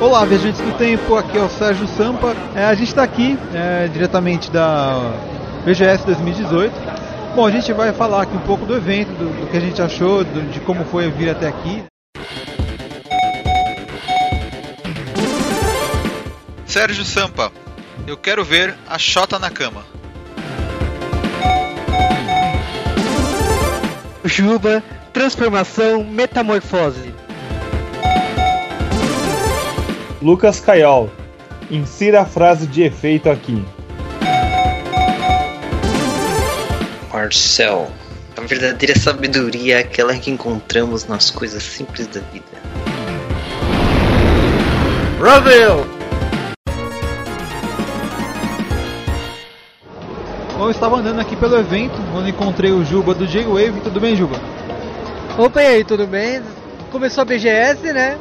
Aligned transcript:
Olá, 0.00 0.24
viajantes 0.24 0.60
do 0.60 0.78
tempo, 0.78 1.16
aqui 1.16 1.36
é 1.36 1.40
o 1.40 1.48
Sérgio 1.48 1.88
Sampa. 1.88 2.32
É, 2.54 2.66
a 2.66 2.74
gente 2.74 2.86
está 2.86 3.02
aqui 3.02 3.36
é, 3.52 3.88
diretamente 3.88 4.48
da 4.48 5.12
BGS 5.64 6.06
2018. 6.06 6.72
Bom, 7.34 7.44
a 7.44 7.50
gente 7.50 7.72
vai 7.72 7.92
falar 7.92 8.22
aqui 8.22 8.36
um 8.36 8.40
pouco 8.42 8.64
do 8.64 8.76
evento, 8.76 9.08
do, 9.08 9.40
do 9.40 9.50
que 9.50 9.56
a 9.56 9.60
gente 9.60 9.82
achou, 9.82 10.22
do, 10.22 10.52
de 10.52 10.60
como 10.60 10.84
foi 10.84 11.10
vir 11.10 11.30
até 11.30 11.48
aqui. 11.48 11.82
Sérgio 16.64 17.04
Sampa, 17.04 17.50
eu 18.06 18.16
quero 18.16 18.44
ver 18.44 18.76
a 18.88 18.96
Xota 18.98 19.36
na 19.36 19.50
cama. 19.50 19.82
Juba, 24.24 24.80
transformação, 25.12 26.04
metamorfose. 26.04 27.07
Lucas 30.20 30.58
Caiol, 30.58 31.08
insira 31.70 32.22
a 32.22 32.24
frase 32.24 32.66
de 32.66 32.82
efeito 32.82 33.30
aqui. 33.30 33.64
Marcel, 37.12 37.88
a 38.36 38.40
verdadeira 38.40 38.98
sabedoria 38.98 39.76
é 39.76 39.80
aquela 39.80 40.16
que 40.16 40.30
encontramos 40.30 41.06
nas 41.06 41.30
coisas 41.30 41.62
simples 41.62 42.08
da 42.08 42.20
vida. 42.32 42.46
Ravel! 45.20 45.86
Bom, 50.56 50.64
eu 50.64 50.70
estava 50.72 50.96
andando 50.96 51.20
aqui 51.20 51.36
pelo 51.36 51.56
evento, 51.56 51.94
onde 52.12 52.30
encontrei 52.30 52.72
o 52.72 52.84
Juba 52.84 53.14
do 53.14 53.24
J-Wave. 53.24 53.80
Tudo 53.82 54.00
bem, 54.00 54.16
Juba? 54.16 54.36
Opa, 55.38 55.62
e 55.62 55.66
aí, 55.66 55.84
tudo 55.84 56.08
bem? 56.08 56.42
Começou 56.90 57.22
a 57.22 57.24
BGS, 57.24 57.92
né? 57.92 58.18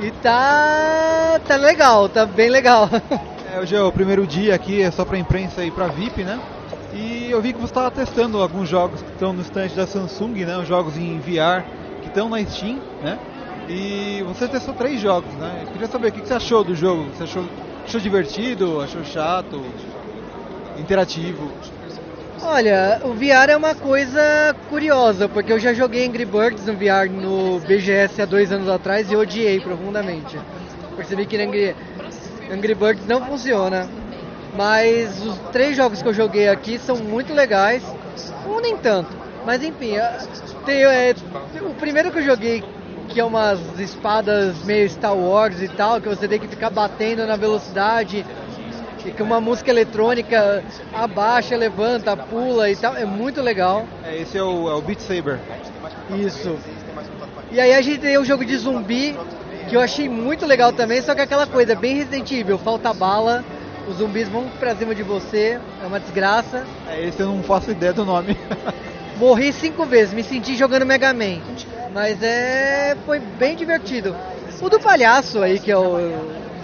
E 0.00 0.10
tá. 0.12 1.40
tá 1.46 1.56
legal, 1.56 2.08
tá 2.08 2.24
bem 2.24 2.48
legal. 2.48 2.88
É, 3.52 3.58
hoje 3.58 3.74
é 3.74 3.82
o 3.82 3.90
primeiro 3.90 4.26
dia 4.26 4.54
aqui, 4.54 4.82
é 4.82 4.90
só 4.90 5.04
pra 5.04 5.18
imprensa 5.18 5.64
e 5.64 5.70
pra 5.70 5.86
VIP, 5.88 6.22
né? 6.22 6.38
E 6.94 7.30
eu 7.30 7.40
vi 7.42 7.52
que 7.52 7.58
você 7.58 7.66
estava 7.66 7.90
testando 7.90 8.40
alguns 8.40 8.68
jogos 8.68 9.02
que 9.02 9.10
estão 9.10 9.32
no 9.32 9.42
stand 9.42 9.68
da 9.68 9.86
Samsung, 9.86 10.44
né? 10.44 10.56
Os 10.58 10.68
jogos 10.68 10.96
em 10.96 11.18
VR 11.18 11.64
que 12.02 12.08
estão 12.08 12.28
na 12.28 12.44
Steam, 12.44 12.78
né? 13.02 13.18
E 13.68 14.22
você 14.22 14.46
testou 14.48 14.74
três 14.74 15.00
jogos, 15.00 15.32
né? 15.34 15.62
Eu 15.62 15.72
queria 15.72 15.88
saber 15.88 16.08
o 16.08 16.12
que 16.12 16.26
você 16.26 16.34
achou 16.34 16.62
do 16.62 16.74
jogo. 16.74 17.04
Você 17.14 17.24
achou, 17.24 17.44
achou 17.84 18.00
divertido? 18.00 18.80
Achou 18.80 19.04
chato? 19.04 19.62
Interativo? 20.78 21.50
Olha, 22.40 23.00
o 23.04 23.14
VR 23.14 23.50
é 23.50 23.56
uma 23.56 23.74
coisa 23.74 24.54
curiosa, 24.68 25.28
porque 25.28 25.52
eu 25.52 25.58
já 25.58 25.72
joguei 25.74 26.06
Angry 26.06 26.24
Birds 26.24 26.66
no 26.66 26.74
VR 26.74 27.10
no 27.10 27.58
BGS 27.60 28.22
há 28.22 28.24
dois 28.24 28.52
anos 28.52 28.68
atrás 28.68 29.10
e 29.10 29.16
odiei 29.16 29.58
profundamente. 29.58 30.38
Percebi 30.96 31.26
que 31.26 31.36
Angry, 31.36 31.74
Angry 32.50 32.74
Birds 32.74 33.06
não 33.06 33.24
funciona. 33.26 33.88
Mas 34.56 35.20
os 35.24 35.36
três 35.52 35.76
jogos 35.76 36.00
que 36.00 36.08
eu 36.08 36.14
joguei 36.14 36.48
aqui 36.48 36.78
são 36.78 36.96
muito 36.96 37.34
legais. 37.34 37.82
Um 38.46 38.60
nem 38.60 38.76
tanto. 38.76 39.10
Mas 39.44 39.62
enfim, 39.62 39.94
tem, 40.64 40.84
é, 40.84 41.14
o 41.60 41.74
primeiro 41.74 42.10
que 42.12 42.18
eu 42.18 42.24
joguei, 42.24 42.62
que 43.08 43.18
é 43.18 43.24
umas 43.24 43.60
espadas 43.78 44.64
meio 44.64 44.88
Star 44.88 45.16
Wars 45.16 45.60
e 45.60 45.68
tal, 45.68 46.00
que 46.00 46.08
você 46.08 46.28
tem 46.28 46.38
que 46.38 46.48
ficar 46.48 46.70
batendo 46.70 47.26
na 47.26 47.36
velocidade 47.36 48.24
e 49.04 49.12
que 49.12 49.22
uma 49.22 49.40
música 49.40 49.70
eletrônica 49.70 50.64
abaixa, 50.92 51.56
levanta, 51.56 52.16
pula 52.16 52.70
e 52.70 52.76
tal, 52.76 52.96
é 52.96 53.04
muito 53.04 53.40
legal. 53.40 53.86
É, 54.04 54.16
esse 54.16 54.36
é 54.36 54.42
o, 54.42 54.68
é 54.68 54.74
o 54.74 54.80
Beat 54.80 55.00
Saber. 55.00 55.38
Isso. 56.18 56.56
E 57.50 57.60
aí 57.60 57.74
a 57.74 57.80
gente 57.80 58.00
tem 58.00 58.18
o 58.18 58.24
jogo 58.24 58.44
de 58.44 58.56
zumbi, 58.56 59.16
que 59.68 59.76
eu 59.76 59.80
achei 59.80 60.08
muito 60.08 60.46
legal 60.46 60.72
também, 60.72 61.00
só 61.02 61.14
que 61.14 61.20
aquela 61.20 61.46
coisa, 61.46 61.74
bem 61.74 61.96
Resident 61.96 62.30
Evil, 62.30 62.58
falta 62.58 62.92
bala, 62.92 63.44
os 63.88 63.96
zumbis 63.96 64.28
vão 64.28 64.46
pra 64.58 64.74
cima 64.74 64.94
de 64.94 65.02
você, 65.02 65.58
é 65.82 65.86
uma 65.86 65.98
desgraça. 65.98 66.66
É, 66.88 67.06
esse 67.06 67.20
eu 67.20 67.26
não 67.26 67.42
faço 67.42 67.70
ideia 67.70 67.92
do 67.92 68.04
nome. 68.04 68.36
Morri 69.16 69.52
cinco 69.52 69.84
vezes, 69.84 70.14
me 70.14 70.22
senti 70.22 70.56
jogando 70.56 70.86
Mega 70.86 71.12
Man. 71.12 71.40
Mas 71.92 72.22
é. 72.22 72.96
foi 73.06 73.18
bem 73.18 73.56
divertido. 73.56 74.14
O 74.60 74.68
do 74.68 74.78
palhaço 74.78 75.42
aí, 75.42 75.58
que 75.58 75.70
é 75.70 75.76
o 75.76 75.96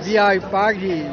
VR 0.02 0.40
Party, 0.50 1.06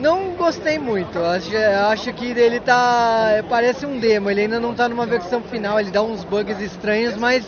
não 0.00 0.34
gostei 0.34 0.78
muito. 0.78 1.18
Acho, 1.18 1.50
acho 1.90 2.12
que 2.12 2.26
ele 2.26 2.60
tá. 2.60 3.44
Parece 3.48 3.86
um 3.86 3.98
demo, 3.98 4.30
ele 4.30 4.42
ainda 4.42 4.58
não 4.58 4.74
tá 4.74 4.88
numa 4.88 5.06
versão 5.06 5.42
final, 5.42 5.78
ele 5.78 5.90
dá 5.90 6.02
uns 6.02 6.24
bugs 6.24 6.60
estranhos, 6.60 7.16
mas 7.16 7.44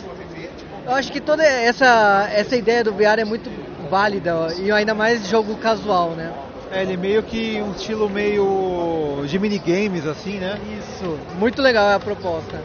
eu 0.85 0.91
acho 0.93 1.11
que 1.11 1.21
toda 1.21 1.43
essa, 1.43 2.29
essa 2.31 2.55
ideia 2.55 2.83
do 2.83 2.93
VR 2.93 3.19
é 3.19 3.25
muito 3.25 3.49
válida, 3.89 4.53
e 4.57 4.71
ainda 4.71 4.93
mais 4.93 5.27
jogo 5.27 5.55
casual, 5.57 6.11
né? 6.11 6.33
É, 6.71 6.81
ele 6.81 6.93
é 6.93 6.97
meio 6.97 7.21
que 7.21 7.61
um 7.61 7.71
estilo 7.71 8.09
meio 8.09 9.23
de 9.27 9.37
minigames, 9.37 10.07
assim, 10.07 10.39
né? 10.39 10.57
Isso, 10.79 11.17
muito 11.37 11.61
legal 11.61 11.95
a 11.95 11.99
proposta. 11.99 12.61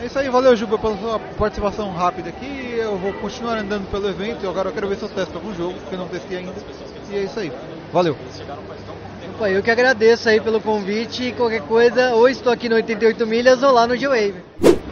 É 0.00 0.06
isso 0.06 0.18
aí, 0.18 0.28
valeu 0.28 0.56
Juba 0.56 0.78
pela 0.78 0.96
sua 0.96 1.18
participação 1.38 1.92
rápida 1.92 2.30
aqui. 2.30 2.74
Eu 2.76 2.96
vou 2.96 3.12
continuar 3.12 3.58
andando 3.58 3.88
pelo 3.88 4.08
evento 4.08 4.44
e 4.44 4.48
agora 4.48 4.70
eu 4.70 4.72
quero 4.72 4.88
ver 4.88 4.96
se 4.96 5.02
eu 5.02 5.08
testo 5.08 5.36
algum 5.36 5.54
jogo, 5.54 5.74
porque 5.74 5.94
eu 5.94 5.98
não 5.98 6.08
testei 6.08 6.38
ainda. 6.38 6.54
E 7.10 7.16
é 7.16 7.22
isso 7.22 7.38
aí. 7.38 7.52
Valeu. 7.92 8.16
Opa, 9.42 9.50
eu 9.50 9.62
que 9.62 9.70
agradeço 9.70 10.28
aí 10.28 10.40
pelo 10.40 10.60
convite 10.60 11.24
e 11.24 11.32
qualquer 11.32 11.62
coisa, 11.62 12.14
ou 12.14 12.28
estou 12.28 12.52
aqui 12.52 12.68
no 12.68 12.76
88 12.76 13.26
milhas 13.26 13.62
ou 13.62 13.70
lá 13.72 13.86
no 13.86 13.96
G-Wave. 13.96 14.34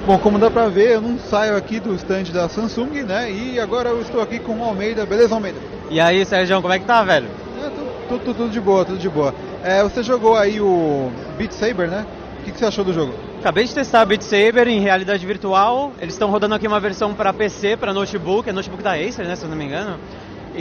Bom, 0.06 0.18
como 0.18 0.38
dá 0.38 0.50
pra 0.50 0.66
ver, 0.66 0.92
eu 0.92 1.00
não 1.00 1.18
saio 1.18 1.56
aqui 1.56 1.78
do 1.78 1.94
stand 1.94 2.24
da 2.24 2.48
Samsung, 2.48 3.02
né? 3.02 3.30
E 3.30 3.60
agora 3.60 3.90
eu 3.90 4.00
estou 4.00 4.20
aqui 4.20 4.38
com 4.38 4.58
o 4.58 4.64
Almeida. 4.64 5.06
Beleza, 5.06 5.34
Almeida? 5.34 5.58
E 5.90 6.00
aí, 6.00 6.24
Sérgio, 6.24 6.60
como 6.60 6.74
é 6.74 6.78
que 6.78 6.84
tá, 6.84 7.02
velho? 7.04 7.28
É, 7.62 7.70
tudo, 8.08 8.18
tudo, 8.24 8.34
tudo 8.34 8.50
de 8.50 8.60
boa, 8.60 8.84
tudo 8.84 8.98
de 8.98 9.08
boa. 9.08 9.34
É, 9.62 9.82
você 9.82 10.02
jogou 10.02 10.36
aí 10.36 10.60
o 10.60 11.10
Beat 11.38 11.52
Saber, 11.52 11.88
né? 11.88 12.06
O 12.40 12.44
que, 12.44 12.52
que 12.52 12.58
você 12.58 12.64
achou 12.64 12.84
do 12.84 12.92
jogo? 12.92 13.14
Acabei 13.38 13.64
de 13.64 13.74
testar 13.74 14.04
Beat 14.04 14.22
Saber 14.22 14.66
em 14.66 14.80
realidade 14.80 15.24
virtual. 15.24 15.92
Eles 16.00 16.14
estão 16.14 16.30
rodando 16.30 16.54
aqui 16.54 16.66
uma 16.66 16.80
versão 16.80 17.14
para 17.14 17.32
PC, 17.32 17.76
para 17.76 17.92
notebook, 17.92 18.48
é 18.48 18.52
notebook 18.52 18.82
da 18.82 18.94
Acer, 18.94 19.26
né, 19.26 19.36
se 19.36 19.44
eu 19.44 19.50
não 19.50 19.56
me 19.56 19.64
engano. 19.64 19.98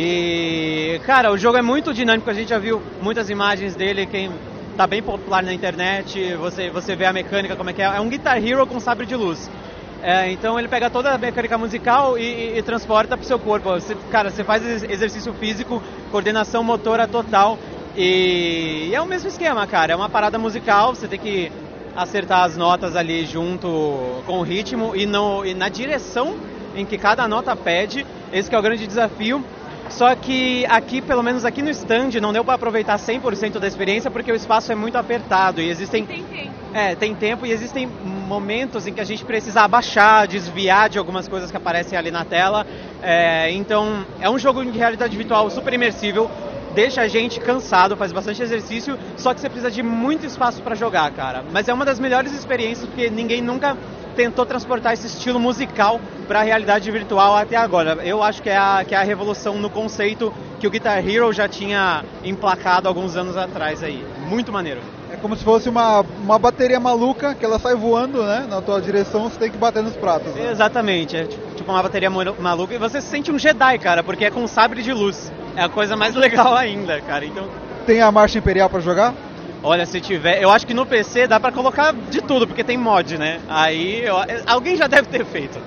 E, 0.01 1.01
cara, 1.05 1.29
o 1.29 1.37
jogo 1.37 1.57
é 1.57 1.61
muito 1.61 1.93
dinâmico, 1.93 2.29
a 2.29 2.33
gente 2.33 2.47
já 2.47 2.57
viu 2.57 2.81
muitas 3.01 3.29
imagens 3.29 3.75
dele, 3.75 4.05
quem 4.05 4.31
tá 4.77 4.87
bem 4.87 5.03
popular 5.03 5.43
na 5.43 5.53
internet, 5.53 6.35
você, 6.35 6.69
você 6.69 6.95
vê 6.95 7.03
a 7.03 7.11
mecânica, 7.11 7.53
como 7.53 7.69
é 7.69 7.73
que 7.73 7.81
é. 7.81 7.85
É 7.85 7.99
um 7.99 8.07
Guitar 8.07 8.41
Hero 8.41 8.65
com 8.65 8.79
sabre 8.79 9.05
de 9.05 9.13
luz. 9.13 9.51
É, 10.01 10.31
então 10.31 10.57
ele 10.57 10.69
pega 10.69 10.89
toda 10.89 11.11
a 11.11 11.17
mecânica 11.17 11.57
musical 11.57 12.17
e, 12.17 12.21
e, 12.21 12.57
e 12.59 12.61
transporta 12.61 13.17
para 13.17 13.25
o 13.25 13.27
seu 13.27 13.37
corpo. 13.37 13.71
Você, 13.71 13.93
cara, 14.09 14.29
você 14.29 14.41
faz 14.41 14.65
exercício 14.89 15.33
físico, 15.33 15.83
coordenação 16.11 16.63
motora 16.63 17.05
total. 17.05 17.59
E, 17.97 18.87
e 18.91 18.95
é 18.95 19.01
o 19.01 19.05
mesmo 19.05 19.27
esquema, 19.27 19.67
cara. 19.67 19.91
É 19.91 19.95
uma 19.97 20.07
parada 20.07 20.39
musical, 20.39 20.95
você 20.95 21.09
tem 21.09 21.19
que 21.19 21.51
acertar 21.93 22.45
as 22.45 22.55
notas 22.55 22.95
ali 22.95 23.25
junto 23.25 24.23
com 24.25 24.39
o 24.39 24.43
ritmo 24.43 24.95
e, 24.95 25.05
no, 25.05 25.45
e 25.45 25.53
na 25.53 25.67
direção 25.67 26.37
em 26.73 26.85
que 26.85 26.97
cada 26.97 27.27
nota 27.27 27.53
pede. 27.53 28.05
Esse 28.31 28.55
é 28.55 28.57
o 28.57 28.61
grande 28.61 28.87
desafio. 28.87 29.43
Só 29.89 30.15
que 30.15 30.65
aqui, 30.67 31.01
pelo 31.01 31.23
menos 31.23 31.43
aqui 31.43 31.61
no 31.61 31.69
stand, 31.71 32.11
não 32.21 32.31
deu 32.31 32.43
para 32.45 32.53
aproveitar 32.53 32.97
100% 32.97 33.59
da 33.59 33.67
experiência 33.67 34.09
porque 34.11 34.31
o 34.31 34.35
espaço 34.35 34.71
é 34.71 34.75
muito 34.75 34.97
apertado 34.97 35.61
e 35.61 35.69
existem 35.69 36.05
Tem 36.05 36.23
tempo. 36.23 36.51
é, 36.73 36.95
tem 36.95 37.15
tempo 37.15 37.45
e 37.45 37.51
existem 37.51 37.87
momentos 37.87 38.85
em 38.87 38.93
que 38.93 39.01
a 39.01 39.03
gente 39.03 39.25
precisa 39.25 39.61
abaixar, 39.61 40.27
desviar 40.27 40.89
de 40.89 40.99
algumas 40.99 41.27
coisas 41.27 41.49
que 41.49 41.57
aparecem 41.57 41.97
ali 41.97 42.11
na 42.11 42.23
tela. 42.23 42.65
É, 43.01 43.51
então, 43.51 44.05
é 44.21 44.29
um 44.29 44.37
jogo 44.37 44.63
de 44.63 44.77
realidade 44.77 45.17
virtual 45.17 45.49
super 45.49 45.73
imersível, 45.73 46.29
deixa 46.75 47.01
a 47.01 47.07
gente 47.07 47.39
cansado, 47.39 47.97
faz 47.97 48.11
bastante 48.11 48.41
exercício, 48.41 48.97
só 49.17 49.33
que 49.33 49.41
você 49.41 49.49
precisa 49.49 49.71
de 49.71 49.81
muito 49.81 50.25
espaço 50.25 50.61
para 50.61 50.75
jogar, 50.75 51.11
cara. 51.11 51.43
Mas 51.51 51.67
é 51.67 51.73
uma 51.73 51.83
das 51.83 51.99
melhores 51.99 52.31
experiências 52.31 52.85
porque 52.87 53.09
ninguém 53.09 53.41
nunca 53.41 53.75
tentou 54.19 54.45
transportar 54.45 54.91
esse 54.91 55.07
estilo 55.07 55.39
musical 55.39 56.01
para 56.27 56.41
a 56.41 56.43
realidade 56.43 56.91
virtual 56.91 57.37
até 57.37 57.55
agora. 57.55 57.99
Eu 58.03 58.21
acho 58.21 58.41
que 58.41 58.49
é, 58.49 58.57
a, 58.57 58.83
que 58.85 58.93
é 58.93 58.97
a 58.97 59.01
revolução 59.01 59.57
no 59.57 59.69
conceito 59.69 60.33
que 60.59 60.67
o 60.67 60.69
Guitar 60.69 60.97
Hero 61.07 61.31
já 61.31 61.47
tinha 61.47 62.03
emplacado 62.21 62.89
alguns 62.89 63.15
anos 63.15 63.37
atrás 63.37 63.81
aí. 63.81 64.05
Muito 64.27 64.51
maneiro. 64.51 64.81
É 65.09 65.15
como 65.15 65.37
se 65.37 65.43
fosse 65.45 65.69
uma, 65.69 66.01
uma 66.21 66.37
bateria 66.37 66.81
maluca 66.81 67.33
que 67.33 67.45
ela 67.45 67.57
sai 67.57 67.75
voando, 67.75 68.21
né? 68.21 68.45
Na 68.49 68.61
tua 68.61 68.81
direção, 68.81 69.23
você 69.29 69.39
tem 69.39 69.49
que 69.49 69.57
bater 69.57 69.81
nos 69.81 69.95
pratos. 69.95 70.35
Né? 70.35 70.51
Exatamente, 70.51 71.15
é 71.15 71.23
tipo 71.23 71.49
tipo 71.55 71.71
uma 71.71 71.81
bateria 71.81 72.09
maluca 72.09 72.73
e 72.73 72.77
você 72.77 72.99
se 72.99 73.07
sente 73.07 73.31
um 73.31 73.39
Jedi, 73.39 73.77
cara, 73.79 74.03
porque 74.03 74.25
é 74.25 74.29
com 74.29 74.45
sabre 74.47 74.81
de 74.81 74.91
luz. 74.91 75.31
É 75.55 75.63
a 75.63 75.69
coisa 75.69 75.95
mais 75.95 76.13
legal 76.15 76.53
ainda, 76.55 76.99
cara. 76.99 77.25
Então, 77.25 77.47
Tem 77.85 78.01
a 78.01 78.11
marcha 78.11 78.37
imperial 78.37 78.69
para 78.69 78.81
jogar? 78.81 79.13
Olha, 79.63 79.85
se 79.85 79.99
tiver, 80.01 80.41
eu 80.41 80.49
acho 80.49 80.65
que 80.65 80.73
no 80.73 80.85
PC 80.85 81.27
dá 81.27 81.39
pra 81.39 81.51
colocar 81.51 81.93
de 81.93 82.21
tudo, 82.21 82.47
porque 82.47 82.63
tem 82.63 82.77
mod, 82.77 83.17
né? 83.17 83.39
Aí, 83.47 84.03
eu- 84.03 84.15
alguém 84.47 84.75
já 84.75 84.87
deve 84.87 85.07
ter 85.07 85.25
feito. 85.25 85.59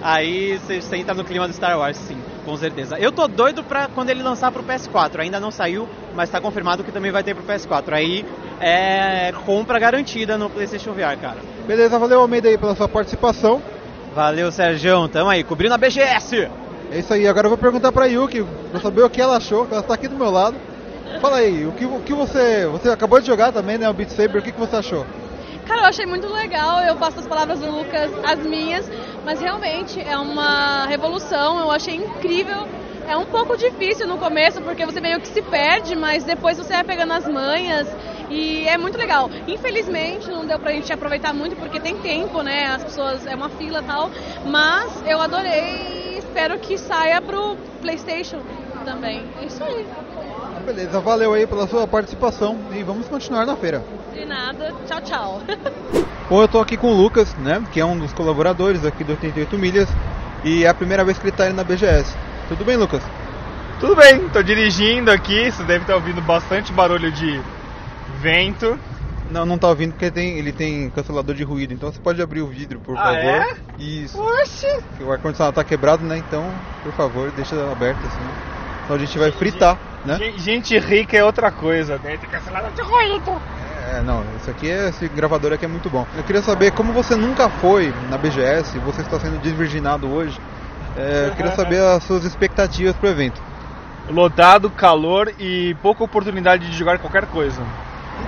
Aí 0.00 0.58
você 0.58 0.96
entra 0.96 1.12
no 1.12 1.24
clima 1.24 1.48
do 1.48 1.52
Star 1.52 1.76
Wars, 1.76 1.96
sim, 1.96 2.16
com 2.44 2.56
certeza. 2.56 2.96
Eu 2.98 3.10
tô 3.10 3.26
doido 3.26 3.64
pra 3.64 3.88
quando 3.88 4.10
ele 4.10 4.22
lançar 4.22 4.52
pro 4.52 4.62
PS4. 4.62 5.20
Ainda 5.20 5.40
não 5.40 5.50
saiu, 5.50 5.88
mas 6.14 6.30
tá 6.30 6.40
confirmado 6.40 6.84
que 6.84 6.92
também 6.92 7.10
vai 7.10 7.24
ter 7.24 7.34
pro 7.34 7.42
PS4. 7.42 7.94
Aí 7.94 8.24
é 8.60 9.32
compra 9.44 9.76
garantida 9.78 10.38
no 10.38 10.48
PlayStation 10.48 10.92
VR, 10.92 11.16
cara. 11.20 11.38
Beleza, 11.66 11.98
valeu 11.98 12.20
Almeida 12.20 12.48
aí 12.48 12.56
pela 12.56 12.76
sua 12.76 12.88
participação. 12.88 13.60
Valeu, 14.14 14.52
Sérgio. 14.52 15.08
Tamo 15.08 15.30
aí, 15.30 15.42
cobrindo 15.42 15.74
a 15.74 15.78
BGS. 15.78 16.48
É 16.92 16.98
isso 17.00 17.12
aí, 17.12 17.26
agora 17.26 17.46
eu 17.46 17.50
vou 17.50 17.58
perguntar 17.58 17.90
pra 17.90 18.06
Yuki, 18.06 18.44
pra 18.70 18.80
saber 18.80 19.02
o 19.02 19.10
que 19.10 19.20
ela 19.20 19.36
achou, 19.36 19.66
que 19.66 19.74
ela 19.74 19.82
tá 19.82 19.94
aqui 19.94 20.06
do 20.06 20.16
meu 20.16 20.30
lado. 20.30 20.56
Fala 21.20 21.38
aí, 21.38 21.66
o 21.66 21.72
que, 21.72 21.84
o 21.84 22.00
que 22.00 22.14
você. 22.14 22.66
Você 22.66 22.88
acabou 22.90 23.20
de 23.20 23.26
jogar 23.26 23.52
também, 23.52 23.78
né? 23.78 23.88
O 23.88 23.94
Beat 23.94 24.10
Saber, 24.10 24.38
o 24.38 24.42
que, 24.42 24.52
que 24.52 24.60
você 24.60 24.76
achou? 24.76 25.04
Cara, 25.66 25.82
eu 25.82 25.86
achei 25.86 26.06
muito 26.06 26.26
legal, 26.26 26.80
eu 26.82 26.96
faço 26.96 27.20
as 27.20 27.26
palavras 27.26 27.60
do 27.60 27.70
Lucas 27.70 28.10
as 28.24 28.38
minhas, 28.38 28.88
mas 29.24 29.40
realmente 29.40 30.00
é 30.00 30.16
uma 30.16 30.86
revolução, 30.86 31.60
eu 31.60 31.70
achei 31.70 31.96
incrível. 31.96 32.66
É 33.06 33.16
um 33.16 33.24
pouco 33.24 33.56
difícil 33.56 34.06
no 34.06 34.18
começo, 34.18 34.60
porque 34.62 34.84
você 34.84 35.00
meio 35.00 35.18
que 35.18 35.28
se 35.28 35.42
perde, 35.42 35.96
mas 35.96 36.24
depois 36.24 36.58
você 36.58 36.74
vai 36.74 36.84
pegando 36.84 37.12
as 37.14 37.26
manhas 37.26 37.88
e 38.30 38.66
é 38.68 38.76
muito 38.76 38.98
legal. 38.98 39.30
Infelizmente 39.46 40.28
não 40.30 40.46
deu 40.46 40.58
pra 40.58 40.72
gente 40.72 40.92
aproveitar 40.92 41.32
muito, 41.34 41.56
porque 41.56 41.80
tem 41.80 41.96
tempo, 41.96 42.42
né? 42.42 42.66
As 42.66 42.84
pessoas, 42.84 43.26
é 43.26 43.34
uma 43.34 43.48
fila 43.48 43.80
e 43.80 43.82
tal, 43.82 44.10
mas 44.44 45.02
eu 45.06 45.20
adorei 45.20 46.14
e 46.14 46.18
espero 46.18 46.58
que 46.58 46.76
saia 46.76 47.20
pro 47.22 47.56
Playstation 47.80 48.42
também. 48.84 49.26
É 49.40 49.46
isso 49.46 49.62
aí. 49.64 49.86
Beleza, 50.68 51.00
valeu 51.00 51.32
aí 51.32 51.46
pela 51.46 51.66
sua 51.66 51.86
participação 51.86 52.58
e 52.74 52.82
vamos 52.82 53.08
continuar 53.08 53.46
na 53.46 53.56
feira. 53.56 53.82
De 54.12 54.26
nada, 54.26 54.74
tchau, 54.86 55.00
tchau. 55.00 55.42
Bom, 56.28 56.42
eu 56.42 56.46
tô 56.46 56.60
aqui 56.60 56.76
com 56.76 56.88
o 56.92 56.94
Lucas, 56.94 57.34
né? 57.36 57.64
Que 57.72 57.80
é 57.80 57.84
um 57.86 57.98
dos 57.98 58.12
colaboradores 58.12 58.84
aqui 58.84 59.02
do 59.02 59.12
88 59.12 59.56
Milhas 59.56 59.88
e 60.44 60.64
é 60.64 60.68
a 60.68 60.74
primeira 60.74 61.02
vez 61.06 61.16
que 61.18 61.24
ele 61.26 61.34
tá 61.34 61.46
indo 61.46 61.56
na 61.56 61.64
BGS. 61.64 62.14
Tudo 62.48 62.66
bem, 62.66 62.76
Lucas? 62.76 63.02
Tudo 63.80 63.96
bem, 63.96 64.28
tô 64.28 64.42
dirigindo 64.42 65.10
aqui, 65.10 65.50
você 65.50 65.62
deve 65.62 65.84
estar 65.84 65.94
ouvindo 65.94 66.20
bastante 66.20 66.70
barulho 66.70 67.10
de 67.12 67.40
vento. 68.20 68.78
Não, 69.30 69.46
não 69.46 69.56
tá 69.56 69.68
ouvindo 69.68 69.92
porque 69.92 70.10
tem, 70.10 70.36
ele 70.38 70.52
tem 70.52 70.90
cancelador 70.90 71.34
de 71.34 71.44
ruído, 71.44 71.72
então 71.72 71.90
você 71.90 71.98
pode 71.98 72.20
abrir 72.20 72.42
o 72.42 72.46
vidro, 72.46 72.78
por 72.78 72.94
Ah, 72.94 73.04
favor. 73.04 73.18
é? 73.18 73.56
Isso. 73.78 74.20
Oxi! 74.20 74.66
Porque 74.90 75.04
O 75.04 75.10
ar-condicionado 75.12 75.54
tá 75.54 75.64
quebrado, 75.64 76.04
né? 76.04 76.18
Então, 76.18 76.44
por 76.82 76.92
favor, 76.92 77.30
deixa 77.30 77.54
aberto 77.72 78.00
assim. 78.06 78.18
Senão 78.82 78.96
a 78.96 78.98
gente 78.98 79.18
vai 79.18 79.30
fritar, 79.32 79.78
né? 80.08 80.16
Gen- 80.18 80.38
Gente 80.38 80.78
rica 80.78 81.16
é 81.16 81.24
outra 81.24 81.50
coisa, 81.50 81.98
né? 81.98 82.16
Tem 82.16 82.28
cancelador 82.30 82.70
de 82.72 82.82
ruído. 82.82 83.40
É, 83.90 84.02
não, 84.02 84.22
isso 84.36 84.50
aqui 84.50 84.70
é, 84.70 84.88
esse 84.88 85.08
gravador 85.08 85.52
aqui 85.52 85.64
é 85.64 85.68
muito 85.68 85.88
bom. 85.88 86.06
Eu 86.16 86.22
queria 86.24 86.42
saber 86.42 86.72
como 86.72 86.92
você 86.92 87.14
nunca 87.16 87.48
foi 87.48 87.92
na 88.10 88.18
BGS, 88.18 88.78
você 88.78 89.02
está 89.02 89.18
sendo 89.18 89.38
desvirginado 89.38 90.08
hoje. 90.10 90.38
É, 90.96 91.28
eu 91.28 91.36
queria 91.36 91.52
saber 91.54 91.80
as 91.80 92.02
suas 92.04 92.24
expectativas 92.24 92.94
pro 92.96 93.08
evento. 93.08 93.40
Lotado, 94.10 94.70
calor 94.70 95.32
e 95.38 95.74
pouca 95.82 96.02
oportunidade 96.02 96.66
de 96.68 96.76
jogar 96.76 96.98
qualquer 96.98 97.26
coisa. 97.26 97.62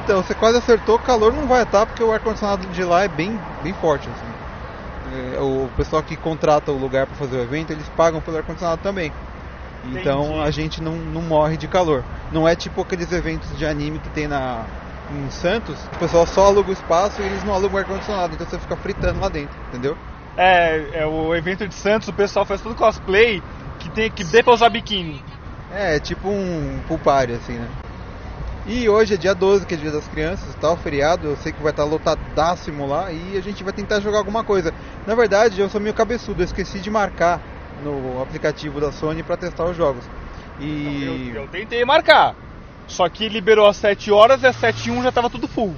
Então, 0.04 0.22
você 0.22 0.34
quase 0.34 0.58
acertou, 0.58 0.96
o 0.96 1.00
calor 1.00 1.32
não 1.32 1.46
vai 1.46 1.62
estar 1.62 1.86
porque 1.86 2.02
o 2.02 2.12
ar-condicionado 2.12 2.66
de 2.68 2.84
lá 2.84 3.04
é 3.04 3.08
bem, 3.08 3.38
bem 3.62 3.72
forte. 3.74 4.08
Assim. 4.08 5.34
É, 5.36 5.40
o 5.40 5.68
pessoal 5.76 6.02
que 6.02 6.16
contrata 6.16 6.70
o 6.70 6.78
lugar 6.78 7.06
para 7.06 7.16
fazer 7.16 7.36
o 7.36 7.42
evento, 7.42 7.72
eles 7.72 7.88
pagam 7.96 8.20
pelo 8.20 8.36
ar-condicionado 8.36 8.80
também. 8.82 9.12
Então 9.84 10.24
Entendi. 10.24 10.40
a 10.40 10.50
gente 10.50 10.82
não, 10.82 10.94
não 10.96 11.22
morre 11.22 11.56
de 11.56 11.68
calor. 11.68 12.04
Não 12.30 12.46
é 12.46 12.54
tipo 12.54 12.80
aqueles 12.80 13.12
eventos 13.12 13.56
de 13.56 13.64
anime 13.64 13.98
que 13.98 14.10
tem 14.10 14.28
na, 14.28 14.66
em 15.10 15.28
Santos, 15.30 15.86
o 15.86 15.98
pessoal 15.98 16.26
só 16.26 16.46
aluga 16.46 16.70
o 16.70 16.72
espaço 16.72 17.20
e 17.20 17.24
eles 17.24 17.42
não 17.42 17.52
alugam 17.52 17.76
o 17.76 17.78
ar-condicionado, 17.78 18.34
então 18.34 18.46
você 18.46 18.58
fica 18.58 18.76
fritando 18.76 19.20
lá 19.20 19.28
dentro, 19.28 19.56
entendeu? 19.68 19.96
É, 20.36 21.00
é 21.00 21.06
o 21.06 21.34
evento 21.34 21.66
de 21.66 21.74
Santos, 21.74 22.08
o 22.08 22.12
pessoal 22.12 22.46
faz 22.46 22.60
tudo 22.60 22.76
cosplay 22.76 23.42
que 23.78 23.90
tem 23.90 24.10
que 24.10 24.22
dê 24.24 24.42
pra 24.42 24.54
usar 24.54 24.68
biquíni. 24.68 25.24
É, 25.70 25.96
é 25.96 26.00
tipo 26.00 26.28
um 26.28 26.80
pulpário, 26.86 27.34
assim, 27.34 27.58
né? 27.58 27.68
E 28.66 28.88
hoje 28.88 29.14
é 29.14 29.16
dia 29.16 29.34
12, 29.34 29.66
que 29.66 29.74
é 29.74 29.76
dia 29.76 29.90
das 29.90 30.06
crianças, 30.06 30.54
tal, 30.60 30.76
feriado, 30.76 31.28
eu 31.28 31.36
sei 31.36 31.50
que 31.50 31.62
vai 31.62 31.70
estar 31.70 31.84
lotadaço 31.84 32.70
lá 32.86 33.10
e 33.10 33.36
a 33.36 33.40
gente 33.40 33.64
vai 33.64 33.72
tentar 33.72 34.00
jogar 34.00 34.18
alguma 34.18 34.44
coisa. 34.44 34.72
Na 35.06 35.14
verdade, 35.14 35.60
eu 35.60 35.68
sou 35.68 35.80
meio 35.80 35.94
cabeçudo, 35.94 36.42
eu 36.42 36.44
esqueci 36.44 36.78
de 36.78 36.90
marcar 36.90 37.40
no 37.82 38.22
aplicativo 38.22 38.80
da 38.80 38.92
Sony 38.92 39.22
para 39.22 39.36
testar 39.36 39.64
os 39.64 39.76
jogos. 39.76 40.04
E 40.60 41.30
Eu, 41.34 41.42
eu 41.42 41.48
tentei 41.48 41.84
marcar, 41.84 42.34
só 42.86 43.08
que 43.08 43.28
liberou 43.28 43.66
às 43.66 43.76
7 43.76 44.10
horas 44.10 44.42
e 44.42 44.46
às 44.46 44.56
7 44.56 44.88
e 44.88 44.92
1 44.92 45.02
já 45.02 45.12
tava 45.12 45.30
tudo 45.30 45.48
full. 45.48 45.74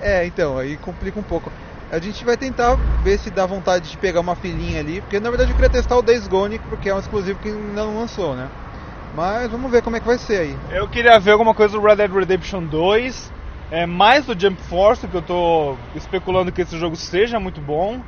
é, 0.00 0.26
então, 0.26 0.58
aí 0.58 0.76
complica 0.78 1.18
um 1.18 1.22
pouco. 1.22 1.50
A 1.90 1.98
gente 1.98 2.24
vai 2.24 2.36
tentar 2.36 2.76
ver 3.02 3.18
se 3.18 3.30
dá 3.30 3.44
vontade 3.46 3.90
de 3.90 3.96
pegar 3.96 4.20
uma 4.20 4.36
filinha 4.36 4.80
ali, 4.80 5.00
porque 5.00 5.18
na 5.18 5.28
verdade 5.28 5.50
eu 5.50 5.56
queria 5.56 5.70
testar 5.70 5.96
o 5.96 6.02
Days 6.02 6.28
Gone, 6.28 6.58
porque 6.58 6.88
é 6.88 6.94
um 6.94 7.00
exclusivo 7.00 7.38
que 7.40 7.48
ainda 7.48 7.84
não 7.84 7.98
lançou, 7.98 8.36
né? 8.36 8.48
Mas 9.14 9.50
vamos 9.50 9.70
ver 9.70 9.82
como 9.82 9.96
é 9.96 10.00
que 10.00 10.06
vai 10.06 10.16
ser 10.16 10.40
aí. 10.40 10.56
Eu 10.70 10.88
queria 10.88 11.18
ver 11.18 11.32
alguma 11.32 11.52
coisa 11.52 11.76
do 11.76 11.84
Red 11.84 11.96
Dead 11.96 12.12
Redemption 12.12 12.62
2, 12.62 13.32
é, 13.72 13.86
mais 13.86 14.24
do 14.24 14.38
Jump 14.38 14.60
Force, 14.62 15.06
que 15.06 15.16
eu 15.16 15.22
tô 15.22 15.76
especulando 15.96 16.52
que 16.52 16.62
esse 16.62 16.78
jogo 16.78 16.94
seja 16.94 17.40
muito 17.40 17.60
bom. 17.60 18.00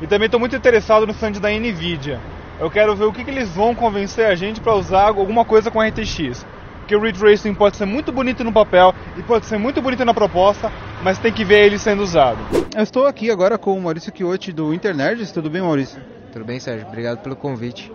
E 0.00 0.06
também 0.06 0.28
tô 0.28 0.38
muito 0.38 0.54
interessado 0.56 1.06
no 1.06 1.12
stand 1.12 1.32
da 1.32 1.50
Nvidia. 1.50 2.20
Eu 2.60 2.70
quero 2.70 2.96
ver 2.96 3.04
o 3.04 3.12
que, 3.12 3.24
que 3.24 3.30
eles 3.30 3.48
vão 3.50 3.74
convencer 3.74 4.26
a 4.26 4.34
gente 4.34 4.60
para 4.60 4.74
usar 4.74 5.08
alguma 5.08 5.44
coisa 5.44 5.70
com 5.70 5.80
RTX. 5.80 6.44
Porque 6.80 6.96
o 6.96 7.00
Ray 7.00 7.12
Tracing 7.12 7.54
pode 7.54 7.76
ser 7.76 7.84
muito 7.84 8.10
bonito 8.10 8.42
no 8.42 8.52
papel 8.52 8.94
e 9.16 9.22
pode 9.22 9.46
ser 9.46 9.58
muito 9.58 9.80
bonito 9.82 10.04
na 10.04 10.14
proposta, 10.14 10.72
mas 11.02 11.18
tem 11.18 11.32
que 11.32 11.44
ver 11.44 11.66
ele 11.66 11.78
sendo 11.78 12.02
usado. 12.02 12.38
Eu 12.74 12.82
estou 12.82 13.06
aqui 13.06 13.30
agora 13.30 13.58
com 13.58 13.76
o 13.76 13.80
Maurício 13.80 14.12
Chiotti 14.16 14.52
do 14.52 14.72
Internerds, 14.72 15.30
tudo 15.30 15.50
bem 15.50 15.60
Maurício? 15.60 16.00
Tudo 16.32 16.44
bem, 16.44 16.58
Sérgio? 16.58 16.86
Obrigado 16.88 17.18
pelo 17.18 17.36
convite. 17.36 17.92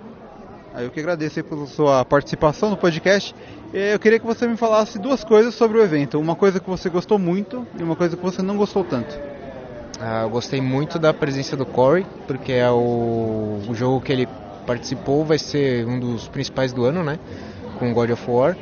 Aí 0.74 0.86
eu 0.86 0.92
que 0.92 1.00
agradeço 1.00 1.40
aí 1.40 1.44
pela 1.44 1.66
sua 1.66 2.06
participação 2.06 2.70
no 2.70 2.78
podcast. 2.78 3.36
Eh, 3.74 3.94
Eu 3.96 4.00
queria 4.00 4.20
que 4.20 4.26
você 4.26 4.48
me 4.48 4.56
falasse 4.58 4.98
duas 4.98 5.24
coisas 5.24 5.54
sobre 5.56 5.78
o 5.78 5.84
evento. 5.84 6.20
Uma 6.20 6.36
coisa 6.36 6.60
que 6.60 6.70
você 6.70 6.90
gostou 6.90 7.20
muito 7.20 7.68
e 7.78 7.84
uma 7.84 7.96
coisa 7.96 8.16
que 8.16 8.24
você 8.24 8.42
não 8.42 8.58
gostou 8.58 8.84
tanto. 8.84 9.20
Ah, 10.00 10.22
eu 10.24 10.30
gostei 10.30 10.62
muito 10.62 10.98
da 10.98 11.14
presença 11.14 11.56
do 11.58 11.66
Corey, 11.66 12.06
porque 12.28 12.52
é 12.54 12.70
o, 12.70 13.60
o 13.70 13.74
jogo 13.76 14.02
que 14.02 14.12
ele 14.12 14.28
participou, 14.64 15.24
vai 15.24 15.38
ser 15.38 15.86
um 15.86 16.00
dos 16.00 16.28
principais 16.28 16.74
do 16.74 16.86
ano, 16.86 17.04
né? 17.04 17.20
Com 17.80 17.94
God 17.94 18.12
of 18.12 18.24
War. 18.30 18.58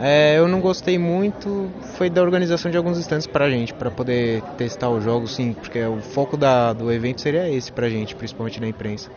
É, 0.00 0.38
eu 0.38 0.46
não 0.46 0.60
gostei 0.60 0.96
muito, 0.96 1.70
foi 1.96 2.08
da 2.08 2.22
organização 2.22 2.70
de 2.70 2.76
alguns 2.76 2.98
stands 2.98 3.26
pra 3.26 3.50
gente, 3.50 3.74
pra 3.74 3.90
poder 3.90 4.42
testar 4.56 4.88
os 4.90 5.02
jogos, 5.02 5.34
sim, 5.34 5.52
porque 5.52 5.82
o 5.84 6.00
foco 6.00 6.36
da, 6.36 6.72
do 6.72 6.92
evento 6.92 7.20
seria 7.20 7.50
esse 7.50 7.72
pra 7.72 7.88
gente, 7.88 8.14
principalmente 8.14 8.60
na 8.60 8.68
imprensa. 8.68 9.10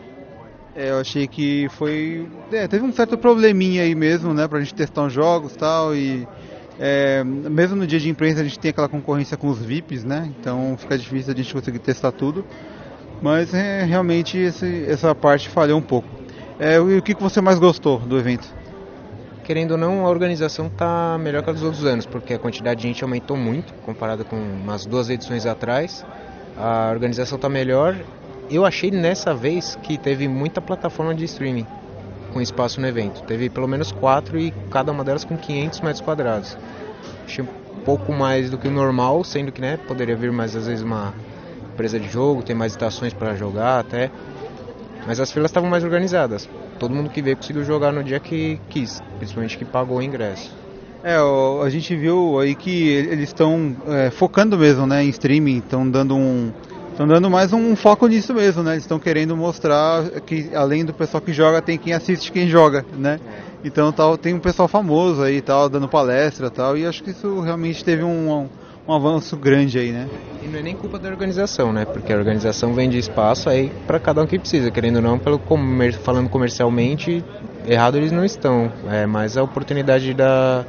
É, 0.74 0.90
eu 0.90 0.98
achei 0.98 1.28
que 1.28 1.68
foi. 1.70 2.26
é, 2.50 2.66
teve 2.66 2.84
um 2.84 2.92
certo 2.92 3.16
probleminha 3.16 3.82
aí 3.82 3.94
mesmo, 3.94 4.32
né? 4.32 4.48
Pra 4.48 4.58
gente 4.58 4.74
testar 4.74 5.04
os 5.04 5.12
jogos 5.12 5.54
tal. 5.54 5.94
E 5.94 6.26
é, 6.80 7.22
mesmo 7.22 7.76
no 7.76 7.86
dia 7.86 8.00
de 8.00 8.08
imprensa 8.08 8.40
a 8.40 8.44
gente 8.44 8.58
tem 8.58 8.70
aquela 8.70 8.88
concorrência 8.88 9.36
com 9.36 9.48
os 9.48 9.58
VIPs, 9.58 10.02
né? 10.02 10.32
Então 10.40 10.74
fica 10.78 10.96
difícil 10.96 11.32
a 11.32 11.36
gente 11.36 11.52
conseguir 11.52 11.78
testar 11.78 12.10
tudo. 12.10 12.44
Mas 13.22 13.54
é, 13.54 13.84
realmente 13.84 14.36
esse- 14.36 14.84
essa 14.88 15.14
parte 15.14 15.48
falhou 15.48 15.78
um 15.78 15.82
pouco. 15.82 16.08
É, 16.58 16.74
e 16.76 16.98
o 16.98 17.02
que, 17.02 17.14
você 17.14 17.40
mais 17.40 17.58
gostou 17.58 17.98
do 17.98 18.18
evento? 18.18 18.46
Querendo 19.44 19.72
ou 19.72 19.78
não, 19.78 20.04
a 20.04 20.10
organização 20.10 20.68
tá 20.68 21.16
melhor 21.20 21.42
que 21.42 21.50
a 21.50 21.52
dos 21.52 21.62
outros 21.62 21.84
anos, 21.84 22.04
porque 22.04 22.34
a 22.34 22.38
quantidade 22.38 22.80
de 22.82 22.88
gente 22.88 23.02
aumentou 23.02 23.36
muito, 23.36 23.72
comparado 23.84 24.24
com 24.24 24.36
umas 24.36 24.84
duas 24.84 25.08
edições 25.08 25.46
atrás. 25.46 26.04
A 26.56 26.90
organização 26.90 27.38
tá 27.38 27.48
melhor. 27.48 27.96
Eu 28.50 28.64
achei 28.64 28.90
nessa 28.90 29.32
vez 29.32 29.76
que 29.82 29.96
teve 29.96 30.28
muita 30.28 30.60
plataforma 30.60 31.14
de 31.14 31.24
streaming 31.24 31.66
com 32.32 32.40
espaço 32.40 32.80
no 32.80 32.86
evento. 32.86 33.22
Teve 33.22 33.48
pelo 33.48 33.68
menos 33.68 33.92
quatro 33.92 34.38
e 34.38 34.52
cada 34.70 34.90
uma 34.92 35.04
delas 35.04 35.24
com 35.24 35.36
500 35.36 35.80
metros 35.80 36.00
quadrados. 36.00 36.56
Achei 37.24 37.44
um 37.44 37.80
pouco 37.84 38.12
mais 38.12 38.50
do 38.50 38.58
que 38.58 38.68
o 38.68 38.70
normal, 38.70 39.22
sendo 39.24 39.52
que 39.52 39.60
né, 39.60 39.76
poderia 39.88 40.16
vir 40.16 40.32
mais 40.32 40.54
às 40.56 40.66
vezes 40.66 40.82
uma 40.82 41.12
empresa 41.72 41.98
de 41.98 42.08
jogo, 42.08 42.42
tem 42.42 42.54
mais 42.54 42.72
estações 42.72 43.12
para 43.12 43.34
jogar 43.34 43.80
até. 43.80 44.10
Mas 45.06 45.18
as 45.18 45.32
filas 45.32 45.50
estavam 45.50 45.68
mais 45.68 45.82
organizadas. 45.82 46.48
Todo 46.78 46.94
mundo 46.94 47.10
que 47.10 47.20
veio 47.20 47.36
conseguiu 47.36 47.64
jogar 47.64 47.92
no 47.92 48.04
dia 48.04 48.20
que 48.20 48.60
quis, 48.68 49.02
principalmente 49.18 49.58
que 49.58 49.64
pagou 49.64 49.98
o 49.98 50.02
ingresso. 50.02 50.54
É, 51.02 51.16
a 51.16 51.68
gente 51.68 51.96
viu 51.96 52.38
aí 52.38 52.54
que 52.54 52.88
eles 52.88 53.30
estão 53.30 53.76
é, 53.88 54.10
focando 54.10 54.56
mesmo, 54.56 54.86
né, 54.86 55.02
em 55.02 55.08
streaming, 55.08 55.58
estão 55.58 55.88
dando 55.90 56.16
um, 56.16 56.52
estão 56.92 57.08
dando 57.08 57.28
mais 57.28 57.52
um 57.52 57.74
foco 57.74 58.06
nisso 58.06 58.32
mesmo, 58.32 58.62
né? 58.62 58.72
Eles 58.72 58.84
estão 58.84 59.00
querendo 59.00 59.36
mostrar 59.36 60.04
que 60.24 60.54
além 60.54 60.84
do 60.84 60.94
pessoal 60.94 61.20
que 61.20 61.32
joga, 61.32 61.60
tem 61.60 61.76
quem 61.76 61.92
assiste 61.92 62.30
quem 62.30 62.46
joga, 62.46 62.86
né? 62.96 63.18
Então 63.64 63.90
tal, 63.90 64.16
tem 64.16 64.32
um 64.34 64.38
pessoal 64.38 64.68
famoso 64.68 65.22
aí, 65.22 65.40
tal, 65.40 65.68
dando 65.68 65.88
palestra, 65.88 66.50
tal, 66.50 66.76
e 66.76 66.86
acho 66.86 67.02
que 67.02 67.10
isso 67.10 67.40
realmente 67.40 67.84
teve 67.84 68.04
um, 68.04 68.32
um 68.32 68.48
avanço 68.88 69.36
grande 69.36 69.78
aí, 69.78 69.92
né? 69.92 70.08
E 70.42 70.48
não 70.48 70.58
é 70.58 70.62
nem 70.62 70.74
culpa 70.74 70.98
da 70.98 71.08
organização, 71.08 71.72
né? 71.72 71.84
Porque 71.84 72.12
a 72.12 72.16
organização 72.16 72.74
vende 72.74 72.98
espaço 72.98 73.48
aí 73.48 73.70
para 73.86 74.00
cada 74.00 74.22
um 74.22 74.26
que 74.26 74.38
precisa, 74.38 74.70
querendo 74.70 74.96
ou 74.96 75.02
não, 75.02 75.18
pelo 75.18 75.38
comer, 75.38 75.92
falando 75.92 76.28
comercialmente, 76.28 77.24
errado 77.66 77.96
eles 77.96 78.10
não 78.10 78.24
estão. 78.24 78.72
É 78.90 79.06
mais 79.06 79.36
a 79.36 79.42
oportunidade 79.42 80.12
da 80.14 80.64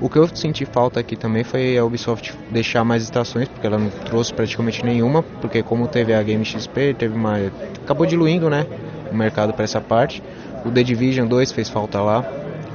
o 0.00 0.08
que 0.08 0.18
eu 0.18 0.26
senti 0.34 0.64
falta 0.64 0.98
aqui 0.98 1.14
também 1.14 1.44
foi 1.44 1.78
a 1.78 1.84
Ubisoft 1.84 2.36
deixar 2.50 2.82
mais 2.82 3.04
estações, 3.04 3.46
porque 3.46 3.64
ela 3.64 3.78
não 3.78 3.88
trouxe 3.88 4.34
praticamente 4.34 4.84
nenhuma, 4.84 5.22
porque 5.22 5.62
como 5.62 5.86
teve 5.86 6.12
a 6.12 6.20
Game 6.24 6.44
XP, 6.44 6.94
teve 6.98 7.14
uma 7.14 7.36
acabou 7.84 8.04
diluindo, 8.04 8.50
né, 8.50 8.66
o 9.12 9.14
mercado 9.14 9.52
para 9.52 9.62
essa 9.62 9.80
parte. 9.80 10.20
O 10.64 10.72
The 10.72 10.82
Division 10.82 11.28
2 11.28 11.52
fez 11.52 11.68
falta 11.68 12.00
lá, 12.00 12.24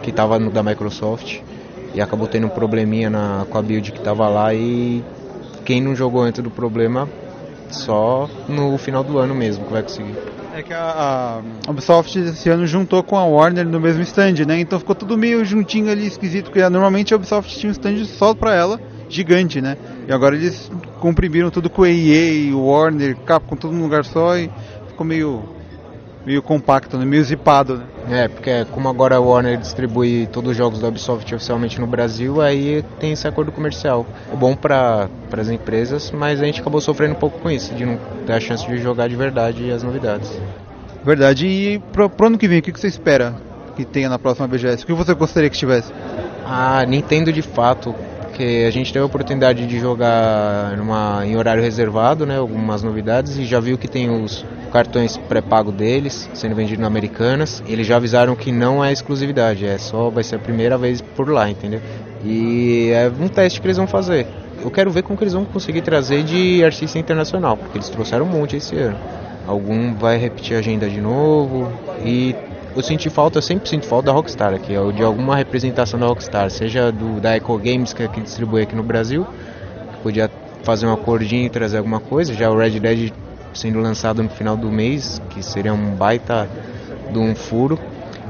que 0.01 0.09
estava 0.09 0.39
da 0.39 0.63
Microsoft 0.63 1.41
e 1.93 2.01
acabou 2.01 2.27
tendo 2.27 2.47
um 2.47 2.49
probleminha 2.49 3.09
na 3.09 3.45
com 3.49 3.57
a 3.57 3.61
build 3.61 3.91
que 3.91 3.97
estava 3.97 4.27
lá 4.27 4.53
e 4.53 5.03
quem 5.65 5.81
não 5.81 5.95
jogou 5.95 6.21
antes 6.21 6.41
do 6.41 6.49
problema 6.49 7.09
Só 7.69 8.29
no 8.47 8.77
final 8.77 9.03
do 9.03 9.17
ano 9.17 9.35
mesmo 9.35 9.65
que 9.65 9.71
vai 9.73 9.83
conseguir. 9.83 10.15
É 10.55 10.63
que 10.63 10.73
a, 10.73 11.41
a 11.67 11.71
Ubisoft 11.71 12.17
esse 12.17 12.49
ano 12.49 12.65
juntou 12.65 13.03
com 13.03 13.17
a 13.17 13.25
Warner 13.25 13.67
no 13.67 13.79
mesmo 13.79 14.01
stand, 14.01 14.45
né? 14.47 14.59
Então 14.59 14.79
ficou 14.79 14.95
tudo 14.95 15.17
meio 15.17 15.45
juntinho 15.45 15.91
ali, 15.91 16.07
esquisito, 16.07 16.45
porque 16.45 16.67
normalmente 16.67 17.13
a 17.13 17.17
Ubisoft 17.17 17.59
tinha 17.59 17.69
um 17.69 17.73
stand 17.73 18.05
só 18.05 18.33
pra 18.33 18.55
ela, 18.55 18.79
gigante, 19.07 19.61
né? 19.61 19.77
E 20.07 20.11
agora 20.11 20.35
eles 20.35 20.71
comprimiram 20.99 21.51
tudo 21.51 21.69
com 21.69 21.83
a 21.83 21.89
EA, 21.89 22.55
Warner, 22.55 23.15
Capcom, 23.17 23.55
tudo 23.55 23.73
num 23.73 23.83
lugar 23.83 24.03
só 24.03 24.35
e 24.37 24.49
ficou 24.87 25.05
meio 25.05 25.43
meio 26.27 26.41
compacto, 26.41 26.97
né? 26.97 27.05
meio 27.05 27.23
zipado, 27.23 27.77
né? 28.05 28.25
É, 28.25 28.27
porque 28.27 28.65
como 28.71 28.89
agora 28.89 29.15
a 29.15 29.19
Warner 29.19 29.57
distribui 29.57 30.27
todos 30.29 30.51
os 30.51 30.57
jogos 30.57 30.81
da 30.81 30.89
Ubisoft 30.89 31.33
oficialmente 31.33 31.79
no 31.79 31.87
Brasil, 31.87 32.41
aí 32.41 32.83
tem 32.99 33.13
esse 33.13 33.25
acordo 33.25 33.49
comercial. 33.49 34.05
É 34.29 34.35
bom 34.35 34.53
para 34.53 35.07
as 35.31 35.47
empresas, 35.47 36.11
mas 36.11 36.41
a 36.41 36.45
gente 36.45 36.59
acabou 36.59 36.81
sofrendo 36.81 37.13
um 37.13 37.17
pouco 37.17 37.39
com 37.39 37.49
isso, 37.49 37.73
de 37.73 37.85
não 37.85 37.97
ter 38.25 38.33
a 38.33 38.39
chance 38.41 38.67
de 38.67 38.77
jogar 38.77 39.07
de 39.07 39.15
verdade 39.15 39.71
as 39.71 39.83
novidades. 39.83 40.29
Verdade. 41.01 41.47
E 41.47 41.79
pro, 41.93 42.09
pro 42.09 42.27
ano 42.27 42.37
que 42.37 42.47
vem, 42.47 42.59
o 42.59 42.61
que 42.61 42.73
que 42.73 42.79
você 42.79 42.87
espera 42.87 43.33
que 43.77 43.85
tenha 43.85 44.09
na 44.09 44.19
próxima 44.19 44.49
BGS? 44.49 44.83
O 44.83 44.85
que 44.85 44.91
você 44.91 45.13
gostaria 45.13 45.49
que 45.49 45.57
tivesse? 45.57 45.93
Ah, 46.45 46.83
Nintendo 46.85 47.31
de 47.31 47.41
fato, 47.41 47.95
porque 48.37 48.65
a 48.67 48.69
gente 48.69 48.93
teve 48.93 49.01
a 49.01 49.05
oportunidade 49.07 49.65
de 49.65 49.79
jogar 49.79 50.77
numa, 50.77 51.25
em 51.25 51.35
horário 51.35 51.63
reservado, 51.63 52.23
né, 52.23 52.37
algumas 52.37 52.83
novidades, 52.83 53.35
e 53.35 53.45
já 53.45 53.59
viu 53.59 53.79
que 53.79 53.87
tem 53.87 54.11
os 54.11 54.45
cartões 54.71 55.17
pré-pago 55.17 55.71
deles 55.71 56.29
sendo 56.35 56.53
vendidos 56.53 56.79
na 56.79 56.85
Americanas. 56.85 57.63
Eles 57.67 57.87
já 57.87 57.95
avisaram 57.95 58.35
que 58.35 58.51
não 58.51 58.85
é 58.85 58.93
exclusividade, 58.93 59.65
é 59.65 59.79
só 59.79 60.11
vai 60.11 60.23
ser 60.23 60.35
a 60.35 60.39
primeira 60.39 60.77
vez 60.77 61.01
por 61.01 61.27
lá, 61.27 61.49
entendeu? 61.49 61.81
E 62.23 62.91
é 62.91 63.09
um 63.19 63.27
teste 63.27 63.59
que 63.59 63.65
eles 63.65 63.77
vão 63.77 63.87
fazer. 63.87 64.27
Eu 64.61 64.69
quero 64.69 64.91
ver 64.91 65.01
como 65.01 65.17
que 65.17 65.23
eles 65.23 65.33
vão 65.33 65.43
conseguir 65.43 65.81
trazer 65.81 66.21
de 66.21 66.63
artista 66.63 66.99
internacional, 66.99 67.57
porque 67.57 67.79
eles 67.79 67.89
trouxeram 67.89 68.25
um 68.25 68.29
monte 68.29 68.55
esse 68.55 68.75
ano. 68.75 68.99
Algum 69.47 69.95
vai 69.95 70.17
repetir 70.17 70.57
a 70.57 70.59
agenda 70.59 70.87
de 70.87 71.01
novo 71.01 71.71
e 72.05 72.35
eu 72.77 72.83
senti 72.83 73.09
falta, 73.09 73.41
sempre 73.41 73.67
sinto 73.67 73.87
falta 73.87 74.05
da 74.05 74.11
Rockstar 74.11 74.53
aqui, 74.53 74.73
de 74.95 75.03
alguma 75.03 75.35
representação 75.35 75.99
da 75.99 76.05
Rockstar, 76.05 76.51
seja 76.51 76.91
do, 76.91 77.19
da 77.19 77.35
Echo 77.35 77.57
Games 77.57 77.91
que, 77.91 78.03
é 78.03 78.07
que 78.07 78.21
distribui 78.21 78.61
aqui 78.61 78.75
no 78.75 78.83
Brasil, 78.83 79.25
que 79.93 79.97
podia 80.03 80.29
fazer 80.61 80.85
um 80.85 80.93
acordinho 80.93 81.47
e 81.47 81.49
trazer 81.49 81.79
alguma 81.79 81.99
coisa, 81.99 82.35
já 82.35 82.51
o 82.51 82.55
Red 82.55 82.79
Dead 82.79 83.11
sendo 83.51 83.79
lançado 83.79 84.21
no 84.21 84.29
final 84.29 84.55
do 84.55 84.71
mês, 84.71 85.19
que 85.31 85.41
seria 85.41 85.73
um 85.73 85.95
baita 85.95 86.47
de 87.11 87.17
um 87.17 87.33
furo. 87.35 87.79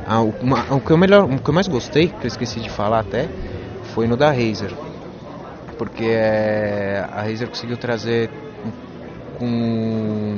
Ah, 0.07 0.21
uma, 0.21 0.73
o, 0.73 0.79
que 0.79 0.91
eu 0.91 0.97
melhor, 0.97 1.25
o 1.25 1.37
que 1.39 1.49
eu 1.49 1.53
mais 1.53 1.67
gostei, 1.67 2.07
que 2.07 2.23
eu 2.23 2.27
esqueci 2.27 2.61
de 2.61 2.69
falar 2.69 2.99
até, 2.99 3.27
foi 3.93 4.07
no 4.07 4.15
da 4.15 4.31
Razer. 4.31 4.71
Porque 5.77 6.05
é, 6.05 7.05
a 7.11 7.23
Razer 7.23 7.49
conseguiu 7.49 7.75
trazer 7.75 8.29
com 9.37 10.37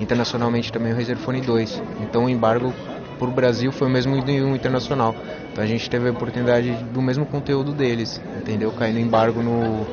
internacionalmente 0.00 0.70
também 0.70 0.92
o 0.92 0.96
Razer 0.96 1.16
Phone 1.16 1.40
2. 1.40 1.82
Então 2.00 2.26
o 2.26 2.28
embargo 2.28 2.72
para 3.18 3.28
o 3.28 3.32
Brasil 3.32 3.72
foi 3.72 3.88
o 3.88 3.90
mesmo 3.90 4.22
do 4.22 4.30
internacional. 4.30 5.14
Então 5.52 5.62
a 5.62 5.66
gente 5.66 5.90
teve 5.90 6.08
a 6.08 6.12
oportunidade 6.12 6.72
do 6.92 7.02
mesmo 7.02 7.26
conteúdo 7.26 7.72
deles, 7.72 8.20
entendeu? 8.38 8.70
Caindo 8.72 8.98
embargo 8.98 9.42
no, 9.42 9.86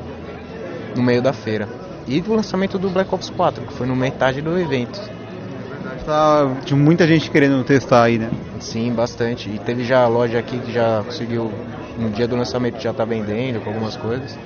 no 0.96 1.04
meio 1.04 1.22
da 1.22 1.34
feira. 1.34 1.68
E 2.08 2.22
do 2.22 2.36
lançamento 2.36 2.78
do 2.78 2.90
Black 2.90 3.14
Ops 3.14 3.32
4, 3.32 3.66
que 3.66 3.74
foi 3.74 3.88
no 3.88 3.96
metade 3.96 4.42
do 4.42 4.58
evento. 4.60 5.02
Tá, 6.06 6.56
tinha 6.64 6.80
muita 6.80 7.08
gente 7.08 7.32
querendo 7.32 7.64
testar 7.64 8.04
aí, 8.04 8.20
né? 8.20 8.30
Sim, 8.60 8.94
bastante. 8.94 9.50
E 9.50 9.58
teve 9.58 9.84
já 9.84 10.04
a 10.04 10.08
loja 10.08 10.38
aqui 10.38 10.60
que 10.60 10.72
já 10.72 11.02
conseguiu, 11.04 11.52
no 11.98 12.12
dia 12.12 12.28
do 12.28 12.36
lançamento 12.36 12.80
já 12.80 12.94
tá 12.94 13.04
vendendo 13.04 13.60
com 13.62 13.72
algumas 13.72 13.98
coisas. 13.98 14.38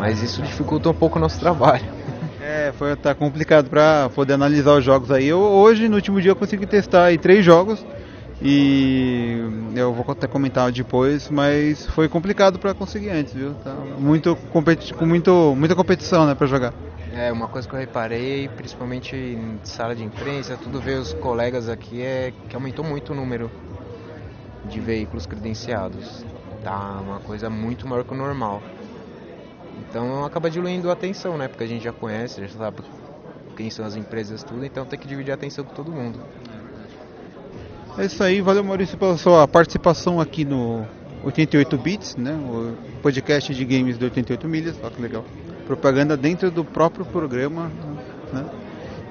Mas 0.00 0.20
isso 0.22 0.42
dificulta 0.42 0.90
um 0.90 0.94
pouco 0.94 1.18
o 1.18 1.20
nosso 1.20 1.38
trabalho. 1.38 1.84
É, 2.40 2.72
foi 2.78 2.96
tá 2.96 3.14
complicado 3.14 3.68
para 3.68 4.08
poder 4.14 4.32
analisar 4.32 4.72
os 4.72 4.82
jogos 4.82 5.10
aí. 5.10 5.26
Eu, 5.26 5.38
hoje, 5.38 5.86
no 5.86 5.96
último 5.96 6.18
dia, 6.18 6.30
eu 6.30 6.36
consegui 6.36 6.64
testar 6.64 7.04
aí 7.04 7.18
três 7.18 7.44
jogos 7.44 7.84
e 8.40 9.38
eu 9.74 9.92
vou 9.92 10.04
até 10.08 10.26
comentar 10.26 10.70
depois, 10.70 11.28
mas 11.28 11.86
foi 11.86 12.08
complicado 12.08 12.58
para 12.58 12.72
conseguir 12.72 13.10
antes, 13.10 13.34
viu? 13.34 13.54
Tá 13.64 13.74
muito 13.98 14.36
com 14.36 15.06
muito, 15.06 15.54
muita 15.56 15.74
competição, 15.74 16.26
né, 16.26 16.34
para 16.34 16.46
jogar. 16.46 16.72
É, 17.14 17.32
uma 17.32 17.48
coisa 17.48 17.66
que 17.66 17.74
eu 17.74 17.78
reparei, 17.78 18.48
principalmente 18.48 19.16
em 19.16 19.58
sala 19.64 19.94
de 19.94 20.04
imprensa, 20.04 20.56
tudo 20.56 20.80
ver 20.80 20.98
os 20.98 21.12
colegas 21.14 21.68
aqui, 21.68 22.00
é 22.00 22.32
que 22.48 22.54
aumentou 22.54 22.84
muito 22.84 23.12
o 23.12 23.16
número 23.16 23.50
de 24.66 24.78
veículos 24.78 25.26
credenciados. 25.26 26.24
Tá 26.62 27.00
uma 27.00 27.18
coisa 27.20 27.48
muito 27.48 27.88
maior 27.88 28.04
que 28.04 28.12
o 28.12 28.16
normal. 28.16 28.62
Então 29.78 30.24
acaba 30.24 30.50
diluindo 30.50 30.90
a 30.90 30.92
atenção, 30.92 31.36
né? 31.36 31.48
Porque 31.48 31.64
a 31.64 31.66
gente 31.66 31.82
já 31.82 31.92
conhece, 31.92 32.46
já 32.46 32.58
sabe 32.58 32.82
quem 33.56 33.70
são 33.70 33.84
as 33.84 33.96
empresas 33.96 34.42
tudo, 34.44 34.64
então 34.64 34.84
tem 34.84 34.98
que 34.98 35.08
dividir 35.08 35.32
a 35.32 35.34
atenção 35.34 35.64
com 35.64 35.74
todo 35.74 35.90
mundo. 35.90 36.20
É 37.98 38.04
isso 38.04 38.22
aí, 38.22 38.40
valeu 38.40 38.62
Maurício 38.62 38.96
pela 38.96 39.16
sua 39.18 39.48
participação 39.48 40.20
aqui 40.20 40.44
no 40.44 40.86
88 41.24 41.76
Bits, 41.76 42.14
né? 42.14 42.30
O 42.32 42.72
podcast 43.02 43.52
de 43.52 43.64
games 43.64 43.98
do 43.98 44.04
88 44.04 44.46
milhas, 44.46 44.76
olha 44.80 44.90
que 44.92 45.02
legal. 45.02 45.24
Propaganda 45.66 46.16
dentro 46.16 46.48
do 46.48 46.64
próprio 46.64 47.04
programa, 47.04 47.72
né? 48.32 48.44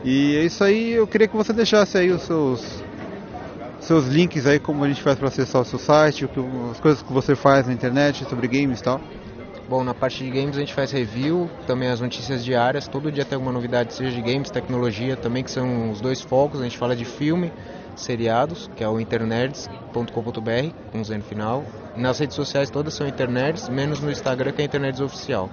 E 0.06 0.38
é 0.38 0.46
isso 0.46 0.64
aí, 0.64 0.94
eu 0.94 1.06
queria 1.06 1.28
que 1.28 1.36
você 1.36 1.52
deixasse 1.52 1.98
aí 1.98 2.12
os 2.12 2.22
seus 2.22 2.82
seus 3.82 4.08
links 4.08 4.46
aí 4.46 4.58
como 4.58 4.86
a 4.86 4.88
gente 4.88 5.02
faz 5.02 5.20
para 5.20 5.28
acessar 5.28 5.62
o 5.62 5.66
seu 5.66 5.80
site, 5.80 6.30
as 6.72 6.80
coisas 6.80 7.02
que 7.02 7.12
você 7.12 7.36
faz 7.36 7.68
na 7.68 7.74
internet 7.74 8.24
sobre 8.30 8.48
games 8.48 8.80
e 8.80 8.84
tal. 8.84 9.02
Bom, 9.68 9.84
na 9.84 9.94
parte 9.94 10.24
de 10.24 10.30
games 10.30 10.56
a 10.56 10.62
gente 10.62 10.74
faz 10.74 10.94
review, 10.94 11.50
também 11.66 11.90
as 11.90 12.00
notícias 12.00 12.42
diárias, 12.44 12.88
todo 12.88 13.12
dia 13.12 13.26
tem 13.26 13.36
alguma 13.36 13.52
novidade, 13.52 13.94
seja 13.94 14.12
de 14.12 14.22
games, 14.22 14.50
tecnologia, 14.50 15.18
também 15.18 15.44
que 15.44 15.52
são 15.52 15.92
os 15.92 16.00
dois 16.00 16.22
focos, 16.22 16.62
a 16.62 16.64
gente 16.64 16.78
fala 16.78 16.96
de 16.96 17.04
filme, 17.04 17.52
seriados, 18.02 18.70
que 18.76 18.84
é 18.84 18.90
o 18.90 19.00
internerds.com.br, 19.00 20.74
com 20.92 21.04
Z 21.04 21.18
no 21.18 21.24
final. 21.24 21.66
Nas 21.96 22.20
redes 22.20 22.36
sociais 22.36 22.70
todas 22.70 22.94
são 22.94 23.08
internerds, 23.08 23.70
menos 23.70 24.00
no 24.00 24.12
Instagram 24.12 24.52
que 24.52 24.62
é 24.62 24.66
internerds 24.66 25.02
oficial. 25.02 25.50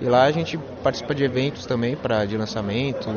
E 0.00 0.06
lá 0.06 0.24
a 0.24 0.30
gente 0.32 0.58
participa 0.82 1.14
de 1.14 1.24
eventos 1.24 1.66
também 1.66 1.94
para 1.94 2.24
de 2.24 2.36
lançamento, 2.36 3.08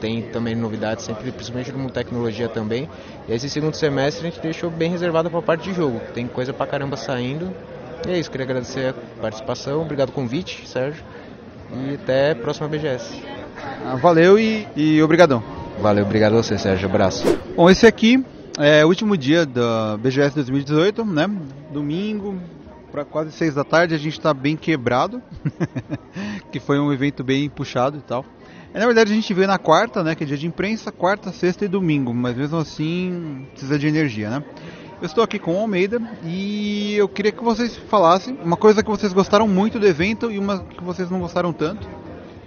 tem 0.00 0.22
também 0.22 0.56
novidades 0.56 1.04
sempre, 1.04 1.30
principalmente 1.30 1.70
no 1.70 1.78
mundo 1.78 1.92
tecnologia 1.92 2.48
também. 2.48 2.88
E 3.28 3.32
esse 3.32 3.48
segundo 3.48 3.74
semestre 3.74 4.26
a 4.26 4.30
gente 4.30 4.42
deixou 4.42 4.68
bem 4.68 4.90
reservado 4.90 5.30
para 5.30 5.38
a 5.38 5.42
parte 5.42 5.70
de 5.70 5.74
jogo, 5.74 6.00
tem 6.12 6.26
coisa 6.26 6.52
pra 6.52 6.66
caramba 6.66 6.96
saindo. 6.96 7.54
E 8.06 8.10
é 8.10 8.18
isso, 8.18 8.30
queria 8.30 8.44
agradecer 8.44 8.88
a 8.90 9.20
participação, 9.20 9.82
obrigado 9.82 10.10
pelo 10.10 10.22
convite, 10.22 10.66
Sérgio. 10.66 11.04
E 11.72 11.94
até 11.94 12.32
a 12.32 12.36
próxima 12.36 12.68
BGS. 12.68 13.22
Ah, 13.84 13.94
valeu 13.94 14.38
e, 14.38 14.66
e 14.74 15.00
obrigadão. 15.02 15.61
Valeu, 15.80 16.04
obrigado 16.04 16.34
a 16.34 16.42
você, 16.42 16.58
Sérgio. 16.58 16.88
Abraço. 16.88 17.24
Bom, 17.56 17.68
esse 17.68 17.86
aqui 17.86 18.24
é 18.58 18.84
o 18.84 18.88
último 18.88 19.16
dia 19.16 19.44
da 19.46 19.96
BGS 19.96 20.34
2018, 20.34 21.04
né? 21.04 21.28
Domingo, 21.72 22.38
para 22.90 23.04
quase 23.04 23.32
seis 23.32 23.54
da 23.54 23.64
tarde, 23.64 23.94
a 23.94 23.98
gente 23.98 24.18
está 24.18 24.34
bem 24.34 24.56
quebrado, 24.56 25.22
que 26.52 26.60
foi 26.60 26.78
um 26.78 26.92
evento 26.92 27.24
bem 27.24 27.48
puxado 27.48 27.98
e 27.98 28.02
tal. 28.02 28.24
É, 28.74 28.78
na 28.78 28.86
verdade, 28.86 29.12
a 29.12 29.14
gente 29.14 29.32
veio 29.34 29.48
na 29.48 29.58
quarta, 29.58 30.02
né? 30.02 30.14
Que 30.14 30.24
é 30.24 30.26
dia 30.26 30.36
de 30.36 30.46
imprensa, 30.46 30.92
quarta, 30.92 31.32
sexta 31.32 31.64
e 31.64 31.68
domingo, 31.68 32.12
mas 32.14 32.36
mesmo 32.36 32.58
assim 32.58 33.46
precisa 33.50 33.78
de 33.78 33.86
energia, 33.86 34.30
né? 34.30 34.44
Eu 35.00 35.06
estou 35.06 35.24
aqui 35.24 35.38
com 35.38 35.56
o 35.56 35.58
Almeida 35.58 36.00
e 36.24 36.94
eu 36.96 37.08
queria 37.08 37.32
que 37.32 37.42
vocês 37.42 37.76
falassem 37.76 38.38
uma 38.44 38.56
coisa 38.56 38.84
que 38.84 38.90
vocês 38.90 39.12
gostaram 39.12 39.48
muito 39.48 39.80
do 39.80 39.86
evento 39.86 40.30
e 40.30 40.38
uma 40.38 40.60
que 40.60 40.84
vocês 40.84 41.10
não 41.10 41.18
gostaram 41.18 41.52
tanto 41.52 41.88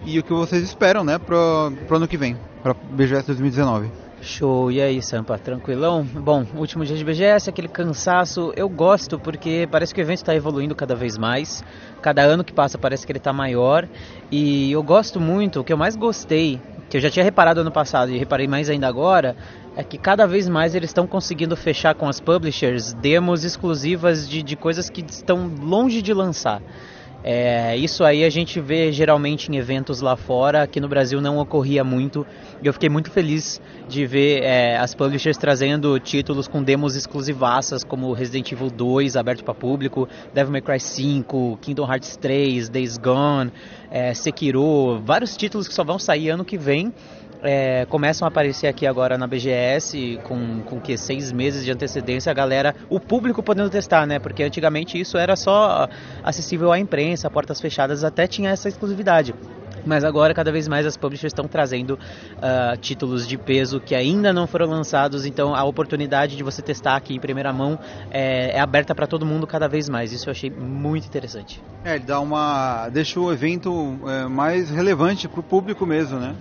e 0.05 0.19
o 0.19 0.23
que 0.23 0.31
vocês 0.31 0.63
esperam, 0.63 1.03
né, 1.03 1.17
pro, 1.17 1.73
pro 1.87 1.97
ano 1.97 2.07
que 2.07 2.17
vem, 2.17 2.37
para 2.61 2.73
BGS 2.73 3.27
2019. 3.27 3.89
Show, 4.21 4.71
e 4.71 4.81
aí, 4.81 5.01
Sampa, 5.01 5.37
tranquilão? 5.37 6.03
Bom, 6.03 6.45
último 6.55 6.83
dia 6.83 6.95
de 6.95 7.03
BGS, 7.03 7.49
aquele 7.49 7.67
cansaço, 7.67 8.51
eu 8.55 8.67
gosto 8.67 9.19
porque 9.19 9.67
parece 9.69 9.93
que 9.93 10.01
o 10.01 10.03
evento 10.03 10.17
está 10.17 10.33
evoluindo 10.33 10.73
cada 10.73 10.95
vez 10.95 11.17
mais. 11.17 11.63
Cada 12.01 12.23
ano 12.23 12.43
que 12.43 12.51
passa 12.51 12.77
parece 12.77 13.05
que 13.05 13.11
ele 13.11 13.19
está 13.19 13.31
maior. 13.31 13.87
E 14.31 14.71
eu 14.71 14.81
gosto 14.81 15.19
muito, 15.19 15.59
o 15.59 15.63
que 15.63 15.71
eu 15.71 15.77
mais 15.77 15.95
gostei, 15.95 16.59
que 16.89 16.97
eu 16.97 17.01
já 17.01 17.11
tinha 17.11 17.23
reparado 17.23 17.61
ano 17.61 17.71
passado 17.71 18.11
e 18.11 18.17
reparei 18.17 18.47
mais 18.47 18.67
ainda 18.67 18.87
agora, 18.87 19.35
é 19.75 19.83
que 19.83 19.97
cada 19.97 20.25
vez 20.25 20.49
mais 20.49 20.73
eles 20.73 20.89
estão 20.89 21.05
conseguindo 21.05 21.55
fechar 21.55 21.93
com 21.93 22.09
as 22.09 22.19
publishers 22.19 22.93
demos 22.93 23.43
exclusivas 23.43 24.27
de, 24.27 24.41
de 24.41 24.55
coisas 24.55 24.89
que 24.89 25.05
estão 25.07 25.51
longe 25.61 26.01
de 26.01 26.13
lançar. 26.13 26.63
É, 27.27 27.75
isso 27.75 28.03
aí 28.03 28.23
a 28.23 28.29
gente 28.29 28.61
vê 28.61 28.91
geralmente 28.91 29.51
em 29.51 29.55
eventos 29.55 29.99
lá 29.99 30.15
fora, 30.15 30.61
aqui 30.61 30.79
no 30.79 30.87
Brasil 30.87 31.19
não 31.19 31.39
ocorria 31.39 31.83
muito. 31.83 32.23
E 32.61 32.67
eu 32.67 32.71
fiquei 32.71 32.87
muito 32.87 33.09
feliz 33.09 33.59
de 33.89 34.05
ver 34.05 34.43
é, 34.43 34.77
as 34.77 34.93
publishers 34.93 35.35
trazendo 35.35 35.99
títulos 35.99 36.47
com 36.47 36.61
demos 36.61 36.95
exclusivaças, 36.95 37.83
como 37.83 38.13
Resident 38.13 38.51
Evil 38.51 38.69
2 38.69 39.15
aberto 39.17 39.43
para 39.43 39.55
público, 39.55 40.07
Devil 40.35 40.51
May 40.51 40.61
Cry 40.61 40.79
5, 40.79 41.57
Kingdom 41.63 41.91
Hearts 41.91 42.15
3, 42.15 42.69
Days 42.69 42.95
Gone, 42.99 43.51
é, 43.89 44.13
Sekiro, 44.13 45.01
vários 45.03 45.35
títulos 45.35 45.67
que 45.67 45.73
só 45.73 45.83
vão 45.83 45.97
sair 45.97 46.29
ano 46.29 46.45
que 46.45 46.59
vem 46.59 46.93
é, 47.43 47.85
começam 47.85 48.25
a 48.25 48.29
aparecer 48.29 48.67
aqui 48.67 48.85
agora 48.85 49.17
na 49.17 49.27
BGS 49.27 50.19
com, 50.23 50.61
com 50.61 50.79
que 50.79 50.97
seis 50.97 51.31
meses 51.31 51.63
de 51.63 51.71
antecedência 51.71 52.31
a 52.31 52.33
galera, 52.33 52.75
o 52.89 52.99
público 52.99 53.43
podendo 53.43 53.69
testar, 53.69 54.05
né? 54.05 54.19
Porque 54.19 54.43
antigamente 54.43 54.99
isso 54.99 55.17
era 55.17 55.35
só 55.35 55.87
acessível 56.23 56.71
à 56.71 56.79
imprensa, 56.79 57.29
portas 57.29 57.61
fechadas 57.61 58.03
até 58.03 58.27
tinha 58.27 58.49
essa 58.49 58.67
exclusividade. 58.67 59.33
Mas 59.85 60.03
agora, 60.03 60.33
cada 60.33 60.51
vez 60.51 60.67
mais, 60.67 60.85
as 60.85 60.97
publishers 60.97 61.31
estão 61.31 61.47
trazendo 61.47 61.91
uh, 61.91 62.77
títulos 62.77 63.27
de 63.27 63.37
peso 63.37 63.79
que 63.79 63.93
ainda 63.93 64.33
não 64.33 64.47
foram 64.47 64.65
lançados, 64.65 65.25
então 65.25 65.53
a 65.53 65.63
oportunidade 65.63 66.35
de 66.35 66.43
você 66.43 66.61
testar 66.61 66.95
aqui 66.95 67.15
em 67.15 67.19
primeira 67.19 67.53
mão 67.53 67.77
é, 68.09 68.57
é 68.57 68.59
aberta 68.59 68.95
para 68.95 69.05
todo 69.05 69.25
mundo 69.25 69.45
cada 69.45 69.67
vez 69.67 69.87
mais. 69.87 70.11
Isso 70.11 70.27
eu 70.27 70.31
achei 70.31 70.49
muito 70.49 71.05
interessante. 71.05 71.61
É, 71.83 71.95
ele 71.95 72.05
dá 72.05 72.19
uma. 72.19 72.89
deixa 72.89 73.19
o 73.19 73.31
evento 73.31 73.99
é, 74.07 74.27
mais 74.27 74.71
relevante 74.71 75.27
para 75.27 75.39
o 75.39 75.43
público 75.43 75.85
mesmo, 75.85 76.19
né? 76.19 76.35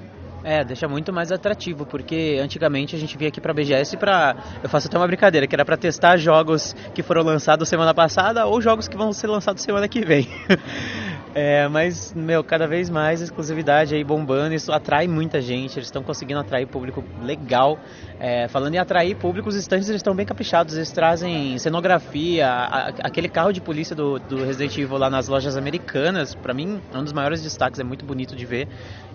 É, 0.44 0.62
deixa 0.62 0.86
muito 0.86 1.10
mais 1.10 1.32
atrativo, 1.32 1.86
porque 1.86 2.38
antigamente 2.40 2.94
a 2.94 2.98
gente 2.98 3.16
vinha 3.16 3.28
aqui 3.28 3.40
pra 3.40 3.54
BGS 3.54 3.96
pra. 3.96 4.36
Eu 4.62 4.68
faço 4.68 4.88
até 4.88 4.98
uma 4.98 5.06
brincadeira, 5.06 5.46
que 5.46 5.54
era 5.54 5.64
pra 5.64 5.76
testar 5.76 6.18
jogos 6.18 6.76
que 6.94 7.02
foram 7.02 7.22
lançados 7.22 7.66
semana 7.66 7.94
passada 7.94 8.44
ou 8.44 8.60
jogos 8.60 8.86
que 8.86 8.96
vão 8.96 9.10
ser 9.12 9.26
lançados 9.26 9.62
semana 9.62 9.88
que 9.88 10.04
vem. 10.04 10.28
É, 11.34 11.66
mas, 11.66 12.14
meu, 12.14 12.44
cada 12.44 12.64
vez 12.64 12.88
mais 12.88 13.20
exclusividade 13.20 13.92
aí 13.92 14.04
bombando, 14.04 14.54
isso 14.54 14.70
atrai 14.70 15.08
muita 15.08 15.40
gente, 15.40 15.76
eles 15.76 15.88
estão 15.88 16.00
conseguindo 16.00 16.38
atrair 16.38 16.64
público 16.64 17.02
legal. 17.20 17.76
É, 18.20 18.46
falando 18.46 18.74
em 18.74 18.78
atrair 18.78 19.16
público, 19.16 19.48
os 19.48 19.56
estandes 19.56 19.88
eles 19.88 19.98
estão 19.98 20.14
bem 20.14 20.24
caprichados, 20.24 20.76
eles 20.76 20.92
trazem 20.92 21.58
cenografia, 21.58 22.48
a, 22.48 22.88
aquele 23.02 23.28
carro 23.28 23.50
de 23.50 23.60
polícia 23.60 23.96
do, 23.96 24.20
do, 24.20 24.44
Resident 24.44 24.78
Evil 24.78 24.96
lá 24.96 25.10
nas 25.10 25.26
lojas 25.26 25.56
americanas, 25.56 26.36
para 26.36 26.54
mim 26.54 26.80
é 26.92 26.98
um 26.98 27.02
dos 27.02 27.12
maiores 27.12 27.42
destaques, 27.42 27.80
é 27.80 27.84
muito 27.84 28.04
bonito 28.04 28.36
de 28.36 28.46
ver. 28.46 28.68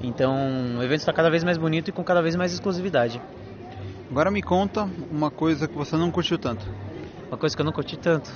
Então 0.03 0.35
o 0.77 0.83
evento 0.83 0.99
está 0.99 1.13
cada 1.13 1.29
vez 1.29 1.45
mais 1.45 1.57
bonito 1.57 1.87
e 1.87 1.93
com 1.93 2.03
cada 2.03 2.21
vez 2.21 2.35
mais 2.35 2.51
exclusividade. 2.51 3.21
Agora 4.11 4.29
me 4.29 4.41
conta 4.41 4.89
uma 5.09 5.31
coisa 5.31 5.69
que 5.69 5.77
você 5.77 5.95
não 5.95 6.11
curtiu 6.11 6.37
tanto. 6.37 6.65
Uma 7.29 7.37
coisa 7.37 7.55
que 7.55 7.61
eu 7.61 7.65
não 7.65 7.71
curti 7.71 7.95
tanto? 7.95 8.29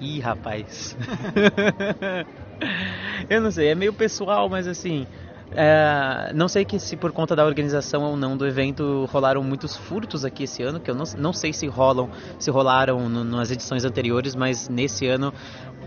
Ih, 0.00 0.20
rapaz. 0.20 0.96
eu 3.28 3.40
não 3.40 3.50
sei, 3.50 3.68
é 3.68 3.74
meio 3.74 3.92
pessoal, 3.92 4.48
mas 4.48 4.66
assim. 4.66 5.06
É, 5.52 6.32
não 6.34 6.48
sei 6.48 6.64
que 6.64 6.78
se 6.78 6.96
por 6.96 7.12
conta 7.12 7.36
da 7.36 7.44
organização 7.44 8.02
ou 8.02 8.16
não 8.16 8.36
do 8.36 8.46
evento 8.46 9.08
rolaram 9.12 9.44
muitos 9.44 9.76
furtos 9.76 10.24
aqui 10.24 10.42
esse 10.42 10.62
ano, 10.62 10.80
que 10.80 10.90
eu 10.90 10.94
não, 10.94 11.04
não 11.16 11.32
sei 11.32 11.52
se 11.52 11.68
rolam, 11.68 12.10
se 12.38 12.50
rolaram 12.50 13.08
no, 13.08 13.22
nas 13.22 13.50
edições 13.50 13.84
anteriores, 13.84 14.34
mas 14.34 14.68
nesse 14.68 15.06
ano 15.06 15.32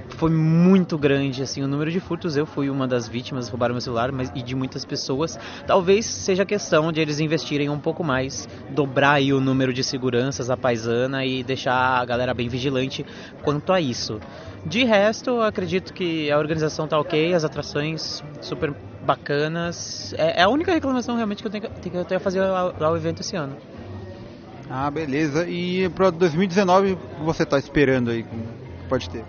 foi 0.09 0.29
muito 0.29 0.97
grande 0.97 1.41
assim 1.41 1.63
o 1.63 1.67
número 1.67 1.91
de 1.91 1.99
furtos. 1.99 2.35
Eu 2.35 2.45
fui 2.45 2.69
uma 2.69 2.87
das 2.87 3.07
vítimas, 3.07 3.47
roubaram 3.49 3.73
meu 3.73 3.81
celular, 3.81 4.11
mas 4.11 4.31
e 4.35 4.41
de 4.41 4.55
muitas 4.55 4.83
pessoas. 4.85 5.39
Talvez 5.65 6.05
seja 6.05 6.45
questão 6.45 6.91
de 6.91 6.99
eles 6.99 7.19
investirem 7.19 7.69
um 7.69 7.79
pouco 7.79 8.03
mais, 8.03 8.47
dobrar 8.69 9.13
aí 9.13 9.31
o 9.33 9.39
número 9.39 9.73
de 9.73 9.83
seguranças 9.83 10.49
a 10.49 10.57
paisana 10.57 11.25
e 11.25 11.43
deixar 11.43 11.73
a 11.73 12.05
galera 12.05 12.33
bem 12.33 12.49
vigilante 12.49 13.05
quanto 13.41 13.71
a 13.71 13.79
isso. 13.79 14.19
De 14.65 14.83
resto, 14.83 15.41
acredito 15.41 15.93
que 15.93 16.29
a 16.29 16.37
organização 16.37 16.87
tá 16.87 16.99
ok, 16.99 17.33
as 17.33 17.43
atrações 17.43 18.23
super 18.41 18.73
bacanas. 19.01 20.13
É, 20.17 20.41
é 20.41 20.43
a 20.43 20.49
única 20.49 20.73
reclamação 20.73 21.15
realmente 21.15 21.41
que 21.41 21.47
eu 21.47 21.51
tenho 21.51 21.63
que, 21.63 21.89
que, 21.89 21.95
eu 21.95 22.05
tenho 22.05 22.19
a 22.19 22.23
fazer 22.23 22.41
ao, 22.43 22.83
ao 22.83 22.97
evento 22.97 23.21
esse 23.21 23.35
ano. 23.35 23.55
Ah, 24.69 24.91
beleza. 24.91 25.47
E 25.47 25.89
para 25.89 26.09
2019, 26.11 26.91
o 26.91 26.97
que 26.97 27.23
você 27.23 27.43
está 27.43 27.57
esperando 27.57 28.11
aí? 28.11 28.25
Pode 28.87 29.09
ter? 29.09 29.23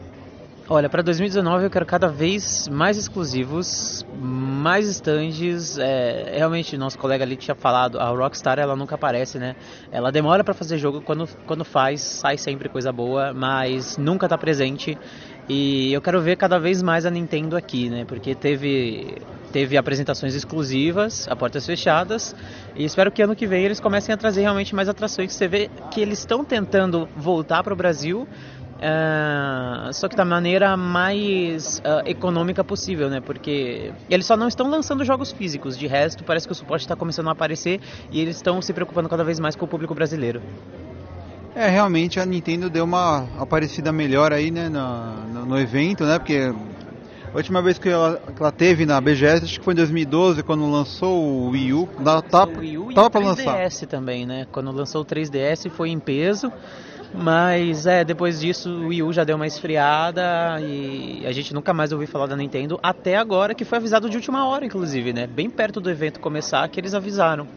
Olha, 0.73 0.89
para 0.89 1.03
2019 1.03 1.65
eu 1.65 1.71
quero 1.71 1.85
cada 1.85 2.07
vez 2.07 2.69
mais 2.69 2.97
exclusivos, 2.97 4.07
mais 4.17 4.87
stands. 4.87 5.77
É, 5.77 6.35
realmente, 6.37 6.79
nosso 6.79 6.97
colega 6.97 7.25
ali 7.25 7.35
tinha 7.35 7.57
falado, 7.57 7.99
a 7.99 8.09
Rockstar 8.11 8.57
ela 8.61 8.77
nunca 8.77 8.95
aparece, 8.95 9.37
né? 9.37 9.57
Ela 9.91 10.13
demora 10.13 10.45
para 10.45 10.55
fazer 10.55 10.79
jogo, 10.79 11.01
quando, 11.01 11.29
quando 11.45 11.65
faz, 11.65 12.03
sai 12.03 12.39
sempre 12.39 12.69
coisa 12.69 12.93
boa, 12.93 13.35
mas 13.35 13.99
nunca 13.99 14.29
tá 14.29 14.39
presente. 14.39 14.97
E 15.49 15.93
eu 15.93 16.01
quero 16.01 16.21
ver 16.21 16.37
cada 16.37 16.61
vez 16.61 16.81
mais 16.81 17.05
a 17.05 17.11
Nintendo 17.11 17.57
aqui, 17.57 17.91
né? 17.91 18.05
Porque 18.05 18.33
teve, 18.37 19.17
teve 19.53 19.77
apresentações 19.77 20.37
exclusivas, 20.37 21.27
a 21.27 21.35
portas 21.35 21.67
fechadas, 21.67 22.33
e 22.77 22.85
espero 22.85 23.11
que 23.11 23.21
ano 23.21 23.35
que 23.35 23.45
vem 23.45 23.65
eles 23.65 23.81
comecem 23.81 24.13
a 24.13 24.17
trazer 24.17 24.43
realmente 24.43 24.73
mais 24.73 24.89
atrações. 24.89 25.33
Você 25.33 25.49
vê 25.49 25.69
que 25.91 26.01
eles 26.01 26.21
estão 26.21 26.45
tentando 26.45 27.09
voltar 27.17 27.65
para 27.65 27.73
o 27.73 27.77
Brasil 27.77 28.29
Uh, 28.81 29.93
só 29.93 30.09
que 30.09 30.17
da 30.17 30.25
maneira 30.25 30.75
mais 30.75 31.81
uh, 31.81 32.01
econômica 32.07 32.65
possível, 32.65 33.11
né? 33.11 33.21
Porque 33.21 33.93
eles 34.09 34.25
só 34.25 34.39
não 34.39 34.49
estão 34.49 34.71
lançando 34.71 35.05
jogos 35.05 35.31
físicos, 35.31 35.77
de 35.77 35.87
resto 35.87 36.25
parece 36.25 36.47
que 36.47 36.53
o 36.53 36.55
suporte 36.55 36.83
está 36.83 36.97
começando 36.97 37.29
a 37.29 37.33
aparecer 37.33 37.79
e 38.11 38.19
eles 38.19 38.37
estão 38.37 38.63
se 38.63 38.73
preocupando 38.73 39.07
cada 39.07 39.23
vez 39.23 39.39
mais 39.39 39.55
com 39.55 39.67
o 39.67 39.69
público 39.69 39.95
brasileiro. 39.95 40.41
É, 41.55 41.69
realmente 41.69 42.19
a 42.19 42.25
Nintendo 42.25 42.71
deu 42.71 42.85
uma 42.85 43.29
aparecida 43.39 43.93
melhor 43.93 44.33
aí, 44.33 44.51
né, 44.51 44.71
no, 44.71 45.27
no, 45.27 45.47
no 45.47 45.59
evento, 45.59 46.05
né? 46.05 46.19
Porque 46.19 46.51
a 47.33 47.37
última 47.37 47.61
vez 47.61 47.79
que 47.79 47.89
ela, 47.89 48.17
que 48.35 48.41
ela, 48.41 48.53
teve 48.53 48.87
na 48.87 48.99
BGS, 48.99 49.45
acho 49.45 49.59
que 49.59 49.65
foi 49.65 49.75
em 49.75 49.77
2012, 49.77 50.43
quando 50.43 50.71
lançou 50.71 51.23
o 51.23 51.51
Wii 51.51 51.73
U. 51.75 51.87
Tava, 52.03 52.23
tava, 52.23 52.53
o 52.53 52.59
Wii 52.61 52.79
U 52.79 52.95
tava 52.95 53.21
e 53.21 53.27
o 53.27 53.37
3DS 53.37 53.87
também, 53.87 54.25
né? 54.25 54.47
Quando 54.51 54.73
lançou 54.73 55.03
o 55.03 55.05
3DS 55.05 55.69
foi 55.69 55.91
em 55.91 55.99
peso. 55.99 56.51
Mas 57.13 57.87
é, 57.87 58.05
depois 58.05 58.41
disso 58.41 58.71
o 58.71 58.89
Wii 58.89 59.03
U 59.03 59.13
já 59.13 59.25
deu 59.25 59.37
uma 59.37 59.47
esfriada 59.47 60.61
e 60.61 61.25
a 61.27 61.33
gente 61.33 61.53
nunca 61.53 61.75
mais 61.75 61.93
ouviu 61.93 62.07
falar 62.07 62.27
da 62.27 62.37
Nintendo 62.37 62.79
até 62.83 63.17
agora, 63.17 63.55
que 63.55 63.65
foi 63.65 63.79
avisado 63.79 64.09
de 64.09 64.17
última 64.17 64.47
hora, 64.47 64.65
inclusive, 64.65 65.13
né? 65.13 65.27
Bem 65.27 65.51
perto 65.51 65.81
do 65.81 65.91
evento 65.91 66.21
começar 66.21 66.69
que 66.69 66.79
eles 66.79 66.95
avisaram. 66.95 67.49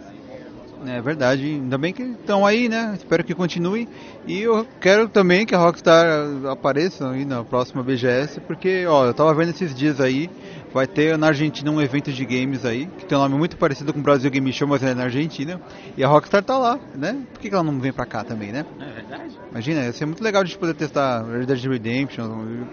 É 0.86 1.00
verdade, 1.02 1.46
ainda 1.46 1.78
bem 1.78 1.94
que 1.94 2.04
estão 2.04 2.46
aí, 2.46 2.68
né? 2.68 2.94
Espero 2.98 3.24
que 3.24 3.34
continue. 3.34 3.88
E 4.28 4.42
eu 4.42 4.68
quero 4.82 5.08
também 5.08 5.46
que 5.46 5.56
a 5.56 5.58
Rockstar 5.58 6.06
apareça 6.52 7.10
aí 7.10 7.24
na 7.24 7.42
próxima 7.44 7.82
BGS, 7.82 8.42
porque, 8.42 8.86
ó, 8.86 9.06
eu 9.06 9.14
tava 9.14 9.34
vendo 9.34 9.52
esses 9.52 9.74
dias 9.74 10.02
aí, 10.02 10.30
vai 10.74 10.88
ter 10.88 11.18
na 11.18 11.28
Argentina 11.28 11.70
um 11.70 11.80
evento 11.80 12.12
de 12.12 12.26
games 12.26 12.66
aí, 12.66 12.88
que 12.98 13.06
tem 13.06 13.18
um 13.18 13.22
nome 13.22 13.36
muito 13.36 13.56
parecido 13.58 13.94
com 13.94 14.00
o 14.00 14.04
Brasil 14.04 14.30
Game 14.32 14.52
Show, 14.52 14.68
mas 14.68 14.82
é 14.82 14.94
na 14.96 15.04
Argentina. 15.04 15.62
E 15.96 16.04
a 16.04 16.08
Rockstar 16.08 16.44
tá 16.44 16.58
lá, 16.58 16.80
né? 16.96 17.22
Por 17.32 17.40
que, 17.40 17.50
que 17.50 17.56
ela 17.56 17.64
não 17.64 17.80
vem 17.80 17.94
pra 17.94 18.06
cá 18.06 18.24
também, 18.24 18.52
né? 18.52 18.66
É 18.80 18.92
verdade. 18.92 19.38
Imagina, 19.52 19.84
ia 19.84 19.94
ser 19.94 20.06
muito 20.06 20.24
legal 20.24 20.42
a 20.42 20.46
gente 20.46 20.58
poder 20.58 20.74
testar 20.74 21.24
Red 21.24 21.46
Dead 21.46 21.64
Redemption, 21.64 22.26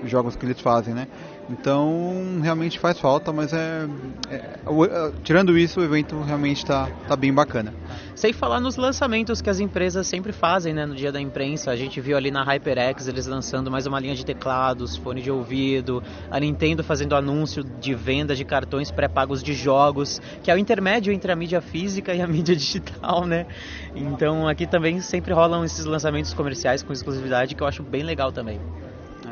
os 0.02 0.10
jogos 0.10 0.34
que 0.34 0.46
eles 0.46 0.58
fazem, 0.60 0.94
né? 0.94 1.06
Então, 1.50 2.38
realmente 2.40 2.78
faz 2.78 2.98
falta, 2.98 3.32
mas 3.32 3.52
é, 3.52 3.86
é, 4.30 4.36
é 4.36 5.12
tirando 5.24 5.58
isso, 5.58 5.80
o 5.80 5.84
evento 5.84 6.20
realmente 6.22 6.58
está 6.58 6.88
tá 7.08 7.16
bem 7.16 7.34
bacana. 7.34 7.74
Sem 8.14 8.32
falar 8.32 8.60
nos 8.60 8.76
lançamentos 8.76 9.40
que 9.40 9.50
as 9.50 9.58
empresas 9.58 10.06
sempre 10.06 10.32
fazem, 10.32 10.72
né, 10.72 10.86
no 10.86 10.94
dia 10.94 11.10
da 11.10 11.20
imprensa. 11.20 11.72
A 11.72 11.76
gente 11.76 12.00
viu 12.00 12.16
ali 12.16 12.30
na 12.30 12.44
HyperX 12.44 13.08
eles 13.08 13.26
lançando 13.26 13.70
mais 13.70 13.86
uma 13.86 13.98
linha 13.98 14.14
de 14.14 14.24
teclados, 14.24 14.96
fone 14.96 15.22
de 15.22 15.30
ouvido, 15.30 16.02
a 16.30 16.38
Nintendo 16.38 16.84
fazendo 16.84 17.16
anúncio 17.16 17.64
de 17.64 17.94
venda 17.94 18.36
de 18.36 18.44
cartões 18.44 18.92
pré-pagos 18.92 19.42
de 19.42 19.52
jogos, 19.52 20.20
que 20.44 20.50
é 20.50 20.54
o 20.54 20.58
intermédio 20.58 21.12
entre 21.12 21.32
a 21.32 21.36
mídia 21.36 21.60
física 21.60 22.14
e 22.14 22.22
a 22.22 22.26
mídia 22.28 22.54
digital, 22.54 23.26
né? 23.26 23.46
Então, 23.94 24.46
aqui 24.46 24.66
também 24.66 25.00
sempre 25.00 25.32
rolam 25.32 25.64
esses 25.64 25.84
lançamentos 25.84 26.32
comerciais 26.32 26.82
com 26.82 26.92
exclusividade 26.92 27.56
que 27.56 27.62
eu 27.62 27.66
acho 27.66 27.82
bem 27.82 28.04
legal 28.04 28.30
também. 28.30 28.60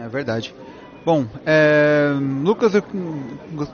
É 0.03 0.09
verdade. 0.09 0.53
Bom, 1.09 1.25
é, 1.47 2.13
Lucas, 2.45 2.75
eu 2.75 2.83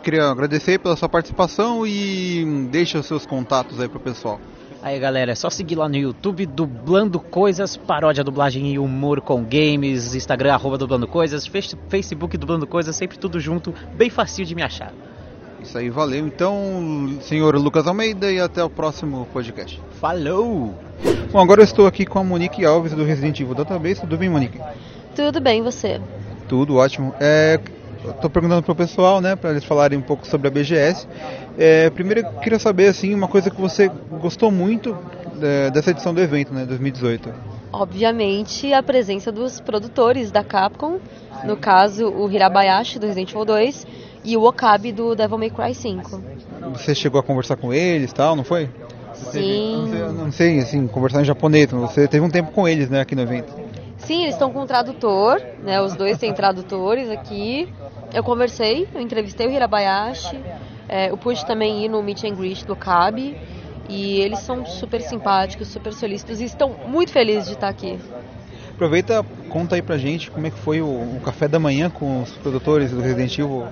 queria 0.05 0.27
agradecer 0.27 0.79
pela 0.79 0.95
sua 0.95 1.09
participação 1.09 1.85
e 1.85 2.69
deixa 2.71 3.01
os 3.01 3.07
seus 3.07 3.27
contatos 3.27 3.81
aí 3.81 3.89
pro 3.89 3.99
pessoal. 3.99 4.39
Aí 4.81 5.01
galera, 5.01 5.33
é 5.33 5.35
só 5.35 5.51
seguir 5.51 5.75
lá 5.75 5.89
no 5.89 5.97
YouTube 5.97 6.47
Dublando 6.47 7.19
Coisas, 7.19 7.77
paródia, 7.77 8.23
dublagem 8.23 8.73
e 8.73 8.79
humor 8.79 9.21
com 9.21 9.43
games, 9.43 10.15
Instagram 10.15 10.55
arroba 10.55 10.79
Dublando 10.79 11.09
Coisas, 11.09 11.45
Facebook 11.89 12.37
Dublando 12.37 12.69
Coisas, 12.69 12.95
sempre 12.95 13.19
tudo 13.19 13.41
junto, 13.41 13.75
bem 13.97 14.11
facinho 14.11 14.47
de 14.47 14.55
me 14.55 14.63
achar. 14.63 14.93
Isso 15.61 15.77
aí, 15.77 15.91
valeu. 15.91 16.29
Então, 16.29 17.19
senhor 17.21 17.57
Lucas 17.57 17.89
Almeida 17.89 18.31
e 18.31 18.39
até 18.39 18.63
o 18.63 18.71
próximo 18.71 19.27
podcast. 19.33 19.83
Falou! 20.01 20.73
Bom, 21.33 21.41
agora 21.41 21.63
eu 21.63 21.65
estou 21.65 21.89
aqui 21.89 22.07
com 22.07 22.21
a 22.21 22.23
Monique 22.23 22.65
Alves 22.65 22.93
do 22.93 23.03
Resident 23.03 23.41
Evil 23.41 23.57
Database. 23.57 24.03
Tudo 24.03 24.17
bem, 24.17 24.29
Monique? 24.29 24.61
Tudo 25.17 25.41
bem, 25.41 25.63
você? 25.65 26.01
Tudo 26.55 26.77
ótimo. 26.77 27.13
É, 27.19 27.59
Estou 28.09 28.31
perguntando 28.31 28.63
para 28.63 28.73
o 28.73 28.77
pessoal, 28.77 29.21
né, 29.21 29.35
para 29.35 29.51
eles 29.51 29.65
falarem 29.65 29.99
um 29.99 30.03
pouco 30.03 30.27
sobre 30.27 30.47
a 30.47 30.51
BGS. 30.51 31.09
É, 31.59 31.89
primeiro, 31.91 32.21
eu 32.21 32.33
queria 32.35 32.59
saber 32.59 32.87
assim 32.87 33.15
uma 33.15 33.27
coisa 33.27 33.51
que 33.51 33.59
você 33.59 33.91
gostou 34.21 34.51
muito 34.51 34.97
é, 35.43 35.71
dessa 35.71 35.91
edição 35.91 36.13
do 36.13 36.21
evento, 36.21 36.53
né, 36.53 36.65
2018. 36.67 37.33
Obviamente, 37.73 38.73
a 38.73 38.83
presença 38.83 39.33
dos 39.33 39.59
produtores 39.59 40.31
da 40.31 40.45
Capcom, 40.45 40.99
no 41.45 41.57
caso 41.57 42.07
o 42.07 42.31
Hirabayashi 42.31 42.99
do 42.99 43.07
Resident 43.07 43.31
Evil 43.31 43.47
2 43.47 43.87
e 44.23 44.37
o 44.37 44.45
Okabe 44.45 44.93
do 44.93 45.17
Devil 45.17 45.39
May 45.39 45.51
Cry 45.51 45.75
5. 45.75 46.23
Você 46.75 46.95
chegou 46.95 47.19
a 47.19 47.23
conversar 47.23 47.57
com 47.57 47.73
eles, 47.73 48.13
tal, 48.13 48.37
não 48.37 48.45
foi? 48.45 48.69
Sim. 49.15 49.77
Não 49.77 49.89
sei, 49.89 50.01
não 50.25 50.33
sei, 50.33 50.59
assim, 50.61 50.87
conversar 50.87 51.23
em 51.23 51.25
japonês. 51.25 51.71
Você 51.71 52.07
teve 52.07 52.25
um 52.25 52.31
tempo 52.31 52.53
com 52.53 52.69
eles, 52.69 52.91
né, 52.91 53.01
aqui 53.01 53.17
no 53.17 53.23
evento. 53.23 53.64
Sim, 54.05 54.23
eles 54.23 54.35
estão 54.35 54.53
com 54.53 54.63
um 54.63 54.67
tradutor, 54.67 55.41
né? 55.63 55.81
Os 55.81 55.95
dois 55.95 56.19
têm 56.19 56.33
tradutores 56.33 57.11
aqui. 57.11 57.73
Eu 58.13 58.23
conversei, 58.23 58.87
eu 58.95 59.01
entrevistei 59.01 59.47
o 59.47 59.51
Hirabayashi, 59.51 60.43
é, 60.89 61.13
o 61.13 61.17
Push 61.17 61.43
também 61.45 61.85
ir 61.85 61.89
no 61.89 62.03
Meet 62.03 62.25
and 62.25 62.35
Greet 62.35 62.65
do 62.65 62.77
CAB. 62.77 63.37
E 63.89 64.21
eles 64.21 64.39
são 64.41 64.65
super 64.65 65.01
simpáticos, 65.03 65.69
super 65.69 65.93
solícitos 65.93 66.41
e 66.41 66.45
estão 66.45 66.75
muito 66.87 67.13
felizes 67.13 67.47
de 67.49 67.55
estar 67.55 67.69
aqui. 67.69 67.99
Aproveita, 68.71 69.25
conta 69.51 69.77
aí 69.77 69.83
pra 69.83 69.97
gente 69.99 70.31
como 70.31 70.47
é 70.47 70.51
que 70.51 70.59
foi 70.59 70.81
o, 70.81 70.87
o 70.87 71.21
café 71.23 71.47
da 71.47 71.59
manhã 71.59 71.91
com 71.91 72.23
os 72.23 72.33
produtores 72.33 72.91
do 72.91 73.01
Resident 73.01 73.39
Evil 73.39 73.67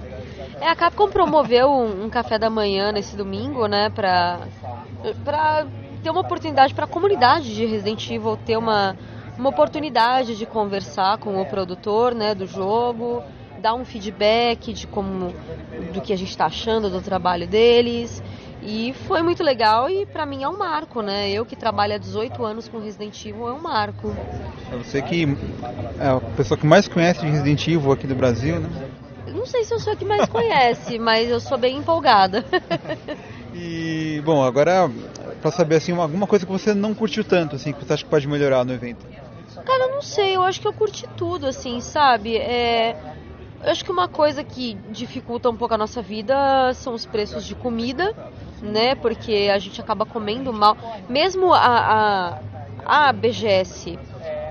É, 0.61 0.69
a 0.69 0.77
Capcom 0.77 1.09
promoveu 1.09 1.69
um, 1.69 2.05
um 2.05 2.11
café 2.11 2.39
da 2.39 2.49
manhã 2.49 2.93
nesse 2.93 3.17
domingo, 3.17 3.67
né, 3.67 3.91
pra, 3.91 4.41
pra 5.25 5.67
ter 6.03 6.11
uma 6.11 6.21
oportunidade 6.21 6.73
para 6.75 6.85
a 6.85 6.89
comunidade 6.89 7.53
de 7.53 7.65
Resident 7.67 8.09
Evil 8.11 8.37
ter 8.37 8.57
uma, 8.57 8.97
uma 9.43 9.51
oportunidade 9.51 10.37
de 10.37 10.47
conversar 10.47 11.19
com 11.19 11.41
o 11.41 11.45
produtor, 11.45 12.15
né, 12.15 12.33
do 12.33 12.47
jogo, 12.47 13.21
dar 13.59 13.75
um 13.75 13.85
feedback 13.85 14.73
de 14.73 14.87
como 14.87 15.35
do 15.93 16.01
que 16.01 16.13
a 16.13 16.17
gente 16.17 16.31
está 16.31 16.47
achando 16.47 16.89
do 16.89 17.03
trabalho 17.03 17.47
deles. 17.49 18.23
E 18.63 18.95
foi 19.09 19.21
muito 19.21 19.43
legal 19.43 19.91
e 19.91 20.07
pra 20.07 20.25
mim 20.25 20.45
é 20.45 20.49
um 20.49 20.57
marco, 20.59 21.03
né? 21.03 21.29
Eu 21.29 21.45
que 21.45 21.57
trabalho 21.57 21.95
há 21.95 21.99
18 21.99 22.45
anos 22.45 22.69
com 22.69 22.79
Resident 22.79 23.19
Evil 23.27 23.49
é 23.49 23.53
um 23.53 23.61
marco. 23.63 24.17
É 24.71 24.77
você 24.77 25.03
que 25.03 25.25
é 25.99 26.07
a 26.07 26.21
pessoa 26.37 26.57
que 26.57 26.65
mais 26.67 26.87
conhece 26.87 27.21
de 27.21 27.27
Resident 27.27 27.67
Evil 27.67 27.91
aqui 27.91 28.07
do 28.07 28.15
Brasil, 28.15 28.61
né? 28.61 28.69
Não 29.27 29.45
sei 29.47 29.65
se 29.65 29.75
eu 29.75 29.81
sou 29.81 29.93
a 29.93 29.97
que 29.97 30.05
mais 30.05 30.29
conhece, 30.29 30.99
mas 31.01 31.29
eu 31.29 31.41
sou 31.41 31.59
bem 31.59 31.79
empolgada. 31.79 32.45
E, 33.55 34.23
bom, 34.25 34.43
agora 34.43 34.91
pra 35.43 35.51
saber 35.51 35.77
assim, 35.77 35.93
uma- 35.93 36.05
alguma 36.05 36.27
coisa 36.27 36.47
que 36.47 36.51
você 36.51 36.73
não 36.73 36.95
curtiu 36.95 37.23
tanto, 37.23 37.57
assim, 37.57 37.73
que 37.73 37.85
você 37.85 37.93
acha 37.93 38.03
que 38.05 38.09
pode 38.09 38.27
melhorar 38.27 38.65
no 38.65 38.73
evento. 38.73 39.07
Cara, 39.65 39.85
eu 39.85 39.95
não 39.95 40.03
sei, 40.03 40.37
eu 40.37 40.43
acho 40.43 40.61
que 40.61 40.67
eu 40.69 40.73
curti 40.73 41.07
tudo, 41.17 41.47
assim, 41.47 41.81
sabe? 41.81 42.37
É, 42.37 42.97
eu 43.63 43.71
acho 43.71 43.85
que 43.85 43.93
uma 43.93 44.09
coisa 44.09 44.43
que 44.43 44.75
dificulta 44.91 45.49
um 45.49 45.57
pouco 45.57 45.75
a 45.75 45.79
nossa 45.79 46.03
vida 46.03 46.73
são 46.75 46.95
os 46.95 47.07
preços 47.07 47.45
de 47.45 47.55
comida, 47.55 48.13
né? 48.61 48.95
Porque 48.95 49.49
a 49.53 49.59
gente 49.59 49.81
acaba 49.81 50.05
comendo 50.05 50.53
mal. 50.53 50.77
Mesmo 51.09 51.53
a, 51.53 52.39
a, 52.87 53.09
a 53.09 53.13
BGS 53.13 53.99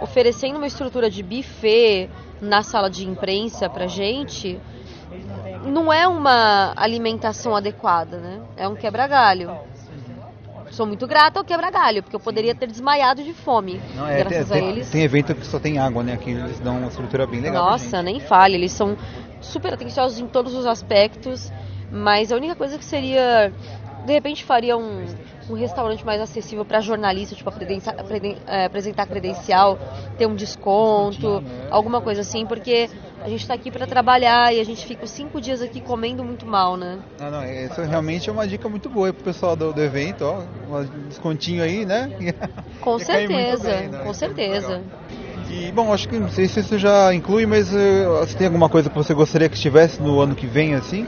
oferecendo 0.02 0.58
uma 0.58 0.67
estrutura 0.67 1.10
de 1.10 1.21
buffet 1.21 2.10
na 2.41 2.63
sala 2.63 2.89
de 2.89 3.08
imprensa 3.08 3.69
pra 3.69 3.86
gente, 3.88 4.60
não 5.65 5.93
é 5.93 6.08
uma 6.08 6.74
alimentação 6.76 7.56
adequada, 7.56 8.17
né? 8.17 8.41
É 8.58 8.67
um 8.67 8.76
quebra-galho. 8.76 9.52
Sou 10.72 10.86
muito 10.86 11.06
grata 11.06 11.38
ao 11.38 11.46
quebra-galho, 11.46 12.02
porque 12.02 12.16
eu 12.16 12.20
poderia 12.20 12.56
ter 12.56 12.66
desmaiado 12.68 13.24
de 13.24 13.34
fome, 13.34 13.82
Não, 13.94 14.08
é, 14.08 14.16
tem, 14.16 14.24
graças 14.24 14.52
a 14.52 14.56
tem- 14.56 14.70
eles. 14.70 14.90
tem 14.90 15.04
evento 15.04 15.36
que 15.36 15.46
só 15.46 15.60
tem 15.60 15.78
água, 15.78 16.02
né? 16.02 16.14
Aqui 16.14 16.32
eles 16.32 16.60
dão 16.60 16.78
uma 16.78 16.88
estrutura 16.88 17.28
bem 17.28 17.42
legal. 17.42 17.72
Nossa, 17.72 18.02
nem 18.02 18.20
fale, 18.22 18.56
eles 18.56 18.72
são 18.72 18.98
super 19.42 19.74
atenciosos 19.74 20.18
em 20.20 20.28
todos 20.28 20.54
os 20.56 20.66
aspectos, 20.66 21.52
mas 21.92 22.32
a 22.32 22.36
única 22.38 22.56
coisa 22.56 22.78
que 22.78 22.86
seria, 22.86 23.54
de 24.06 24.14
repente 24.14 24.46
faria 24.46 24.78
um, 24.78 25.06
um 25.52 25.56
restaurante 25.56 26.06
mais 26.06 26.22
acessível 26.22 26.64
para 26.64 26.80
jornalista, 26.80 27.36
tipo 27.36 27.50
apresentar, 27.50 27.96
eh, 28.48 28.66
apresentar 28.66 29.06
credencial, 29.06 29.78
ter 30.18 30.26
um 30.26 30.36
desconto, 30.36 31.44
alguma 31.70 32.02
coisa 32.02 32.22
assim, 32.22 32.46
porque 32.46 32.90
a 33.22 33.30
gente 33.30 33.42
está 33.42 33.54
aqui 33.54 33.70
para 33.70 33.86
trabalhar 33.86 34.54
e 34.54 34.60
a 34.60 34.64
gente 34.64 34.86
fica 34.86 35.06
cinco 35.06 35.42
dias 35.42 35.62
aqui 35.62 35.82
comendo 35.82 36.24
muito 36.24 36.46
mal, 36.46 36.78
né? 36.78 37.00
Não, 37.20 37.30
não, 37.30 37.44
isso 37.44 37.82
realmente 37.82 38.30
é 38.30 38.34
uma 38.34 38.48
dica 38.48 38.68
muito 38.70 38.90
boa 38.90 39.08
aí 39.08 39.14
pro 39.14 39.24
pessoal 39.24 39.56
do, 39.56 39.74
do 39.74 39.82
evento, 39.82 40.24
ó. 40.24 40.44
Um 40.70 41.08
descontinho 41.08 41.64
aí, 41.64 41.86
né? 41.86 42.10
Com 42.80 42.98
certeza, 42.98 43.70
bem, 43.70 43.90
né? 43.90 44.00
com 44.04 44.14
certeza. 44.14 44.82
E, 45.50 45.72
bom, 45.72 45.94
acho 45.94 46.08
que 46.08 46.18
não 46.18 46.30
sei 46.30 46.48
se 46.48 46.62
isso 46.62 46.78
já 46.78 47.14
inclui, 47.14 47.46
mas 47.46 47.76
eh, 47.76 48.06
você 48.22 48.38
tem 48.38 48.48
alguma 48.48 48.70
coisa 48.70 48.90
que 48.90 48.96
você 48.96 49.14
gostaria 49.14 49.50
que 49.50 49.56
estivesse 49.56 50.02
no 50.02 50.20
ano 50.22 50.34
que 50.34 50.48
vem, 50.48 50.74
assim? 50.74 51.06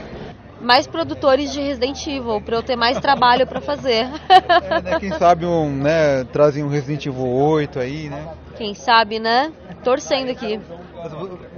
Mais 0.64 0.86
produtores 0.86 1.52
de 1.52 1.60
Resident 1.60 2.06
Evil, 2.06 2.40
para 2.40 2.56
eu 2.56 2.62
ter 2.62 2.74
mais 2.74 2.98
trabalho 2.98 3.46
para 3.46 3.60
fazer. 3.60 4.06
É, 4.64 4.80
né, 4.80 4.98
quem 4.98 5.10
sabe 5.12 5.44
um, 5.44 5.70
né, 5.70 6.24
trazem 6.24 6.64
um 6.64 6.68
Resident 6.68 7.06
Evil 7.06 7.26
8 7.26 7.78
aí, 7.78 8.08
né? 8.08 8.34
Quem 8.56 8.74
sabe, 8.74 9.18
né? 9.18 9.52
Torcendo 9.82 10.30
aqui. 10.30 10.60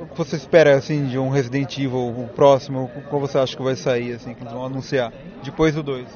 O 0.01 0.07
que 0.07 0.17
você 0.17 0.37
espera, 0.37 0.75
assim, 0.75 1.07
de 1.07 1.19
um 1.19 1.29
Resident 1.29 1.79
Evil 1.79 2.09
o 2.09 2.29
próximo? 2.35 2.91
Qual 3.09 3.21
você 3.21 3.39
acha 3.39 3.57
que 3.57 3.63
vai 3.63 3.77
sair, 3.77 4.13
assim, 4.13 4.35
que 4.35 4.43
eles 4.43 4.53
vão 4.53 4.65
anunciar? 4.65 5.13
Depois 5.43 5.75
do 5.75 5.83
2. 5.83 6.07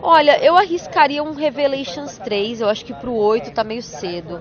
Olha, 0.00 0.38
eu 0.44 0.56
arriscaria 0.56 1.22
um 1.22 1.32
Revelations 1.32 2.18
3, 2.18 2.60
eu 2.60 2.68
acho 2.68 2.84
que 2.84 2.94
pro 2.94 3.12
8 3.12 3.50
tá 3.50 3.64
meio 3.64 3.82
cedo. 3.82 4.40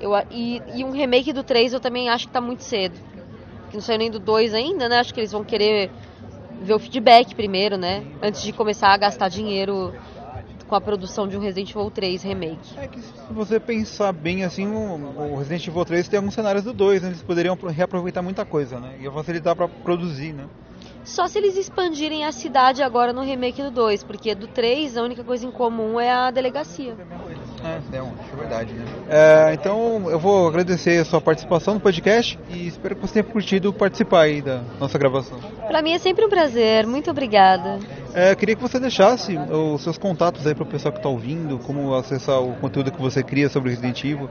Eu, 0.00 0.12
e, 0.30 0.62
e 0.74 0.84
um 0.84 0.90
remake 0.90 1.32
do 1.32 1.42
3 1.42 1.72
eu 1.72 1.80
também 1.80 2.08
acho 2.08 2.28
que 2.28 2.32
tá 2.32 2.40
muito 2.40 2.62
cedo. 2.62 2.98
Que 3.70 3.76
não 3.76 3.82
saiu 3.82 3.98
nem 3.98 4.10
do 4.10 4.20
2 4.20 4.54
ainda, 4.54 4.88
né? 4.88 5.00
Acho 5.00 5.12
que 5.12 5.20
eles 5.20 5.32
vão 5.32 5.42
querer 5.42 5.90
ver 6.60 6.74
o 6.74 6.78
feedback 6.78 7.34
primeiro, 7.34 7.76
né? 7.76 8.04
Antes 8.22 8.42
de 8.42 8.52
começar 8.52 8.88
a 8.92 8.96
gastar 8.96 9.28
dinheiro 9.28 9.94
com 10.66 10.74
a 10.74 10.80
produção 10.80 11.26
de 11.26 11.36
um 11.36 11.40
Resident 11.40 11.70
Evil 11.70 11.90
3 11.90 12.22
remake. 12.22 12.58
Se 12.62 13.32
você 13.32 13.58
pensar 13.58 14.12
bem, 14.12 14.44
assim, 14.44 14.66
o, 14.66 15.36
Resident 15.36 15.66
Evil 15.66 15.84
3 15.84 16.08
tem 16.08 16.18
alguns 16.18 16.34
cenários 16.34 16.62
do 16.64 16.72
2, 16.74 17.02
né? 17.02 17.08
Eles 17.08 17.22
poderiam 17.22 17.56
pro- 17.56 17.70
reaproveitar 17.70 18.22
muita 18.22 18.44
coisa, 18.44 18.78
né? 18.78 18.96
Ia 19.00 19.10
facilitar 19.10 19.56
pra 19.56 19.66
produzir, 19.68 20.32
né? 20.34 20.44
Só 21.08 21.26
se 21.26 21.38
eles 21.38 21.56
expandirem 21.56 22.26
a 22.26 22.32
cidade 22.32 22.82
agora 22.82 23.14
no 23.14 23.22
remake 23.22 23.62
do 23.62 23.70
2, 23.70 24.04
porque 24.04 24.34
do 24.34 24.46
3 24.46 24.94
a 24.98 25.02
única 25.02 25.24
coisa 25.24 25.46
em 25.46 25.50
comum 25.50 25.98
é 25.98 26.12
a 26.12 26.30
delegacia. 26.30 26.94
É, 27.64 27.96
é, 27.96 27.98
é 27.98 28.36
verdade, 28.36 28.74
né? 28.74 28.84
É, 29.08 29.54
então, 29.54 30.10
eu 30.10 30.18
vou 30.18 30.46
agradecer 30.46 31.00
a 31.00 31.04
sua 31.06 31.18
participação 31.18 31.74
no 31.74 31.80
podcast 31.80 32.38
e 32.50 32.68
espero 32.68 32.94
que 32.94 33.00
você 33.00 33.14
tenha 33.14 33.24
curtido 33.24 33.72
participar 33.72 34.20
aí 34.20 34.42
da 34.42 34.60
nossa 34.78 34.98
gravação. 34.98 35.38
Pra 35.66 35.80
mim 35.80 35.92
é 35.92 35.98
sempre 35.98 36.26
um 36.26 36.28
prazer, 36.28 36.86
muito 36.86 37.10
obrigada. 37.10 37.78
É, 38.12 38.34
queria 38.34 38.54
que 38.54 38.62
você 38.62 38.78
deixasse 38.78 39.34
os 39.38 39.82
seus 39.82 39.96
contatos 39.96 40.46
aí 40.46 40.54
para 40.54 40.64
o 40.64 40.66
pessoal 40.66 40.92
que 40.92 40.98
está 40.98 41.08
ouvindo, 41.08 41.58
como 41.60 41.94
acessar 41.94 42.38
o 42.42 42.54
conteúdo 42.56 42.92
que 42.92 43.00
você 43.00 43.22
cria 43.22 43.48
sobre 43.48 43.70
Resident 43.70 44.04
Evil. 44.04 44.28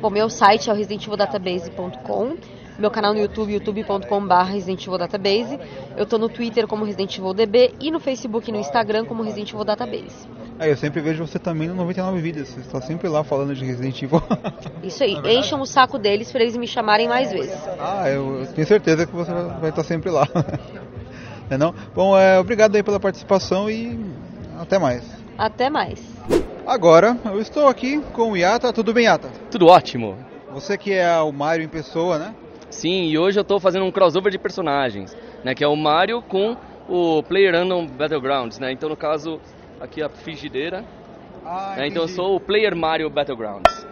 Bom, 0.00 0.10
meu 0.10 0.30
site 0.30 0.70
é 0.70 0.72
o 0.72 0.76
residentivildatabase.com, 0.76 2.36
meu 2.78 2.90
canal 2.90 3.14
no 3.14 3.20
YouTube, 3.20 3.52
youtube.com.br 3.52 4.34
Resident 4.44 4.86
Evil 4.86 4.98
Database. 4.98 5.58
Eu 5.96 6.06
tô 6.06 6.18
no 6.18 6.28
Twitter 6.28 6.66
como 6.66 6.84
Resident 6.84 7.16
Evil 7.18 7.34
DB 7.34 7.74
e 7.80 7.90
no 7.90 8.00
Facebook 8.00 8.48
e 8.48 8.52
no 8.52 8.58
Instagram 8.58 9.04
como 9.04 9.22
Resident 9.22 9.52
Evil 9.52 9.64
Database. 9.64 10.28
É, 10.58 10.70
eu 10.70 10.76
sempre 10.76 11.00
vejo 11.00 11.26
você 11.26 11.38
também 11.38 11.66
no 11.68 11.74
99 11.74 12.20
Vidas, 12.20 12.48
você 12.48 12.60
está 12.60 12.80
sempre 12.80 13.08
lá 13.08 13.24
falando 13.24 13.54
de 13.54 13.64
Resident 13.64 14.00
Evil. 14.02 14.22
Isso 14.82 15.02
aí, 15.02 15.16
encham 15.36 15.60
o 15.60 15.66
saco 15.66 15.98
deles 15.98 16.30
pra 16.30 16.42
eles 16.42 16.56
me 16.56 16.66
chamarem 16.66 17.08
mais 17.08 17.32
vezes. 17.32 17.58
ah, 17.78 18.08
eu, 18.08 18.46
tenho 18.54 18.66
certeza 18.66 19.06
que 19.06 19.12
você 19.12 19.32
vai 19.32 19.44
vai 19.60 19.70
estar 19.70 19.82
sempre 19.82 20.10
lá. 20.10 20.28
é 21.50 21.58
não? 21.58 21.74
Bom, 21.94 22.16
é, 22.18 22.38
obrigado 22.38 22.76
aí 22.76 22.82
pela 22.82 23.00
participação 23.00 23.68
e 23.68 23.98
até 24.60 24.78
mais. 24.78 25.02
Até 25.36 25.68
mais. 25.68 26.00
Agora, 26.66 27.18
eu 27.24 27.40
estou 27.40 27.66
aqui 27.66 28.00
com 28.12 28.30
o 28.30 28.36
Yata. 28.36 28.72
Tudo 28.72 28.94
bem, 28.94 29.06
Yata? 29.06 29.28
Tudo 29.50 29.66
ótimo. 29.66 30.16
Você 30.52 30.78
que 30.78 30.92
é 30.92 31.18
o 31.18 31.32
Mario 31.32 31.64
em 31.64 31.68
pessoa, 31.68 32.18
né? 32.18 32.34
Sim, 32.74 33.04
e 33.04 33.16
hoje 33.16 33.38
eu 33.38 33.44
tô 33.44 33.60
fazendo 33.60 33.84
um 33.84 33.92
crossover 33.92 34.32
de 34.32 34.38
personagens, 34.38 35.16
né? 35.44 35.54
Que 35.54 35.62
é 35.64 35.68
o 35.68 35.76
Mario 35.76 36.20
com 36.22 36.56
o 36.88 37.22
PlayerUnknown 37.22 37.86
Battlegrounds, 37.86 38.58
né? 38.58 38.72
Então, 38.72 38.88
no 38.88 38.96
caso, 38.96 39.40
aqui 39.80 40.02
a 40.02 40.08
frigideira. 40.08 40.84
Ah, 41.44 41.76
né? 41.76 41.86
Então 41.86 42.02
eu 42.02 42.08
sou 42.08 42.36
o 42.36 42.40
Player 42.40 42.74
Mario 42.74 43.08
Battlegrounds. 43.08 43.86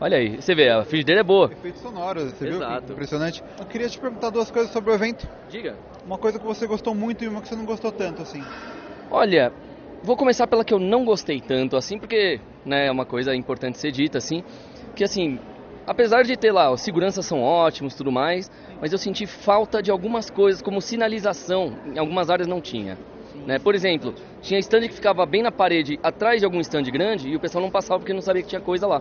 Olha 0.00 0.16
aí, 0.16 0.40
você 0.40 0.54
vê, 0.54 0.70
a 0.70 0.84
frigideira 0.84 1.20
é 1.20 1.24
boa. 1.24 1.50
Efeito 1.52 1.78
sonoro, 1.78 2.20
você 2.20 2.46
viu? 2.46 2.56
Exato. 2.56 2.86
Que 2.86 2.92
Impressionante. 2.92 3.42
Eu 3.58 3.66
queria 3.66 3.88
te 3.88 3.98
perguntar 3.98 4.30
duas 4.30 4.50
coisas 4.50 4.70
sobre 4.70 4.90
o 4.90 4.94
evento. 4.94 5.28
Diga. 5.50 5.76
Uma 6.04 6.18
coisa 6.18 6.38
que 6.38 6.44
você 6.44 6.66
gostou 6.66 6.94
muito 6.94 7.24
e 7.24 7.28
uma 7.28 7.42
que 7.42 7.48
você 7.48 7.56
não 7.56 7.64
gostou 7.66 7.92
tanto, 7.92 8.22
assim. 8.22 8.42
Olha, 9.10 9.52
vou 10.02 10.16
começar 10.16 10.46
pela 10.46 10.64
que 10.64 10.72
eu 10.72 10.78
não 10.78 11.04
gostei 11.04 11.40
tanto, 11.40 11.76
assim, 11.76 11.98
porque 11.98 12.40
né, 12.64 12.86
é 12.86 12.90
uma 12.90 13.04
coisa 13.04 13.34
importante 13.34 13.78
ser 13.78 13.90
dita, 13.90 14.18
assim, 14.18 14.42
que 14.94 15.04
assim, 15.04 15.38
apesar 15.88 16.22
de 16.22 16.36
ter 16.36 16.52
lá, 16.52 16.70
os 16.70 16.82
seguranças 16.82 17.24
são 17.24 17.42
ótimos 17.42 17.94
tudo 17.94 18.12
mais, 18.12 18.50
mas 18.80 18.92
eu 18.92 18.98
senti 18.98 19.26
falta 19.26 19.82
de 19.82 19.90
algumas 19.90 20.30
coisas, 20.30 20.62
como 20.62 20.80
sinalização, 20.80 21.76
em 21.86 21.98
algumas 21.98 22.30
áreas 22.30 22.46
não 22.46 22.60
tinha. 22.60 22.98
Né? 23.46 23.58
Por 23.58 23.74
exemplo, 23.74 24.14
tinha 24.42 24.60
stand 24.60 24.82
que 24.82 24.94
ficava 24.94 25.24
bem 25.24 25.42
na 25.42 25.50
parede, 25.50 25.98
atrás 26.02 26.40
de 26.40 26.44
algum 26.44 26.60
stand 26.60 26.84
grande, 26.84 27.28
e 27.28 27.36
o 27.36 27.40
pessoal 27.40 27.62
não 27.62 27.70
passava 27.70 27.98
porque 27.98 28.12
não 28.12 28.20
sabia 28.20 28.42
que 28.42 28.48
tinha 28.48 28.60
coisa 28.60 28.86
lá. 28.86 29.00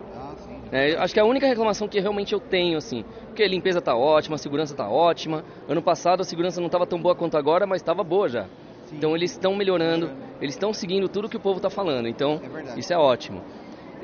É, 0.72 0.96
acho 0.96 1.14
que 1.14 1.20
é 1.20 1.24
a 1.24 1.26
única 1.26 1.46
reclamação 1.46 1.88
que 1.88 2.00
realmente 2.00 2.34
eu 2.34 2.40
tenho, 2.40 2.78
assim, 2.78 3.04
porque 3.28 3.44
a 3.44 3.48
limpeza 3.48 3.82
tá 3.82 3.96
ótima, 3.96 4.36
a 4.36 4.38
segurança 4.38 4.76
tá 4.76 4.90
ótima. 4.90 5.44
Ano 5.68 5.82
passado 5.82 6.22
a 6.22 6.24
segurança 6.24 6.60
não 6.60 6.68
estava 6.68 6.86
tão 6.86 7.02
boa 7.02 7.16
quanto 7.16 7.38
agora, 7.38 7.66
mas 7.66 7.82
estava 7.82 8.04
boa 8.04 8.28
já. 8.28 8.46
Então 8.92 9.16
eles 9.16 9.32
estão 9.32 9.56
melhorando, 9.56 10.10
eles 10.42 10.56
estão 10.56 10.74
seguindo 10.74 11.10
tudo 11.10 11.30
que 11.30 11.38
o 11.38 11.40
povo 11.40 11.58
está 11.58 11.70
falando. 11.70 12.08
Então 12.08 12.42
isso 12.76 12.94
é 12.94 12.98
ótimo. 12.98 13.42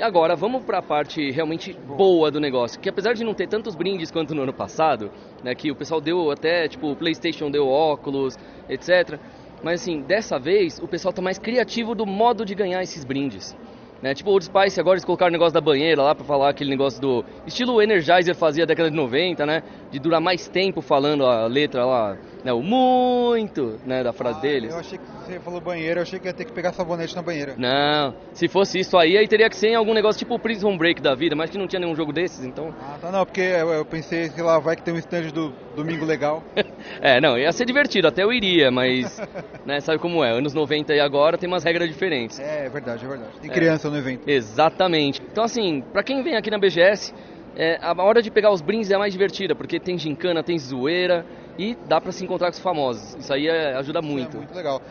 Agora 0.01 0.36
vamos 0.36 0.63
para 0.63 0.79
a 0.79 0.82
parte 0.82 1.29
realmente 1.29 1.71
boa 1.73 2.32
do 2.32 2.39
negócio, 2.39 2.79
que 2.79 2.89
apesar 2.89 3.13
de 3.13 3.23
não 3.23 3.36
ter 3.36 3.47
tantos 3.47 3.75
brindes 3.75 4.10
quanto 4.10 4.34
no 4.34 4.41
ano 4.41 4.53
passado, 4.53 5.12
né, 5.43 5.53
que 5.53 5.71
o 5.71 5.75
pessoal 5.75 6.01
deu 6.01 6.32
até 6.32 6.67
tipo 6.67 6.91
o 6.91 6.95
PlayStation 6.95 7.51
deu 7.51 7.67
óculos, 7.67 8.36
etc. 8.67 9.19
Mas 9.62 9.82
assim, 9.82 10.01
dessa 10.01 10.39
vez 10.39 10.79
o 10.79 10.88
pessoal 10.88 11.12
está 11.12 11.21
mais 11.21 11.38
criativo 11.38 11.93
do 11.93 12.08
modo 12.08 12.43
de 12.43 12.56
ganhar 12.56 12.82
esses 12.82 13.03
brindes. 13.06 13.56
Né? 14.03 14.13
Tipo 14.13 14.31
Old 14.31 14.43
Spice, 14.43 14.81
agora 14.81 14.95
eles 14.95 15.05
colocaram 15.05 15.29
o 15.29 15.31
negócio 15.31 15.53
da 15.53 15.61
banheira 15.61 16.03
lá 16.03 16.13
pra 16.13 16.25
falar 16.25 16.49
aquele 16.49 16.69
negócio 16.69 16.99
do... 16.99 17.23
Estilo 17.47 17.81
Energizer 17.81 18.35
fazia 18.35 18.65
década 18.65 18.91
de 18.91 18.97
90, 18.97 19.45
né? 19.45 19.63
De 19.89 19.97
durar 19.97 20.19
mais 20.19 20.45
tempo 20.45 20.81
falando 20.81 21.25
a 21.25 21.47
letra 21.47 21.85
lá, 21.85 22.17
né? 22.43 22.51
O 22.51 22.61
muito, 22.61 23.79
né? 23.85 24.03
Da 24.03 24.11
frase 24.11 24.41
deles. 24.41 24.73
Eu 24.73 24.79
achei 24.79 24.97
que 24.97 25.05
você 25.05 25.39
falou 25.39 25.61
banheiro, 25.61 25.99
eu 25.99 26.03
achei 26.03 26.19
que 26.19 26.27
ia 26.27 26.33
ter 26.33 26.43
que 26.43 26.51
pegar 26.51 26.73
sabonete 26.73 27.15
na 27.15 27.21
banheira. 27.21 27.55
Não, 27.57 28.13
se 28.33 28.49
fosse 28.49 28.77
isso 28.77 28.97
aí, 28.97 29.17
aí 29.17 29.25
teria 29.25 29.49
que 29.49 29.55
ser 29.55 29.69
em 29.69 29.75
algum 29.75 29.93
negócio 29.93 30.19
tipo 30.19 30.37
Prison 30.37 30.77
Break 30.77 31.01
da 31.01 31.15
vida, 31.15 31.33
mas 31.33 31.49
que 31.49 31.57
não 31.57 31.65
tinha 31.65 31.79
nenhum 31.79 31.95
jogo 31.95 32.11
desses, 32.11 32.43
então... 32.43 32.75
Ah, 32.81 32.97
tá, 32.99 33.09
não, 33.09 33.25
porque 33.25 33.39
eu, 33.39 33.85
pensei, 33.85 34.29
sei 34.31 34.43
lá, 34.43 34.59
vai 34.59 34.75
que 34.75 34.83
tem 34.83 34.93
um 34.93 34.97
stand 34.97 35.29
do 35.29 35.53
Domingo 35.77 36.03
Legal. 36.03 36.43
É, 37.01 37.19
não, 37.21 37.37
ia 37.37 37.51
ser 37.51 37.65
divertido, 37.65 38.07
até 38.07 38.23
eu 38.23 38.31
iria, 38.31 38.69
mas, 38.69 39.21
né, 39.65 39.79
sabe 39.79 39.99
como 39.99 40.23
é, 40.23 40.31
anos 40.31 40.53
90 40.53 40.93
e 40.93 40.99
agora 40.99 41.37
tem 41.37 41.47
umas 41.47 41.63
regras 41.63 41.87
diferentes. 41.87 42.39
É, 42.39 42.65
é 42.65 42.69
verdade, 42.69 43.05
é 43.05 43.07
verdade. 43.07 43.31
Tem 43.41 43.49
criança 43.49 43.89
no 43.93 43.99
evento. 43.99 44.27
Exatamente. 44.27 45.21
Então, 45.32 45.43
assim, 45.43 45.82
pra 45.93 46.03
quem 46.03 46.21
vem 46.23 46.36
aqui 46.36 46.49
na 46.51 46.58
BGS, 46.58 47.13
é, 47.56 47.77
a 47.82 47.93
hora 48.03 48.21
de 48.21 48.29
pegar 48.32 48.51
os 48.51 48.62
brindes 48.62 48.89
é 48.91 48.95
a 48.95 48.99
mais 48.99 49.13
divertida, 49.13 49.56
porque 49.56 49.79
tem 49.79 49.97
gincana, 49.97 50.43
tem 50.43 50.58
zoeira 50.58 51.25
e 51.58 51.75
dá 51.88 52.01
pra 52.01 52.12
se 52.12 52.23
encontrar 52.23 52.47
com 52.47 52.53
os 52.53 52.60
famosos. 52.60 53.15
Isso 53.15 53.32
aí 53.32 53.47
é- 53.47 53.75
ajuda 53.75 54.01
muito. 54.01 54.38
Muito 54.38 54.56
legal. 54.56 54.82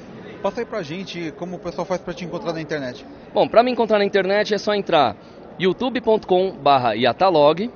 Passa 0.42 0.60
aí 0.60 0.66
pra 0.66 0.82
gente 0.82 1.32
como 1.36 1.56
o 1.56 1.58
pessoal 1.58 1.84
faz 1.84 2.00
pra 2.00 2.14
te 2.14 2.24
encontrar 2.24 2.52
na 2.52 2.60
internet. 2.60 3.04
Bom, 3.34 3.46
pra 3.48 3.62
me 3.62 3.70
encontrar 3.70 3.98
na 3.98 4.04
internet 4.04 4.54
é 4.54 4.58
só 4.58 4.74
entrar 4.74 5.16
youtube.com/barra 5.58 6.94
yatalog, 6.94 7.70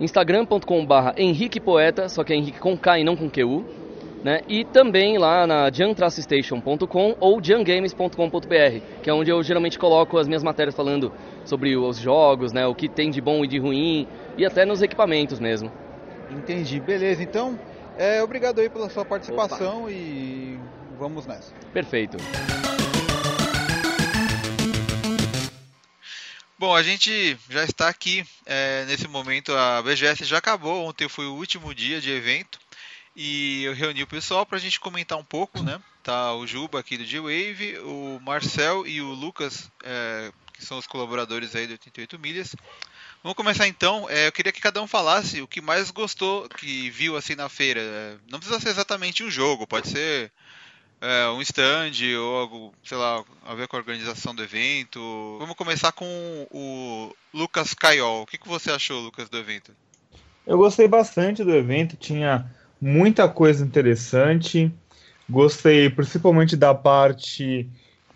instagram.com/barra 0.00 1.14
Henrique 1.16 1.60
Poeta, 1.60 2.08
só 2.08 2.24
que 2.24 2.32
é 2.32 2.36
Henrique 2.36 2.58
com 2.58 2.76
K 2.76 2.98
e 3.00 3.04
não 3.04 3.16
com 3.16 3.28
QU, 3.30 3.64
né? 4.28 4.42
E 4.46 4.62
também 4.62 5.16
lá 5.16 5.46
na 5.46 5.70
jantracestation.com 5.70 7.16
ou 7.18 7.42
jangames.com.br, 7.42 9.00
que 9.02 9.08
é 9.08 9.14
onde 9.14 9.30
eu 9.30 9.42
geralmente 9.42 9.78
coloco 9.78 10.18
as 10.18 10.28
minhas 10.28 10.42
matérias 10.42 10.76
falando 10.76 11.10
sobre 11.46 11.74
os 11.78 11.96
jogos, 11.96 12.52
né? 12.52 12.66
O 12.66 12.74
que 12.74 12.90
tem 12.90 13.10
de 13.10 13.22
bom 13.22 13.42
e 13.42 13.48
de 13.48 13.58
ruim 13.58 14.06
e 14.36 14.44
até 14.44 14.66
nos 14.66 14.82
equipamentos 14.82 15.40
mesmo. 15.40 15.72
Entendi, 16.30 16.78
beleza. 16.78 17.22
Então, 17.22 17.58
é, 17.96 18.22
obrigado 18.22 18.60
aí 18.60 18.68
pela 18.68 18.90
sua 18.90 19.02
participação 19.02 19.88
e 19.88 20.58
vamos 20.98 21.26
nessa. 21.26 21.54
Perfeito. 21.72 22.18
Bom, 26.58 26.76
a 26.76 26.82
gente 26.82 27.38
já 27.48 27.64
está 27.64 27.88
aqui 27.88 28.26
é, 28.44 28.84
nesse 28.84 29.08
momento. 29.08 29.54
A 29.54 29.80
BGS 29.80 30.26
já 30.26 30.36
acabou. 30.36 30.84
Ontem 30.84 31.08
foi 31.08 31.24
o 31.24 31.32
último 31.32 31.74
dia 31.74 31.98
de 31.98 32.10
evento 32.10 32.67
e 33.20 33.64
eu 33.64 33.74
reuni 33.74 34.04
o 34.04 34.06
pessoal 34.06 34.46
para 34.46 34.58
a 34.58 34.60
gente 34.60 34.78
comentar 34.78 35.18
um 35.18 35.24
pouco, 35.24 35.60
né? 35.60 35.80
Tá 36.04 36.32
o 36.34 36.46
Juba 36.46 36.78
aqui 36.78 36.96
do 36.96 37.04
G-Wave, 37.04 37.80
o 37.80 38.20
Marcel 38.22 38.86
e 38.86 39.02
o 39.02 39.12
Lucas, 39.12 39.68
é, 39.82 40.30
que 40.52 40.64
são 40.64 40.78
os 40.78 40.86
colaboradores 40.86 41.56
aí 41.56 41.66
do 41.66 41.72
88 41.72 42.16
Milhas. 42.16 42.54
Vamos 43.20 43.34
começar 43.34 43.66
então. 43.66 44.08
É, 44.08 44.28
eu 44.28 44.32
queria 44.32 44.52
que 44.52 44.60
cada 44.60 44.80
um 44.80 44.86
falasse 44.86 45.42
o 45.42 45.48
que 45.48 45.60
mais 45.60 45.90
gostou, 45.90 46.48
que 46.48 46.90
viu 46.90 47.16
assim 47.16 47.34
na 47.34 47.48
feira. 47.48 47.80
É, 47.80 48.16
não 48.30 48.38
precisa 48.38 48.60
ser 48.60 48.68
exatamente 48.68 49.24
um 49.24 49.30
jogo, 49.30 49.66
pode 49.66 49.88
ser 49.88 50.30
é, 51.00 51.26
um 51.26 51.42
stand 51.42 51.94
ou 52.20 52.36
algo, 52.36 52.74
sei 52.84 52.96
lá, 52.96 53.24
a 53.44 53.54
ver 53.56 53.66
com 53.66 53.74
a 53.74 53.80
organização 53.80 54.32
do 54.32 54.44
evento. 54.44 55.00
Vamos 55.40 55.56
começar 55.56 55.90
com 55.90 56.46
o 56.52 57.12
Lucas 57.34 57.74
Caiol. 57.74 58.22
O 58.22 58.26
que, 58.26 58.38
que 58.38 58.46
você 58.46 58.70
achou, 58.70 59.00
Lucas, 59.00 59.28
do 59.28 59.38
evento? 59.38 59.74
Eu 60.46 60.56
gostei 60.56 60.86
bastante 60.86 61.42
do 61.42 61.52
evento, 61.52 61.96
tinha 61.96 62.48
muita 62.80 63.28
coisa 63.28 63.64
interessante. 63.64 64.72
Gostei 65.28 65.90
principalmente 65.90 66.56
da 66.56 66.74
parte 66.74 67.68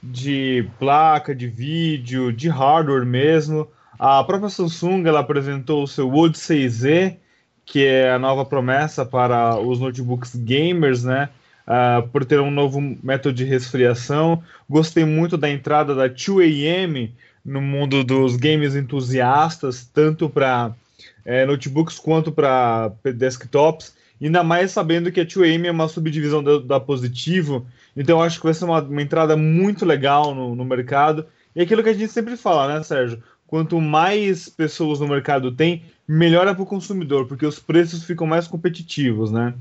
de 0.03 0.69
placa, 0.79 1.35
de 1.35 1.47
vídeo, 1.47 2.33
de 2.33 2.49
hardware 2.49 3.07
mesmo. 3.07 3.69
A 3.99 4.25
própria 4.25 4.49
Samsung 4.49 5.07
ela 5.07 5.21
apresentou 5.21 5.83
o 5.83 5.87
seu 5.87 6.13
Odyssey 6.13 6.69
Z, 6.69 7.17
que 7.65 7.85
é 7.85 8.11
a 8.13 8.19
nova 8.19 8.45
promessa 8.45 9.05
para 9.05 9.59
os 9.61 9.79
notebooks 9.79 10.35
gamers, 10.35 11.05
né? 11.05 11.29
Uh, 11.65 12.09
por 12.09 12.25
ter 12.25 12.41
um 12.41 12.51
novo 12.51 12.81
método 12.81 13.35
de 13.35 13.45
resfriação. 13.45 14.43
Gostei 14.69 15.05
muito 15.05 15.37
da 15.37 15.49
entrada 15.49 15.95
da 15.95 16.09
2AM 16.09 17.13
no 17.45 17.61
mundo 17.61 18.03
dos 18.03 18.37
games 18.37 18.75
entusiastas, 18.75 19.85
tanto 19.85 20.29
para 20.29 20.75
é, 21.25 21.47
notebooks 21.47 21.99
quanto 21.99 22.33
para 22.33 22.93
desktops. 23.15 23.95
Ainda 24.23 24.43
mais 24.43 24.71
sabendo 24.71 25.11
que 25.11 25.21
a 25.21 25.27
2AM 25.27 25.67
é 25.67 25.71
uma 25.71 25.89
subdivisão 25.89 26.43
da, 26.43 26.59
da 26.59 26.81
Positivo, 26.81 27.67
então 27.97 28.23
acho 28.23 28.39
que 28.39 28.45
vai 28.45 28.55
ser 28.55 28.65
uma, 28.65 28.81
uma 28.81 29.03
entrada 29.03 29.37
muito 29.37 29.85
legal 29.85 30.35
no, 30.35 30.55
no 30.55 30.65
mercado. 30.65 31.27
E 31.55 31.61
é 31.61 31.63
aquilo 31.65 31.83
que 31.83 31.89
a 31.89 31.95
gente 31.95 32.13
sempre 32.13 32.37
fala, 32.37 32.73
né, 32.73 32.83
Sérgio? 32.83 33.23
Quanto 33.47 33.81
mais 33.81 34.49
pessoas 34.49 35.01
no 35.01 35.09
mercado 35.09 35.53
tem, 35.53 35.83
melhor 36.07 36.47
é 36.49 36.55
para 36.55 36.63
o 36.63 36.67
consumidor, 36.67 37.27
porque 37.27 37.45
os 37.45 37.59
preços 37.59 38.05
ficam 38.05 38.27
mais 38.27 38.47
competitivos, 38.47 39.31
né? 39.31 39.55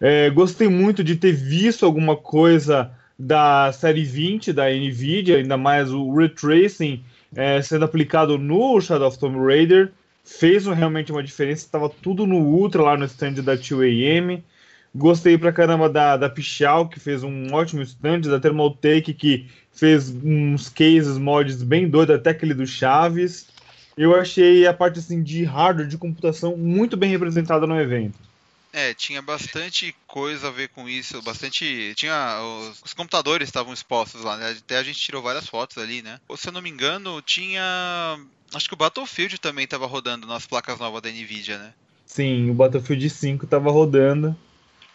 É, 0.00 0.30
gostei 0.30 0.68
muito 0.68 1.02
de 1.02 1.16
ter 1.16 1.32
visto 1.32 1.84
alguma 1.84 2.16
coisa 2.16 2.90
da 3.18 3.72
série 3.72 4.04
20 4.04 4.52
da 4.52 4.70
Nvidia, 4.70 5.38
ainda 5.38 5.56
mais 5.56 5.92
o 5.92 6.14
Ray 6.14 6.28
Tracing 6.28 7.02
é, 7.34 7.60
sendo 7.62 7.84
aplicado 7.84 8.38
no 8.38 8.80
Shadow 8.80 9.08
of 9.08 9.18
Tomb 9.18 9.38
Raider. 9.38 9.92
Fez 10.26 10.66
realmente 10.66 11.12
uma 11.12 11.22
diferença, 11.22 11.64
estava 11.64 11.88
tudo 11.88 12.26
no 12.26 12.38
Ultra 12.38 12.82
lá 12.82 12.96
no 12.96 13.04
stand 13.04 13.34
da 13.34 13.56
2AM. 13.56 14.42
Gostei 14.92 15.38
pra 15.38 15.52
caramba 15.52 15.88
da, 15.88 16.16
da 16.16 16.28
Pichal, 16.28 16.88
que 16.88 16.98
fez 16.98 17.22
um 17.22 17.54
ótimo 17.54 17.82
stand, 17.82 18.22
da 18.22 18.40
Thermaltake, 18.40 19.14
que 19.14 19.48
fez 19.72 20.10
uns 20.10 20.68
cases, 20.68 21.16
mods 21.16 21.62
bem 21.62 21.88
doidos, 21.88 22.16
até 22.16 22.30
aquele 22.30 22.54
do 22.54 22.66
Chaves. 22.66 23.46
Eu 23.96 24.14
achei 24.14 24.66
a 24.66 24.74
parte 24.74 24.98
assim, 24.98 25.22
de 25.22 25.44
hardware, 25.44 25.86
de 25.86 25.96
computação, 25.96 26.56
muito 26.56 26.96
bem 26.96 27.10
representada 27.10 27.66
no 27.66 27.80
evento. 27.80 28.18
É, 28.72 28.92
tinha 28.92 29.22
bastante 29.22 29.96
coisa 30.06 30.48
a 30.48 30.50
ver 30.50 30.68
com 30.68 30.86
isso, 30.86 31.22
bastante. 31.22 31.94
Tinha. 31.96 32.38
Os, 32.42 32.82
os 32.82 32.92
computadores 32.92 33.48
estavam 33.48 33.72
expostos 33.72 34.22
lá, 34.22 34.36
né? 34.36 34.50
Até 34.50 34.76
a 34.76 34.82
gente 34.82 35.00
tirou 35.00 35.22
várias 35.22 35.48
fotos 35.48 35.78
ali, 35.78 36.02
né? 36.02 36.20
Ou, 36.28 36.36
se 36.36 36.48
eu 36.48 36.52
não 36.52 36.60
me 36.60 36.68
engano, 36.68 37.22
tinha. 37.22 37.62
Acho 38.54 38.68
que 38.68 38.74
o 38.74 38.76
Battlefield 38.76 39.38
também 39.38 39.64
estava 39.64 39.86
rodando 39.86 40.26
nas 40.26 40.46
placas 40.46 40.78
novas 40.78 41.02
da 41.02 41.10
Nvidia, 41.10 41.58
né? 41.58 41.74
Sim, 42.06 42.50
o 42.50 42.54
Battlefield 42.54 43.10
5 43.10 43.44
estava 43.44 43.70
rodando 43.70 44.36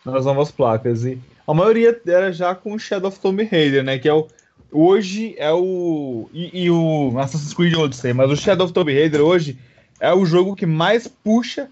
nas 0.06 0.26
novas 0.26 0.52
placas. 0.52 1.04
E 1.04 1.22
a 1.46 1.54
maioria 1.54 2.00
era 2.08 2.32
já 2.32 2.56
com 2.56 2.74
o 2.74 2.80
Shadow 2.80 3.10
of 3.10 3.20
Tomb 3.20 3.44
Raider, 3.44 3.84
né? 3.84 4.00
Que 4.00 4.08
é 4.08 4.14
o. 4.14 4.28
Hoje 4.72 5.36
é 5.38 5.52
o. 5.52 6.30
E, 6.34 6.64
e 6.64 6.72
o 6.72 7.18
Assassin's 7.20 7.54
Creed 7.54 7.76
Odyssey, 7.76 8.14
mas 8.14 8.32
o 8.32 8.38
Shadow 8.38 8.66
of 8.66 8.74
Tomb 8.74 8.94
Raider 8.94 9.22
hoje 9.22 9.60
é 10.00 10.14
o 10.14 10.26
jogo 10.26 10.56
que 10.56 10.66
mais 10.66 11.08
puxa 11.08 11.70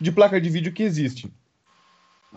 de 0.00 0.12
placa 0.12 0.40
de 0.40 0.50
vídeo 0.50 0.72
que 0.72 0.82
existe. 0.82 1.32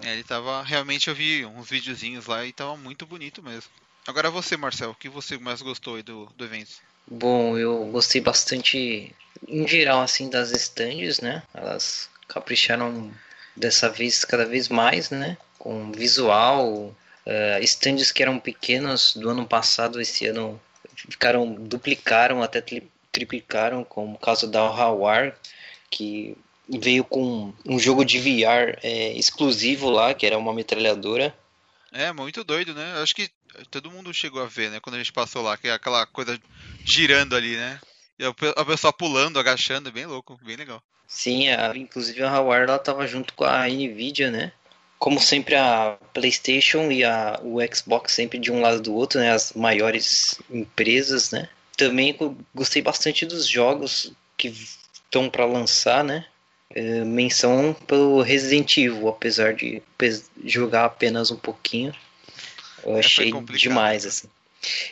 É, 0.02 0.14
ele 0.14 0.24
tava. 0.24 0.64
Realmente 0.64 1.10
eu 1.10 1.16
vi 1.16 1.46
uns 1.46 1.70
videozinhos 1.70 2.26
lá 2.28 2.46
e 2.46 2.54
tava 2.54 2.76
muito 2.78 3.06
bonito 3.06 3.44
mesmo. 3.44 3.70
Agora 4.08 4.30
você, 4.30 4.56
Marcel, 4.56 4.92
o 4.92 4.96
que 4.96 5.10
você 5.10 5.38
mais 5.38 5.62
gostou 5.62 5.96
aí 5.96 6.04
do, 6.04 6.28
do 6.38 6.46
evento? 6.46 6.82
Bom, 7.08 7.58
eu 7.58 7.86
gostei 7.86 8.20
bastante, 8.20 9.14
em 9.48 9.68
geral, 9.68 10.02
assim, 10.02 10.30
das 10.30 10.52
stands, 10.52 11.20
né? 11.22 11.44
Elas 11.54 12.10
capricharam 12.28 13.12
dessa 13.56 13.90
vez 13.90 14.26
cada 14.26 14.46
vez 14.46 14.68
mais, 14.70 15.10
né? 15.10 15.38
Com 15.60 15.92
visual, 15.92 16.96
uh, 17.26 17.64
stands 17.64 18.12
que 18.12 18.24
eram 18.24 18.40
pequenos 18.40 19.16
do 19.16 19.30
ano 19.30 19.46
passado, 19.46 20.02
esse 20.02 20.26
ano 20.26 20.60
ficaram, 20.96 21.54
duplicaram, 21.54 22.42
até 22.42 22.62
tri 22.62 22.90
triplicaram, 23.12 23.82
como 23.86 24.16
o 24.16 24.20
caso 24.20 24.46
da 24.46 24.60
Hawar, 24.60 25.34
que 25.90 26.36
veio 26.68 27.06
com 27.06 27.54
um 27.66 27.80
jogo 27.80 28.04
de 28.04 28.20
VR 28.20 28.78
é, 28.84 29.14
exclusivo 29.14 29.90
lá, 29.90 30.14
que 30.14 30.26
era 30.26 30.38
uma 30.38 30.54
metralhadora. 30.54 31.34
É, 31.94 32.12
muito 32.12 32.44
doido, 32.44 32.74
né? 32.74 33.02
Acho 33.02 33.16
que 33.16 33.30
todo 33.70 33.92
mundo 33.92 34.14
chegou 34.14 34.42
a 34.42 34.48
ver, 34.48 34.70
né? 34.70 34.80
Quando 34.80 34.96
a 34.96 34.98
gente 34.98 35.14
passou 35.14 35.42
lá, 35.42 35.58
que 35.58 35.68
é 35.68 35.72
aquela 35.72 36.06
coisa 36.06 36.40
girando 36.84 37.36
ali, 37.36 37.56
né? 37.56 37.80
E 38.18 38.24
a 38.26 38.66
pessoa 38.66 38.94
pulando, 38.94 39.40
agachando, 39.40 39.92
bem 39.92 40.06
louco, 40.06 40.40
bem 40.44 40.56
legal. 40.56 40.82
Sim, 41.08 41.50
a, 41.50 41.76
inclusive 41.76 42.24
a 42.24 42.30
Hawar 42.30 42.64
ela 42.64 42.80
tava 42.80 43.06
junto 43.06 43.34
com 43.34 43.44
a 43.44 43.68
Nvidia, 43.68 44.32
né? 44.32 44.52
Como 44.98 45.20
sempre 45.20 45.56
a 45.56 45.98
PlayStation 46.14 46.90
e 46.92 47.04
a, 47.04 47.40
o 47.44 47.58
Xbox 47.74 48.14
sempre 48.14 48.40
de 48.40 48.52
um 48.52 48.62
lado 48.62 48.82
do 48.82 48.94
outro, 48.94 49.20
né? 49.20 49.32
As 49.32 49.54
maiores 49.54 50.40
empresas, 50.50 51.32
né? 51.32 51.50
Também 51.78 52.18
gostei 52.54 52.82
bastante 52.82 53.26
dos 53.26 53.48
jogos 53.48 54.14
que 54.38 54.48
estão 54.94 55.30
para 55.30 55.46
lançar, 55.46 56.04
né? 56.04 56.26
É, 56.70 57.04
menção 57.04 57.76
pelo 57.86 58.22
Resident 58.22 58.78
Evil, 58.78 59.08
apesar 59.08 59.54
de 59.54 59.82
jogar 60.44 60.86
apenas 60.86 61.30
um 61.32 61.38
pouquinho. 61.38 61.94
Eu 62.86 62.98
achei 62.98 63.32
demais, 63.32 64.06
assim. 64.06 64.28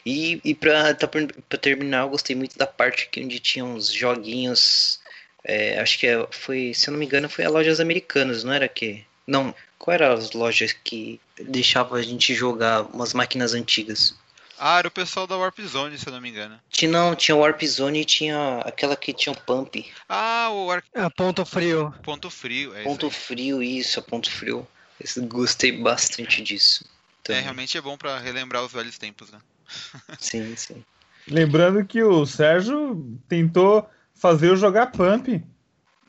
E, 0.06 0.39
e 0.43 0.53
pra, 0.53 0.93
tá, 0.93 1.08
pra 1.08 1.58
terminar, 1.58 2.01
eu 2.01 2.10
gostei 2.10 2.36
muito 2.36 2.58
da 2.58 2.67
parte 2.67 3.08
que 3.10 3.23
onde 3.23 3.39
tinha 3.39 3.65
uns 3.65 3.91
joguinhos. 3.91 4.99
É, 5.43 5.79
acho 5.79 5.99
que 5.99 6.08
é, 6.08 6.25
foi, 6.32 6.73
se 6.73 6.88
eu 6.88 6.91
não 6.93 6.99
me 6.99 7.06
engano, 7.06 7.27
foi 7.29 7.43
a 7.45 7.49
lojas 7.49 7.79
americanas, 7.79 8.43
não 8.43 8.53
era 8.53 8.67
que? 8.67 9.03
Não, 9.27 9.53
qual 9.77 9.93
era 9.93 10.13
as 10.13 10.32
lojas 10.32 10.73
que 10.73 11.19
deixavam 11.39 11.97
a 11.97 12.01
gente 12.01 12.34
jogar 12.34 12.84
umas 12.93 13.13
máquinas 13.13 13.53
antigas? 13.53 14.15
Ah, 14.58 14.77
era 14.79 14.88
o 14.88 14.91
pessoal 14.91 15.27
da 15.27 15.36
Warp 15.36 15.60
Zone, 15.62 15.97
se 15.97 16.08
eu 16.08 16.13
não 16.13 16.21
me 16.21 16.29
engano. 16.29 16.58
Tinha, 16.69 16.89
não, 16.89 17.15
tinha 17.15 17.36
Warp 17.36 17.62
Zone 17.63 18.01
e 18.01 18.06
tinha 18.06 18.60
aquela 18.60 18.95
que 18.95 19.12
tinha 19.12 19.34
o 19.34 19.41
Pump. 19.41 19.86
Ah, 20.08 20.49
o 20.51 20.71
Ar... 20.71 20.84
Ah, 20.95 21.10
ponto 21.10 21.43
frio. 21.45 21.93
Ponto 22.03 22.29
Frio. 22.29 22.73
É 22.75 22.84
Ponto 22.84 23.08
isso 23.08 23.17
Frio, 23.19 23.62
isso, 23.63 23.99
a 23.99 24.03
Ponto 24.03 24.32
Frio. 24.32 24.65
Esse- 25.03 25.19
Gostei 25.21 25.71
bastante 25.71 26.41
disso. 26.41 26.86
É, 27.24 27.28
também. 27.28 27.44
realmente 27.44 27.78
é 27.78 27.82
bom 27.82 27.98
pra 27.98 28.20
relembrar 28.20 28.64
os 28.64 28.72
velhos 28.72 28.98
tempos, 28.98 29.32
né? 29.32 29.40
Sim, 30.20 30.56
sim. 30.56 30.84
Lembrando 31.28 31.86
que 31.86 32.04
o 32.04 32.26
Sérgio 32.26 33.18
tentou 33.28 33.88
fazer 34.14 34.50
eu 34.50 34.56
jogar 34.56 34.88
Pump. 34.88 35.42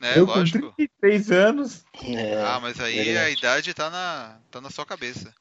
É, 0.01 0.19
eu 0.19 0.25
lógico. 0.25 0.59
com 0.59 0.75
33 0.75 1.31
anos. 1.31 1.85
É, 2.03 2.43
Ah, 2.43 2.59
mas 2.59 2.79
aí 2.79 3.17
a 3.17 3.29
idade 3.29 3.73
tá 3.73 3.89
na, 3.89 4.37
tá 4.51 4.59
na 4.61 4.69
sua 4.69 4.85
cabeça. 4.85 5.33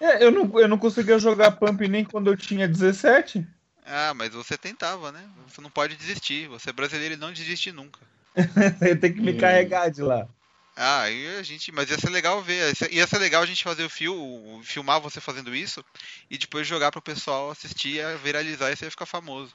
É, 0.00 0.22
eu, 0.22 0.30
não, 0.30 0.60
eu 0.60 0.68
não 0.68 0.78
conseguia 0.78 1.18
jogar 1.18 1.52
Pump 1.52 1.80
nem 1.88 2.04
quando 2.04 2.28
eu 2.30 2.36
tinha 2.36 2.68
17. 2.68 3.46
Ah, 3.84 4.12
mas 4.14 4.34
você 4.34 4.58
tentava, 4.58 5.10
né? 5.12 5.28
Você 5.48 5.60
não 5.60 5.70
pode 5.70 5.96
desistir. 5.96 6.48
Você 6.48 6.70
é 6.70 6.72
brasileiro 6.72 7.14
e 7.14 7.16
não 7.16 7.32
desiste 7.32 7.72
nunca. 7.72 8.00
Eu 8.80 9.00
tenho 9.00 9.14
que 9.14 9.20
me 9.20 9.32
Hum. 9.32 9.36
carregar 9.38 9.90
de 9.90 10.02
lá. 10.02 10.28
Ah, 10.76 11.02
aí 11.02 11.38
a 11.38 11.42
gente. 11.42 11.72
Mas 11.72 11.90
ia 11.90 11.98
ser 11.98 12.10
legal 12.10 12.42
ver. 12.42 12.74
Ia 12.90 13.06
ser, 13.06 13.18
legal 13.18 13.42
a 13.42 13.46
gente 13.46 13.64
fazer 13.64 13.84
o 13.84 13.90
fio, 13.90 14.60
filmar 14.62 15.00
você 15.00 15.20
fazendo 15.20 15.54
isso 15.54 15.82
e 16.30 16.36
depois 16.36 16.66
jogar 16.66 16.92
pro 16.92 17.00
pessoal 17.00 17.50
assistir, 17.50 18.04
a 18.04 18.16
viralizar 18.16 18.70
e 18.70 18.76
você 18.76 18.84
ia 18.84 18.90
ficar 18.90 19.06
famoso. 19.06 19.54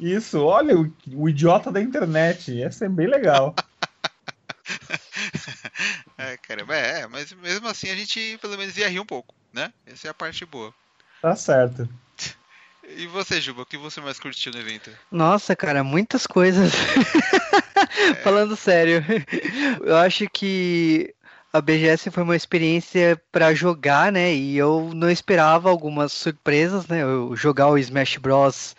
Isso, 0.00 0.40
olha, 0.40 0.76
o, 0.76 0.90
o 1.14 1.28
idiota 1.28 1.70
da 1.70 1.80
internet. 1.80 2.50
Ia 2.50 2.72
ser 2.72 2.88
bem 2.88 3.06
legal. 3.06 3.54
É, 6.16 6.36
caramba, 6.36 6.74
é, 6.74 7.06
mas 7.06 7.32
mesmo 7.32 7.66
assim 7.66 7.90
a 7.90 7.96
gente 7.96 8.38
pelo 8.40 8.56
menos 8.56 8.76
ia 8.76 8.88
rir 8.88 9.00
um 9.00 9.06
pouco, 9.06 9.34
né? 9.52 9.72
Essa 9.84 10.08
é 10.08 10.10
a 10.10 10.14
parte 10.14 10.44
boa. 10.46 10.72
Tá 11.20 11.34
certo. 11.34 11.88
E 12.88 13.06
você, 13.06 13.40
Juba, 13.40 13.62
o 13.62 13.66
que 13.66 13.76
você 13.76 14.00
mais 14.00 14.18
curtiu 14.18 14.52
no 14.52 14.58
evento? 14.58 14.90
Nossa, 15.10 15.54
cara, 15.54 15.84
muitas 15.84 16.26
coisas. 16.26 16.72
Falando 18.22 18.56
sério, 18.56 19.04
eu 19.84 19.96
acho 19.96 20.28
que 20.28 21.14
a 21.52 21.60
BGS 21.60 22.10
foi 22.10 22.22
uma 22.22 22.36
experiência 22.36 23.20
pra 23.30 23.52
jogar, 23.52 24.10
né? 24.10 24.34
E 24.34 24.56
eu 24.56 24.90
não 24.94 25.10
esperava 25.10 25.68
algumas 25.68 26.12
surpresas, 26.12 26.86
né? 26.86 27.02
Eu 27.02 27.36
jogar 27.36 27.68
o 27.68 27.76
Smash 27.76 28.16
Bros 28.16 28.74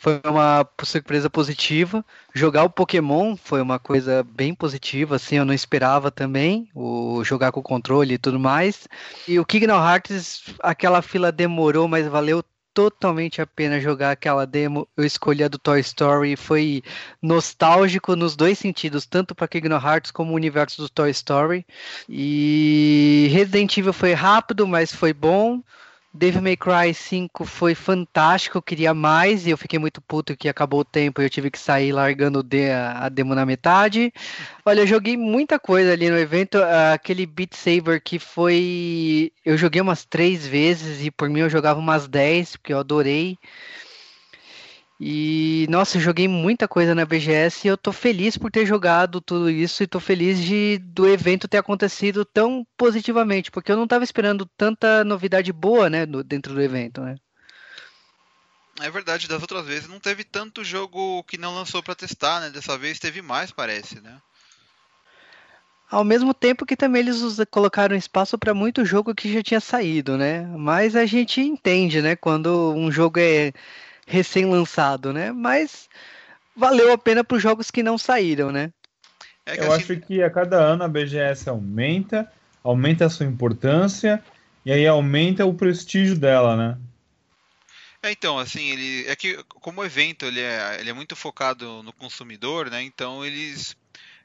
foi 0.00 0.18
uma 0.24 0.66
surpresa 0.82 1.28
positiva. 1.28 2.04
Jogar 2.34 2.64
o 2.64 2.70
Pokémon 2.70 3.36
foi 3.36 3.60
uma 3.60 3.78
coisa 3.78 4.24
bem 4.24 4.54
positiva, 4.54 5.16
assim, 5.16 5.36
eu 5.36 5.44
não 5.44 5.52
esperava 5.52 6.10
também. 6.10 6.68
O 6.74 7.22
jogar 7.22 7.52
com 7.52 7.60
o 7.60 7.62
controle 7.62 8.14
e 8.14 8.18
tudo 8.18 8.40
mais. 8.40 8.88
E 9.28 9.38
o 9.38 9.44
Kingdom 9.44 9.76
Hearts, 9.76 10.42
aquela 10.60 11.02
fila 11.02 11.30
demorou, 11.30 11.86
mas 11.86 12.08
valeu 12.08 12.42
totalmente 12.80 13.42
a 13.42 13.46
pena 13.46 13.78
jogar 13.78 14.12
aquela 14.12 14.46
demo. 14.46 14.88
Eu 14.96 15.04
escolhi 15.04 15.44
a 15.44 15.48
do 15.48 15.58
Toy 15.58 15.80
Story, 15.80 16.34
foi 16.34 16.82
nostálgico 17.20 18.16
nos 18.16 18.34
dois 18.34 18.58
sentidos, 18.58 19.04
tanto 19.04 19.34
para 19.34 19.46
Kingdom 19.46 19.76
Hearts 19.76 20.10
como 20.10 20.32
o 20.32 20.36
universo 20.36 20.80
do 20.80 20.88
Toy 20.88 21.10
Story. 21.10 21.66
E 22.08 23.28
Resident 23.32 23.76
Evil 23.76 23.92
foi 23.92 24.14
rápido, 24.14 24.66
mas 24.66 24.94
foi 24.94 25.12
bom. 25.12 25.62
Devil 26.12 26.42
May 26.42 26.56
Cry 26.56 26.92
5 26.92 27.44
foi 27.44 27.74
fantástico, 27.74 28.58
eu 28.58 28.62
queria 28.62 28.92
mais 28.92 29.46
e 29.46 29.50
eu 29.50 29.56
fiquei 29.56 29.78
muito 29.78 30.02
puto 30.02 30.36
que 30.36 30.48
acabou 30.48 30.80
o 30.80 30.84
tempo 30.84 31.22
e 31.22 31.24
eu 31.24 31.30
tive 31.30 31.50
que 31.50 31.58
sair 31.58 31.92
largando 31.92 32.44
a 32.98 33.08
demo 33.08 33.32
na 33.34 33.46
metade. 33.46 34.12
Olha, 34.66 34.80
eu 34.80 34.86
joguei 34.86 35.16
muita 35.16 35.58
coisa 35.58 35.92
ali 35.92 36.10
no 36.10 36.18
evento, 36.18 36.58
aquele 36.92 37.24
Beat 37.26 37.54
Saber 37.54 38.02
que 38.02 38.18
foi. 38.18 39.32
Eu 39.44 39.56
joguei 39.56 39.80
umas 39.80 40.04
três 40.04 40.44
vezes 40.46 41.04
e 41.04 41.12
por 41.12 41.30
mim 41.30 41.40
eu 41.40 41.50
jogava 41.50 41.78
umas 41.78 42.08
10, 42.08 42.56
porque 42.56 42.72
eu 42.72 42.78
adorei. 42.80 43.38
E 45.02 45.66
nossa, 45.70 45.96
eu 45.96 46.00
joguei 46.02 46.28
muita 46.28 46.68
coisa 46.68 46.94
na 46.94 47.06
BGS 47.06 47.66
e 47.66 47.70
eu 47.70 47.78
tô 47.78 47.90
feliz 47.90 48.36
por 48.36 48.50
ter 48.50 48.66
jogado 48.66 49.18
tudo 49.18 49.48
isso 49.48 49.82
e 49.82 49.86
tô 49.86 49.98
feliz 49.98 50.38
de 50.38 50.76
do 50.76 51.08
evento 51.08 51.48
ter 51.48 51.56
acontecido 51.56 52.22
tão 52.22 52.66
positivamente, 52.76 53.50
porque 53.50 53.72
eu 53.72 53.78
não 53.78 53.86
tava 53.88 54.04
esperando 54.04 54.44
tanta 54.58 55.02
novidade 55.02 55.54
boa, 55.54 55.88
né, 55.88 56.04
no- 56.04 56.22
dentro 56.22 56.52
do 56.52 56.60
evento, 56.60 57.00
né? 57.00 57.16
É 58.78 58.90
verdade, 58.90 59.26
das 59.26 59.40
outras 59.40 59.64
vezes 59.64 59.88
não 59.88 59.98
teve 59.98 60.22
tanto 60.22 60.62
jogo 60.62 61.24
que 61.24 61.38
não 61.38 61.54
lançou 61.54 61.82
pra 61.82 61.94
testar, 61.94 62.40
né? 62.40 62.50
Dessa 62.50 62.76
vez 62.76 62.98
teve 62.98 63.22
mais, 63.22 63.50
parece, 63.50 64.00
né? 64.02 64.18
Ao 65.90 66.04
mesmo 66.04 66.34
tempo 66.34 66.66
que 66.66 66.76
também 66.76 67.00
eles 67.00 67.20
colocaram 67.50 67.96
espaço 67.96 68.38
para 68.38 68.52
muito 68.54 68.84
jogo 68.84 69.14
que 69.14 69.32
já 69.32 69.42
tinha 69.42 69.60
saído, 69.60 70.18
né? 70.18 70.42
Mas 70.56 70.94
a 70.94 71.06
gente 71.06 71.40
entende, 71.40 72.02
né, 72.02 72.14
quando 72.16 72.72
um 72.74 72.92
jogo 72.92 73.18
é 73.18 73.52
recém-lançado, 74.10 75.12
né? 75.12 75.30
Mas 75.32 75.88
valeu 76.54 76.92
a 76.92 76.98
pena 76.98 77.22
para 77.22 77.36
os 77.36 77.42
jogos 77.42 77.70
que 77.70 77.82
não 77.82 77.96
saíram, 77.96 78.50
né? 78.50 78.72
É 79.46 79.56
que 79.56 79.62
Eu 79.62 79.72
assim, 79.72 79.82
acho 79.82 79.96
que 80.00 80.22
a 80.22 80.28
cada 80.28 80.58
ano 80.58 80.82
a 80.82 80.88
BGS 80.88 81.48
aumenta, 81.48 82.30
aumenta 82.62 83.06
a 83.06 83.10
sua 83.10 83.24
importância 83.24 84.22
e 84.66 84.72
aí 84.72 84.86
aumenta 84.86 85.46
o 85.46 85.54
prestígio 85.54 86.18
dela, 86.18 86.56
né? 86.56 86.78
É, 88.02 88.10
então, 88.10 88.38
assim, 88.38 88.70
ele 88.70 89.06
é 89.06 89.14
que 89.14 89.42
como 89.48 89.80
o 89.80 89.84
evento 89.84 90.24
ele 90.24 90.40
é, 90.40 90.78
ele 90.80 90.90
é 90.90 90.92
muito 90.92 91.14
focado 91.14 91.82
no 91.82 91.92
consumidor, 91.92 92.70
né? 92.70 92.82
Então 92.82 93.24
eles 93.24 93.76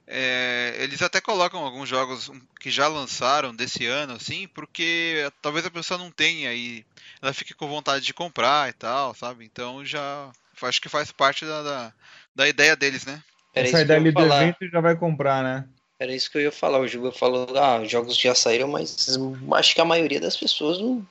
é, 0.07 0.75
eles 0.79 1.01
até 1.01 1.19
colocam 1.19 1.63
alguns 1.63 1.89
jogos 1.89 2.31
que 2.59 2.69
já 2.69 2.87
lançaram 2.87 3.55
desse 3.55 3.85
ano, 3.85 4.13
assim, 4.13 4.47
porque 4.49 5.29
talvez 5.41 5.65
a 5.65 5.71
pessoa 5.71 5.97
não 5.97 6.11
tenha 6.11 6.53
e 6.53 6.85
ela 7.21 7.33
fique 7.33 7.53
com 7.53 7.67
vontade 7.67 8.05
de 8.05 8.13
comprar 8.13 8.69
e 8.69 8.73
tal, 8.73 9.15
sabe? 9.15 9.45
Então 9.45 9.83
já 9.83 10.31
acho 10.61 10.81
que 10.81 10.89
faz 10.89 11.11
parte 11.11 11.45
da, 11.45 11.63
da, 11.63 11.93
da 12.35 12.47
ideia 12.47 12.75
deles, 12.75 13.05
né? 13.05 13.21
Era 13.53 13.67
Sai 13.67 13.81
isso 13.81 13.87
que 13.87 13.91
eu 13.91 13.95
dali 13.95 14.05
ia 14.05 14.11
do 14.11 14.19
falar. 14.19 14.43
evento 14.43 14.57
e 14.63 14.69
já 14.69 14.81
vai 14.81 14.95
comprar, 14.95 15.43
né? 15.43 15.65
Era 15.97 16.13
isso 16.13 16.29
que 16.29 16.37
eu 16.37 16.41
ia 16.41 16.51
falar. 16.51 16.79
O 16.79 16.87
Juba 16.87 17.11
falou, 17.11 17.47
ah, 17.57 17.81
os 17.81 17.89
jogos 17.89 18.17
já 18.17 18.35
saíram, 18.35 18.67
mas 18.67 19.17
acho 19.53 19.73
que 19.73 19.81
a 19.81 19.85
maioria 19.85 20.19
das 20.19 20.35
pessoas, 20.35 20.77
não, 20.77 21.07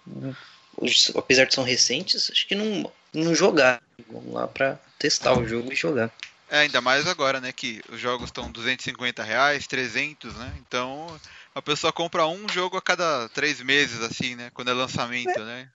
apesar 1.16 1.46
de 1.46 1.54
são 1.54 1.64
recentes, 1.64 2.30
acho 2.30 2.46
que 2.46 2.54
não, 2.54 2.92
não 3.12 3.34
jogaram. 3.34 3.80
Vamos 4.08 4.34
lá 4.34 4.46
pra 4.46 4.78
testar 4.98 5.38
o 5.38 5.46
jogo 5.46 5.72
e 5.72 5.76
jogar. 5.76 6.12
É, 6.50 6.60
ainda 6.60 6.80
mais 6.80 7.06
agora, 7.06 7.40
né? 7.40 7.52
Que 7.52 7.80
os 7.90 7.98
jogos 7.98 8.26
estão 8.26 8.50
250 8.50 9.22
reais, 9.22 9.66
300, 9.66 10.34
né? 10.34 10.52
Então 10.60 11.06
a 11.54 11.62
pessoa 11.62 11.92
compra 11.92 12.26
um 12.26 12.48
jogo 12.48 12.76
a 12.76 12.82
cada 12.82 13.28
três 13.30 13.60
meses, 13.60 14.00
assim, 14.02 14.34
né? 14.36 14.50
Quando 14.52 14.70
é 14.70 14.74
lançamento, 14.74 15.40
né? 15.40 15.68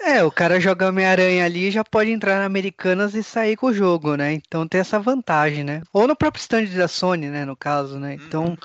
É, 0.00 0.24
o 0.24 0.32
cara 0.32 0.58
joga 0.58 0.88
Homem-Aranha 0.88 1.44
ali 1.44 1.70
já 1.70 1.84
pode 1.84 2.10
entrar 2.10 2.40
na 2.40 2.44
Americanas 2.44 3.14
e 3.14 3.22
sair 3.22 3.56
com 3.56 3.66
o 3.66 3.72
jogo, 3.74 4.16
né? 4.16 4.32
Então 4.32 4.66
tem 4.66 4.80
essa 4.80 4.98
vantagem, 4.98 5.62
né? 5.62 5.82
Ou 5.92 6.08
no 6.08 6.16
próprio 6.16 6.40
stand 6.40 6.64
da 6.66 6.88
Sony, 6.88 7.28
né, 7.28 7.44
no 7.44 7.56
caso, 7.56 8.00
né? 8.00 8.14
Então, 8.14 8.58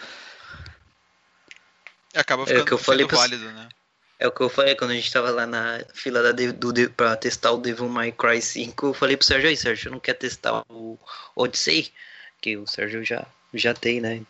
E 2.16 2.18
acaba 2.18 2.42
É 2.42 2.46
o 2.46 2.48
ficando 2.48 2.66
que 2.66 2.74
eu 2.74 2.78
falei 2.80 3.06
sendo 3.06 3.08
pros- 3.10 3.20
válido, 3.20 3.52
né? 3.52 3.70
É 4.20 4.28
o 4.28 4.32
que 4.32 4.42
eu 4.42 4.50
falei 4.50 4.76
quando 4.76 4.92
a 4.92 4.96
gente 4.96 5.12
tava 5.12 5.30
lá 5.30 5.46
na 5.46 5.80
fila 5.94 6.24
da 6.24 6.32
do, 6.52 6.74
de, 6.74 6.90
pra 6.90 7.16
testar 7.16 7.52
o 7.52 7.58
Devil 7.58 7.88
May 7.88 8.12
Cry 8.12 8.42
5. 8.42 8.88
Eu 8.88 8.94
falei 8.94 9.16
pro 9.16 9.26
Sérgio 9.26 9.50
aí, 9.50 9.56
Sérgio, 9.56 9.92
não 9.92 10.00
quer 10.00 10.16
testar 10.16 10.64
o 10.70 10.98
Odyssey? 11.36 11.94
Que 12.42 12.58
o 12.58 12.66
Sérgio 12.66 13.04
já, 13.04 13.26
já 13.54 13.74
tem, 13.74 14.02
né? 14.02 14.22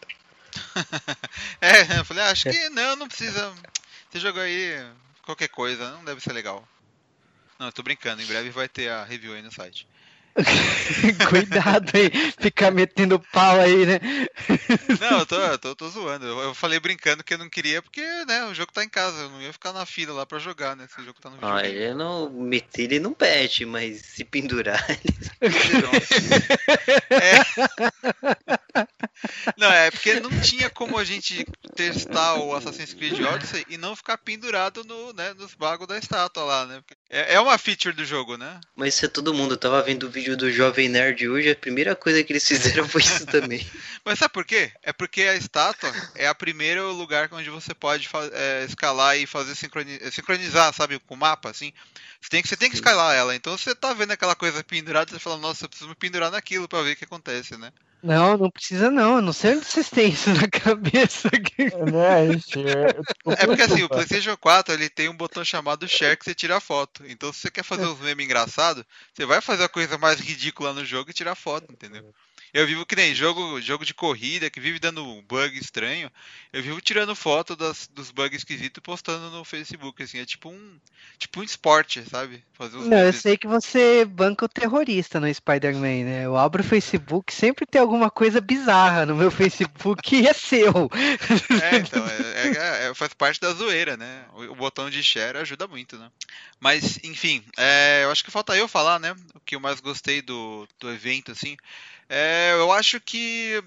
É, 1.62 2.00
eu 2.00 2.06
falei, 2.06 2.24
ah, 2.24 2.32
acho 2.32 2.50
que 2.50 2.70
não, 2.70 2.96
não 2.96 3.08
precisa. 3.08 3.54
Você 4.10 4.20
jogou 4.20 4.42
aí 4.42 4.86
qualquer 5.24 5.48
coisa, 5.48 5.92
não 5.92 6.04
deve 6.04 6.22
ser 6.22 6.34
legal. 6.34 6.68
Não, 7.60 7.68
eu 7.68 7.72
tô 7.72 7.82
brincando, 7.82 8.22
em 8.22 8.26
breve 8.26 8.50
vai 8.50 8.68
ter 8.68 8.90
a 8.90 9.04
review 9.04 9.34
aí 9.34 9.42
no 9.42 9.52
site. 9.52 9.88
cuidado 11.30 11.92
aí, 11.96 12.10
ficar 12.40 12.72
metendo 12.72 13.20
pau 13.20 13.60
aí, 13.60 13.86
né? 13.86 14.00
Não, 15.00 15.20
eu 15.20 15.26
tô, 15.26 15.36
eu 15.36 15.58
tô, 15.58 15.76
tô 15.76 15.90
zoando. 15.90 16.26
Eu, 16.26 16.40
eu 16.40 16.54
falei 16.54 16.80
brincando 16.80 17.24
que 17.24 17.34
eu 17.34 17.38
não 17.38 17.50
queria 17.50 17.82
porque, 17.82 18.02
né, 18.26 18.46
o 18.46 18.54
jogo 18.54 18.72
tá 18.72 18.84
em 18.84 18.90
casa, 18.90 19.24
eu 19.24 19.30
não 19.30 19.42
ia 19.42 19.52
ficar 19.52 19.74
na 19.74 19.86
fila 19.86 20.14
lá 20.14 20.26
pra 20.26 20.40
jogar, 20.40 20.76
né? 20.76 20.88
Se 20.94 21.02
o 21.02 21.04
jogo 21.04 21.20
tá 21.20 21.30
no 21.30 21.38
Ah, 21.42 21.58
videogame. 21.62 21.76
ele 21.76 21.94
não 21.94 22.30
meter, 22.30 22.84
ele 22.84 23.00
não 23.00 23.14
pede, 23.14 23.66
mas 23.66 24.02
se 24.02 24.24
pendurar. 24.24 24.84
Não, 29.58 29.72
é 29.72 29.90
porque 29.90 30.20
não 30.20 30.30
tinha 30.42 30.70
como 30.70 30.98
a 30.98 31.04
gente 31.04 31.46
testar 31.76 32.36
o 32.36 32.56
Assassin's 32.56 32.94
Creed 32.94 33.20
Odyssey 33.20 33.66
e 33.70 33.78
não 33.78 33.96
ficar 33.96 34.18
pendurado 34.18 34.84
no, 34.84 35.12
né, 35.14 35.34
nos 35.34 35.54
bagos 35.56 35.88
da 35.88 35.98
estátua 35.98 36.44
lá, 36.44 36.66
né? 36.66 36.82
É, 37.07 37.07
é 37.10 37.40
uma 37.40 37.58
feature 37.58 37.96
do 37.96 38.04
jogo, 38.06 38.38
né? 38.38 38.60
Mas 38.76 38.96
isso 38.96 39.06
é 39.06 39.08
todo 39.08 39.34
mundo. 39.34 39.54
Eu 39.54 39.58
tava 39.58 39.82
vendo 39.82 40.04
o 40.04 40.10
vídeo 40.10 40.36
do 40.36 40.52
Jovem 40.52 40.90
Nerd 40.90 41.28
hoje, 41.28 41.50
a 41.50 41.56
primeira 41.56 41.96
coisa 41.96 42.24
que 42.24 42.34
eles 42.34 42.48
fizeram 42.48 42.88
foi 42.88 43.02
isso 43.02 43.26
também. 43.26 43.66
Mas 44.04 44.20
sabe 44.20 44.34
por 44.34 44.46
quê? 44.46 44.72
É 44.84 44.92
porque 44.92 45.22
a 45.24 45.36
estátua 45.36 45.92
é 46.16 46.28
a 46.28 46.36
primeiro 46.36 46.92
lugar 46.92 47.30
onde 47.32 47.50
você 47.50 47.74
pode 47.74 48.10
é, 48.34 48.66
escalar 48.66 49.18
e 49.18 49.26
fazer 49.26 49.56
sincroni- 49.56 50.00
sincronizar, 50.12 50.74
sabe, 50.74 51.00
com 51.00 51.14
o 51.16 51.18
mapa, 51.18 51.50
assim. 51.50 51.72
Você 52.22 52.30
tem, 52.30 52.42
que, 52.42 52.48
você 52.48 52.58
tem 52.58 52.70
que 52.70 52.76
escalar 52.76 53.16
ela. 53.16 53.36
Então 53.36 53.58
você 53.58 53.74
tá 53.76 53.94
vendo 53.94 54.12
aquela 54.12 54.36
coisa 54.36 54.64
pendurada, 54.64 55.12
você 55.12 55.20
fala, 55.20 55.38
nossa, 55.38 55.66
eu 55.66 55.70
preciso 55.70 55.90
me 55.90 55.96
pendurar 55.96 56.32
naquilo 56.32 56.68
pra 56.68 56.82
ver 56.82 56.94
o 56.94 56.96
que 56.96 57.06
acontece, 57.06 57.58
né? 57.58 57.72
Não, 58.04 58.38
não 58.38 58.50
precisa 58.52 58.92
não. 58.92 59.16
Eu 59.18 59.22
não 59.22 59.34
sei 59.34 59.56
onde 59.56 59.66
vocês 59.66 59.90
têm 59.90 60.10
isso 60.12 60.30
na 60.34 60.48
cabeça. 60.50 61.30
Né, 61.92 62.32
gente, 62.32 62.60
é, 62.60 62.96
É 63.38 63.48
porque 63.48 63.62
assim, 63.64 63.84
o 63.84 63.90
PlayStation 63.90 64.38
4 64.38 64.74
ele 64.74 64.90
tem 64.90 65.10
um 65.10 65.18
botão 65.18 65.44
chamado 65.44 65.88
Share 65.88 66.18
que 66.18 66.24
você 66.26 66.36
tira 66.36 66.58
a 66.58 66.62
foto. 66.62 66.97
Foto. 66.98 67.10
Então, 67.10 67.32
se 67.34 67.42
você 67.42 67.52
quer 67.52 67.64
fazer 67.64 67.86
uns 67.86 68.00
memes 68.00 68.26
engraçados, 68.26 68.84
você 69.14 69.26
vai 69.26 69.42
fazer 69.42 69.64
a 69.64 69.70
coisa 69.70 69.98
mais 69.98 70.20
ridícula 70.20 70.74
no 70.74 70.86
jogo 70.86 71.10
e 71.10 71.14
tirar 71.14 71.36
foto, 71.36 71.72
entendeu? 71.72 72.04
Eu 72.54 72.66
vivo 72.66 72.86
que 72.86 72.96
nem 72.96 73.14
jogo, 73.14 73.60
jogo 73.62 73.86
de 73.86 73.94
corrida 73.94 74.50
que 74.50 74.60
vive 74.60 74.80
dando 74.80 75.22
bug 75.24 75.58
estranho. 75.58 76.12
Eu 76.52 76.64
vivo 76.64 76.80
tirando 76.82 77.16
foto 77.16 77.56
das, 77.56 77.88
dos 77.94 78.10
bugs 78.10 78.38
esquisitos 78.38 78.78
e 78.78 78.82
postando 78.82 79.30
no 79.30 79.44
Facebook, 79.44 80.02
assim. 80.02 80.20
É 80.20 80.26
tipo 80.26 80.50
um, 80.50 80.80
tipo 81.18 81.40
um 81.40 81.44
esporte, 81.44 82.04
sabe? 82.10 82.44
Fazer 82.54 82.78
Não, 82.78 82.98
eu 82.98 83.14
sei 83.14 83.38
que 83.38 83.48
você 83.48 84.06
banca 84.06 84.46
o 84.46 84.50
terrorista 84.50 85.20
no 85.20 85.34
Spider-Man, 85.34 86.06
né? 86.06 86.26
Eu 86.26 86.38
abro 86.38 86.62
o 86.62 86.66
Facebook, 86.66 87.34
sempre 87.34 87.66
tem 87.66 87.82
alguma 87.82 88.10
coisa 88.10 88.40
bizarra 88.40 89.06
no 89.06 89.16
meu 89.16 89.30
Facebook 89.30 90.16
e 90.16 90.28
é 90.28 90.34
seu. 90.34 90.90
É, 91.62 91.78
então, 91.78 92.06
é, 92.06 92.48
é, 92.48 92.90
é, 92.90 92.94
faz 92.94 93.14
parte 93.14 93.42
da 93.42 93.52
zoeira, 93.52 93.98
né? 93.98 94.26
O, 94.34 94.44
o, 94.52 94.56
botão 94.56 94.90
de 94.90 95.04
share 95.04 95.38
ajuda 95.38 95.68
muito, 95.68 95.98
né? 95.98 96.10
Mas, 96.60 97.00
enfim, 97.04 97.44
é, 97.58 98.02
eu 98.04 98.12
acho 98.12 98.24
que 98.24 98.32
falta 98.32 98.56
eu 98.56 98.68
falar, 98.68 99.00
né? 99.00 99.16
O 99.34 99.40
que 99.40 99.56
eu 99.56 99.60
mais 99.60 99.80
gostei 99.80 100.22
do, 100.22 100.68
do 100.80 100.92
evento, 100.92 101.32
assim. 101.32 101.58
É, 102.10 102.54
eu 102.54 102.72
acho 102.72 103.00
que, 103.02 103.62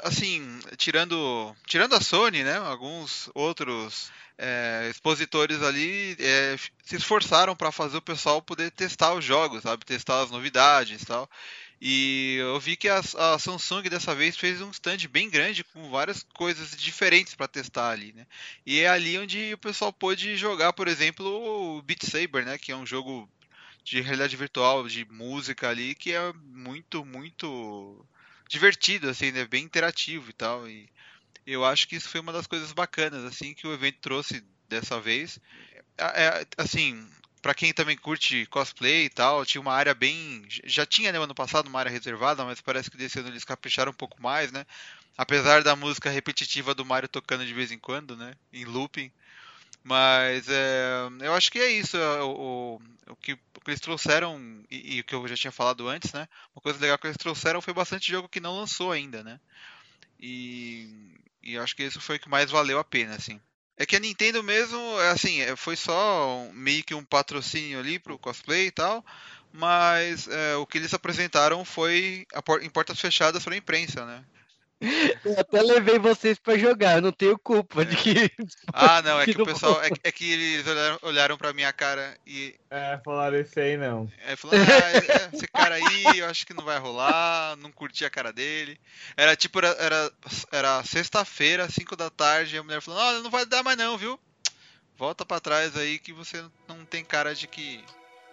assim, 0.00 0.60
tirando, 0.76 1.54
tirando 1.66 1.94
a 1.94 2.00
Sony, 2.00 2.44
né, 2.44 2.56
alguns 2.56 3.28
outros 3.34 4.10
é, 4.38 4.88
expositores 4.90 5.62
ali 5.62 6.16
é, 6.18 6.56
se 6.84 6.96
esforçaram 6.96 7.54
para 7.54 7.70
fazer 7.70 7.98
o 7.98 8.02
pessoal 8.02 8.40
poder 8.40 8.70
testar 8.70 9.12
os 9.14 9.24
jogos, 9.24 9.62
sabe, 9.62 9.84
testar 9.84 10.22
as 10.22 10.30
novidades 10.30 11.02
e 11.02 11.06
tal. 11.06 11.28
E 11.80 12.36
eu 12.38 12.60
vi 12.60 12.76
que 12.76 12.88
a, 12.88 12.98
a, 12.98 13.38
Samsung 13.38 13.88
dessa 13.88 14.14
vez 14.14 14.36
fez 14.36 14.60
um 14.60 14.70
stand 14.70 14.98
bem 15.10 15.30
grande 15.30 15.64
com 15.64 15.90
várias 15.90 16.22
coisas 16.34 16.76
diferentes 16.76 17.34
para 17.34 17.48
testar 17.48 17.90
ali, 17.90 18.12
né? 18.12 18.26
E 18.66 18.80
é 18.80 18.88
ali 18.88 19.18
onde 19.18 19.54
o 19.54 19.58
pessoal 19.58 19.90
pôde 19.90 20.36
jogar, 20.36 20.74
por 20.74 20.88
exemplo, 20.88 21.26
o 21.26 21.80
Beat 21.80 22.04
Saber, 22.04 22.44
né? 22.44 22.58
Que 22.58 22.70
é 22.70 22.76
um 22.76 22.84
jogo 22.84 23.26
de 23.84 24.00
realidade 24.00 24.36
virtual, 24.36 24.86
de 24.86 25.04
música 25.06 25.68
ali, 25.68 25.94
que 25.94 26.12
é 26.12 26.32
muito, 26.34 27.04
muito 27.04 28.06
divertido, 28.48 29.08
assim, 29.08 29.32
né? 29.32 29.46
Bem 29.46 29.64
interativo 29.64 30.30
e 30.30 30.32
tal. 30.32 30.68
E 30.68 30.88
eu 31.46 31.64
acho 31.64 31.88
que 31.88 31.96
isso 31.96 32.08
foi 32.08 32.20
uma 32.20 32.32
das 32.32 32.46
coisas 32.46 32.72
bacanas, 32.72 33.24
assim, 33.24 33.54
que 33.54 33.66
o 33.66 33.72
evento 33.72 33.98
trouxe 34.00 34.44
dessa 34.68 35.00
vez. 35.00 35.38
É, 35.98 36.24
é 36.24 36.46
assim, 36.56 37.08
para 37.42 37.54
quem 37.54 37.72
também 37.72 37.96
curte 37.96 38.46
cosplay 38.46 39.06
e 39.06 39.10
tal, 39.10 39.44
tinha 39.44 39.60
uma 39.60 39.72
área 39.72 39.94
bem. 39.94 40.42
Já 40.64 40.84
tinha, 40.86 41.12
né, 41.12 41.18
ano 41.18 41.34
passado, 41.34 41.68
uma 41.68 41.78
área 41.78 41.90
reservada, 41.90 42.44
mas 42.44 42.60
parece 42.60 42.90
que 42.90 42.96
desse 42.96 43.18
ano 43.18 43.28
eles 43.28 43.44
capricharam 43.44 43.92
um 43.92 43.94
pouco 43.94 44.20
mais, 44.22 44.52
né? 44.52 44.66
Apesar 45.16 45.62
da 45.62 45.76
música 45.76 46.10
repetitiva 46.10 46.74
do 46.74 46.84
Mario 46.84 47.08
tocando 47.08 47.44
de 47.44 47.54
vez 47.54 47.72
em 47.72 47.78
quando, 47.78 48.16
né? 48.16 48.34
Em 48.52 48.64
looping. 48.64 49.10
Mas 49.82 50.48
é, 50.48 51.08
eu 51.22 51.34
acho 51.34 51.50
que 51.50 51.58
é 51.58 51.70
isso. 51.70 51.96
É, 51.96 52.22
o, 52.22 52.30
o, 52.30 53.12
o, 53.12 53.16
que, 53.16 53.38
o 53.60 53.64
que 53.64 53.70
eles 53.70 53.80
trouxeram, 53.80 54.64
e, 54.70 54.96
e, 54.96 55.00
o 55.00 55.04
que 55.04 55.14
eu 55.14 55.28
já 55.28 55.36
tinha 55.36 55.52
falado 55.52 55.86
antes, 55.86 56.12
né? 56.12 56.26
Uma 56.54 56.62
coisa 56.62 56.80
legal 56.80 56.98
que 56.98 57.06
eles 57.06 57.16
trouxeram 57.16 57.60
foi 57.60 57.74
bastante 57.74 58.10
jogo 58.10 58.28
que 58.28 58.40
não 58.40 58.58
lançou 58.58 58.90
ainda, 58.90 59.22
né? 59.22 59.38
E, 60.18 61.14
e 61.42 61.58
acho 61.58 61.76
que 61.76 61.82
isso 61.82 62.00
foi 62.00 62.16
o 62.16 62.20
que 62.20 62.28
mais 62.28 62.50
valeu 62.50 62.78
a 62.78 62.84
pena, 62.84 63.14
assim. 63.14 63.40
É 63.76 63.86
que 63.86 63.96
a 63.96 64.00
Nintendo 64.00 64.42
mesmo, 64.42 64.78
é 65.00 65.10
assim, 65.10 65.40
é, 65.40 65.54
foi 65.56 65.76
só 65.76 66.48
meio 66.52 66.82
que 66.84 66.94
um 66.94 67.04
patrocínio 67.04 67.78
ali 67.78 67.98
pro 67.98 68.18
cosplay 68.18 68.66
e 68.66 68.70
tal, 68.70 69.04
mas 69.52 70.28
é, 70.28 70.56
o 70.56 70.66
que 70.66 70.78
eles 70.78 70.94
apresentaram 70.94 71.64
foi 71.64 72.26
em 72.62 72.70
portas 72.70 73.00
fechadas 73.00 73.44
para 73.44 73.54
a 73.54 73.58
imprensa, 73.58 74.04
né? 74.06 74.24
Eu 75.24 75.38
até 75.38 75.60
levei 75.60 75.98
vocês 75.98 76.38
para 76.38 76.56
jogar, 76.56 76.96
eu 76.96 77.02
não 77.02 77.12
tenho 77.12 77.38
culpa 77.38 77.84
de 77.84 77.94
que. 77.96 78.14
Ah, 78.72 79.02
não, 79.02 79.20
é 79.20 79.26
que, 79.26 79.34
que 79.34 79.42
o 79.42 79.44
pessoal. 79.44 79.82
É, 79.82 79.90
é, 80.04 80.12
que 80.12 80.32
eles 80.32 80.66
olharam, 80.66 80.98
olharam 81.02 81.36
pra 81.36 81.52
minha 81.52 81.72
cara 81.72 82.16
e. 82.26 82.54
É, 82.70 82.98
falaram 83.04 83.38
esse 83.38 83.60
aí 83.60 83.76
não. 83.76 84.10
É, 84.26 84.36
falaram, 84.36 84.62
ah, 84.62 84.90
é, 84.96 85.36
esse 85.36 85.46
cara 85.48 85.74
aí, 85.74 86.18
eu 86.18 86.26
acho 86.26 86.46
que 86.46 86.54
não 86.54 86.64
vai 86.64 86.78
rolar, 86.78 87.56
não 87.56 87.70
curti 87.70 88.04
a 88.04 88.10
cara 88.10 88.32
dele. 88.32 88.80
Era 89.16 89.36
tipo, 89.36 89.58
era, 89.58 89.68
era, 89.78 90.12
era 90.50 90.84
sexta-feira, 90.84 91.68
5 91.68 91.94
da 91.94 92.08
tarde, 92.08 92.56
e 92.56 92.58
a 92.58 92.62
mulher 92.62 92.80
falou: 92.80 93.00
Olha, 93.00 93.20
não 93.20 93.30
vai 93.30 93.44
dar 93.44 93.62
mais 93.62 93.76
não, 93.76 93.98
viu? 93.98 94.18
Volta 94.96 95.24
para 95.24 95.40
trás 95.40 95.76
aí 95.76 95.98
que 95.98 96.12
você 96.12 96.42
não 96.68 96.84
tem 96.84 97.04
cara 97.04 97.34
de 97.34 97.46
que 97.46 97.84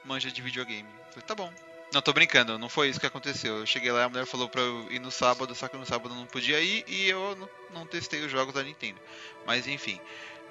manja 0.05 0.31
de 0.31 0.41
videogame. 0.41 0.87
Eu 0.89 1.11
falei, 1.11 1.27
tá 1.27 1.35
bom. 1.35 1.51
Não, 1.97 2.01
tô 2.03 2.13
brincando, 2.13 2.59
não 2.59 2.69
foi 2.69 2.89
isso 2.89 2.99
que 2.99 3.07
aconteceu. 3.07 3.57
Eu 3.57 3.65
cheguei 3.65 3.91
lá 3.91 4.01
e 4.01 4.03
a 4.03 4.09
mulher 4.09 4.27
falou 4.27 4.47
pra 4.47 4.61
eu 4.61 4.85
ir 4.91 4.99
no 4.99 5.09
sábado, 5.09 5.55
só 5.55 5.67
que 5.67 5.75
no 5.75 5.83
sábado 5.83 6.13
eu 6.13 6.19
não 6.19 6.27
podia 6.27 6.61
ir 6.61 6.85
e 6.87 7.09
eu 7.09 7.35
não, 7.35 7.49
não 7.73 7.87
testei 7.87 8.23
os 8.23 8.31
jogos 8.31 8.53
da 8.53 8.61
Nintendo. 8.61 8.99
Mas 9.47 9.65
enfim. 9.65 9.99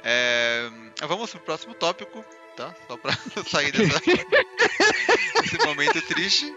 É... 0.03 0.69
Vamos 1.07 1.31
pro 1.31 1.39
próximo 1.39 1.73
tópico, 1.73 2.25
tá? 2.57 2.75
Só 2.89 2.97
pra 2.97 3.17
sair 3.49 3.71
dessa... 3.71 4.01
desse 5.41 5.65
momento 5.65 6.03
triste. 6.03 6.53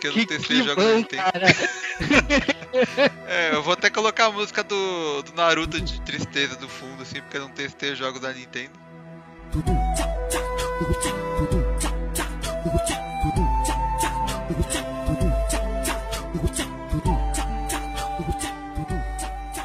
Que 0.00 0.06
eu 0.06 0.16
não 0.16 0.26
testei 0.26 0.60
os 0.60 0.66
jogos 0.66 0.84
da 0.84 0.94
Nintendo. 0.94 1.22
é, 3.26 3.50
eu 3.52 3.64
vou 3.64 3.72
até 3.72 3.90
colocar 3.90 4.26
a 4.26 4.30
música 4.30 4.62
do, 4.62 5.22
do 5.22 5.32
Naruto 5.32 5.80
de 5.80 6.00
tristeza 6.02 6.54
do 6.54 6.68
fundo, 6.68 7.02
assim, 7.02 7.20
porque 7.20 7.36
eu 7.36 7.42
não 7.42 7.50
testei 7.50 7.90
os 7.90 7.98
jogos 7.98 8.20
da 8.20 8.32
Nintendo. 8.32 8.78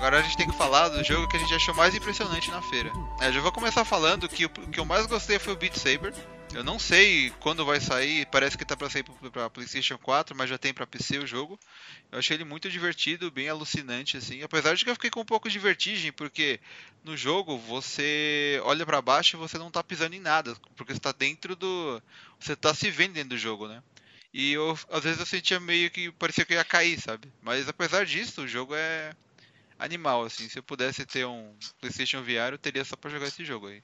Agora 0.08 0.22
a 0.22 0.24
gente 0.24 0.38
tem 0.38 0.49
que 0.49 0.55
falar 0.55 0.88
do 0.88 1.03
jogo 1.03 1.28
que 1.28 1.36
a 1.36 1.39
gente 1.39 1.53
achou 1.53 1.76
mais 1.76 1.93
impressionante 1.93 2.49
na 2.49 2.62
feira. 2.62 2.89
É, 3.20 3.30
já 3.30 3.41
vou 3.41 3.51
começar 3.51 3.84
falando 3.84 4.30
que 4.30 4.45
o 4.45 4.49
que 4.49 4.80
eu 4.80 4.86
mais 4.86 5.05
gostei 5.05 5.38
foi 5.38 5.51
o 5.51 5.58
Beat 5.58 5.76
Saber. 5.76 6.14
Eu 6.53 6.64
não 6.64 6.80
sei 6.80 7.30
quando 7.41 7.66
vai 7.66 7.82
sair, 7.82 8.26
parece 8.28 8.58
que 8.58 8.64
tá 8.64 8.78
para 8.78 8.89
sair 8.89 9.03
para 9.03 9.49
PlayStation 9.49 9.97
4, 9.97 10.34
mas 10.34 10.49
já 10.49 10.58
tem 10.58 10.74
para 10.74 10.88
PC 10.88 11.18
o 11.18 11.28
jogo. 11.28 11.60
Eu 12.10 12.20
achei 12.20 12.38
ele 12.38 12.45
muito 12.45 12.70
divertido, 12.70 13.30
bem 13.30 13.49
alucinante 13.49 14.16
assim. 14.16 14.41
Apesar 14.43 14.76
de 14.76 14.86
que 14.86 14.89
eu 14.89 14.95
fiquei 14.95 15.10
com 15.10 15.20
um 15.20 15.26
pouco 15.26 15.49
de 15.49 15.60
vertigem, 15.60 16.14
porque 16.14 16.58
no 17.03 17.18
jogo 17.18 17.58
você 17.58 18.62
olha 18.64 18.86
para 18.86 19.01
baixo 19.01 19.36
e 19.36 19.38
você 19.38 19.58
não 19.58 19.70
tá 19.70 19.84
pisando 19.84 20.16
em 20.16 20.22
nada, 20.22 20.55
porque 20.78 20.93
você 20.93 21.01
tá 21.01 21.12
dentro 21.12 21.53
do 21.53 22.01
você 22.39 22.55
tá 22.55 22.74
se 22.74 22.89
vendo 22.89 23.12
dentro 23.12 23.32
do 23.32 23.38
jogo, 23.38 23.68
né? 23.68 23.84
E 24.34 24.53
eu, 24.53 24.80
às 24.89 25.03
vezes 25.03 25.20
eu 25.20 25.26
sentia 25.26 25.60
meio 25.60 25.91
que 25.91 26.14
parecia 26.14 26.45
que 26.45 26.53
ia 26.53 26.64
cair, 26.64 26.97
sabe? 26.97 27.30
Mas 27.41 27.68
apesar 27.68 28.05
disso, 28.05 28.43
o 28.43 28.47
jogo 28.47 28.74
é 28.74 29.14
animal, 29.80 30.23
assim. 30.23 30.47
Se 30.49 30.59
eu 30.59 30.63
pudesse 30.63 31.05
ter 31.05 31.25
um 31.25 31.55
PlayStation 31.80 32.21
VR, 32.21 32.53
eu 32.53 32.57
teria 32.57 32.84
só 32.84 32.95
pra 32.95 33.11
jogar 33.11 33.28
esse 33.28 33.43
jogo 33.45 33.67
aí. 33.67 33.82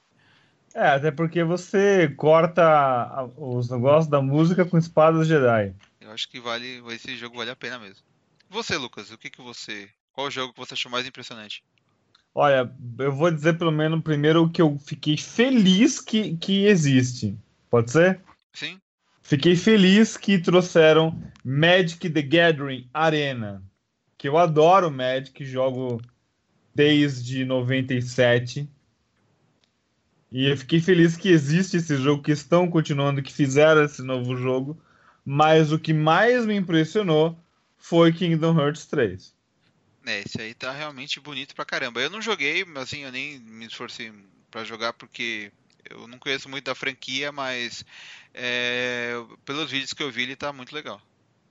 É, 0.74 0.88
até 0.88 1.10
porque 1.10 1.44
você 1.44 2.08
corta 2.16 3.30
os 3.36 3.70
negócios 3.70 4.08
da 4.08 4.20
música 4.20 4.64
com 4.64 4.76
espadas 4.76 5.28
Jedi. 5.28 5.72
Eu 6.00 6.10
acho 6.10 6.28
que 6.28 6.40
vale, 6.40 6.82
esse 6.92 7.16
jogo 7.16 7.36
vale 7.36 7.50
a 7.50 7.56
pena 7.56 7.78
mesmo. 7.78 8.02
Você, 8.50 8.76
Lucas, 8.76 9.10
o 9.10 9.18
que 9.18 9.30
que 9.30 9.40
você, 9.40 9.88
qual 10.12 10.30
jogo 10.30 10.52
que 10.52 10.58
você 10.58 10.74
achou 10.74 10.90
mais 10.90 11.06
impressionante? 11.06 11.62
Olha, 12.34 12.68
eu 12.98 13.12
vou 13.12 13.30
dizer 13.30 13.56
pelo 13.56 13.70
menos 13.70 14.02
primeiro 14.02 14.42
o 14.42 14.50
que 14.50 14.60
eu 14.60 14.76
fiquei 14.78 15.16
feliz 15.16 16.00
que, 16.00 16.36
que 16.36 16.66
existe. 16.66 17.38
Pode 17.70 17.92
ser? 17.92 18.20
Sim. 18.52 18.80
Fiquei 19.22 19.54
feliz 19.54 20.16
que 20.16 20.38
trouxeram 20.40 21.22
Magic 21.44 22.10
the 22.10 22.22
Gathering 22.22 22.88
Arena 22.92 23.62
que 24.24 24.28
eu 24.28 24.38
adoro 24.38 24.90
Magic, 24.90 25.44
jogo 25.44 26.00
desde 26.74 27.44
97. 27.44 28.66
E 30.32 30.46
eu 30.48 30.56
fiquei 30.56 30.80
feliz 30.80 31.14
que 31.14 31.28
existe 31.28 31.76
esse 31.76 31.94
jogo, 31.98 32.22
que 32.22 32.32
estão 32.32 32.66
continuando, 32.70 33.22
que 33.22 33.30
fizeram 33.30 33.84
esse 33.84 34.00
novo 34.02 34.34
jogo. 34.34 34.82
Mas 35.22 35.72
o 35.72 35.78
que 35.78 35.92
mais 35.92 36.46
me 36.46 36.54
impressionou 36.56 37.38
foi 37.76 38.14
Kingdom 38.14 38.58
Hearts 38.58 38.86
3. 38.86 39.34
É, 40.06 40.20
esse 40.20 40.40
aí 40.40 40.54
tá 40.54 40.72
realmente 40.72 41.20
bonito 41.20 41.54
pra 41.54 41.66
caramba. 41.66 42.00
Eu 42.00 42.08
não 42.08 42.22
joguei, 42.22 42.64
assim, 42.76 43.00
eu 43.00 43.12
nem 43.12 43.38
me 43.40 43.66
esforcei 43.66 44.10
para 44.50 44.64
jogar 44.64 44.94
porque 44.94 45.52
eu 45.90 46.08
não 46.08 46.18
conheço 46.18 46.48
muito 46.48 46.64
da 46.64 46.74
franquia, 46.74 47.30
mas 47.30 47.84
é, 48.32 49.12
pelos 49.44 49.70
vídeos 49.70 49.92
que 49.92 50.02
eu 50.02 50.10
vi 50.10 50.22
ele 50.22 50.34
tá 50.34 50.50
muito 50.50 50.74
legal. 50.74 50.98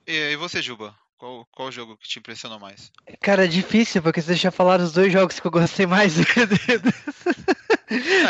E, 0.04 0.32
e 0.32 0.34
você, 0.34 0.60
Juba? 0.60 1.03
Qual, 1.24 1.48
qual 1.52 1.72
jogo 1.72 1.96
que 1.96 2.06
te 2.06 2.18
impressionou 2.18 2.60
mais? 2.60 2.92
Cara, 3.22 3.46
é 3.46 3.48
difícil, 3.48 4.02
porque 4.02 4.20
você 4.20 4.34
já 4.34 4.50
falaram 4.50 4.84
os 4.84 4.92
dois 4.92 5.10
jogos 5.10 5.40
que 5.40 5.46
eu 5.46 5.50
gostei 5.50 5.86
mais. 5.86 6.16
ah, 6.20 6.24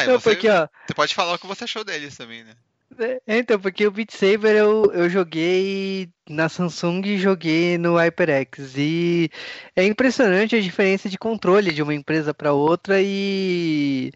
Não, 0.06 0.20
você, 0.20 0.30
porque, 0.30 0.48
ó, 0.48 0.68
você 0.86 0.94
pode 0.94 1.12
falar 1.12 1.34
o 1.34 1.38
que 1.40 1.46
você 1.48 1.64
achou 1.64 1.82
deles 1.82 2.16
também, 2.16 2.44
né? 2.44 2.54
É, 2.96 3.20
então, 3.26 3.58
porque 3.58 3.84
o 3.84 3.90
Beat 3.90 4.12
Saber 4.12 4.54
eu, 4.54 4.92
eu 4.92 5.10
joguei 5.10 6.08
na 6.30 6.48
Samsung 6.48 7.02
e 7.04 7.18
joguei 7.18 7.76
no 7.78 7.96
HyperX. 7.98 8.76
E 8.76 9.28
é 9.74 9.84
impressionante 9.84 10.54
a 10.54 10.60
diferença 10.60 11.08
de 11.08 11.18
controle 11.18 11.72
de 11.72 11.82
uma 11.82 11.94
empresa 11.94 12.32
para 12.32 12.52
outra 12.52 13.02
e 13.02 14.12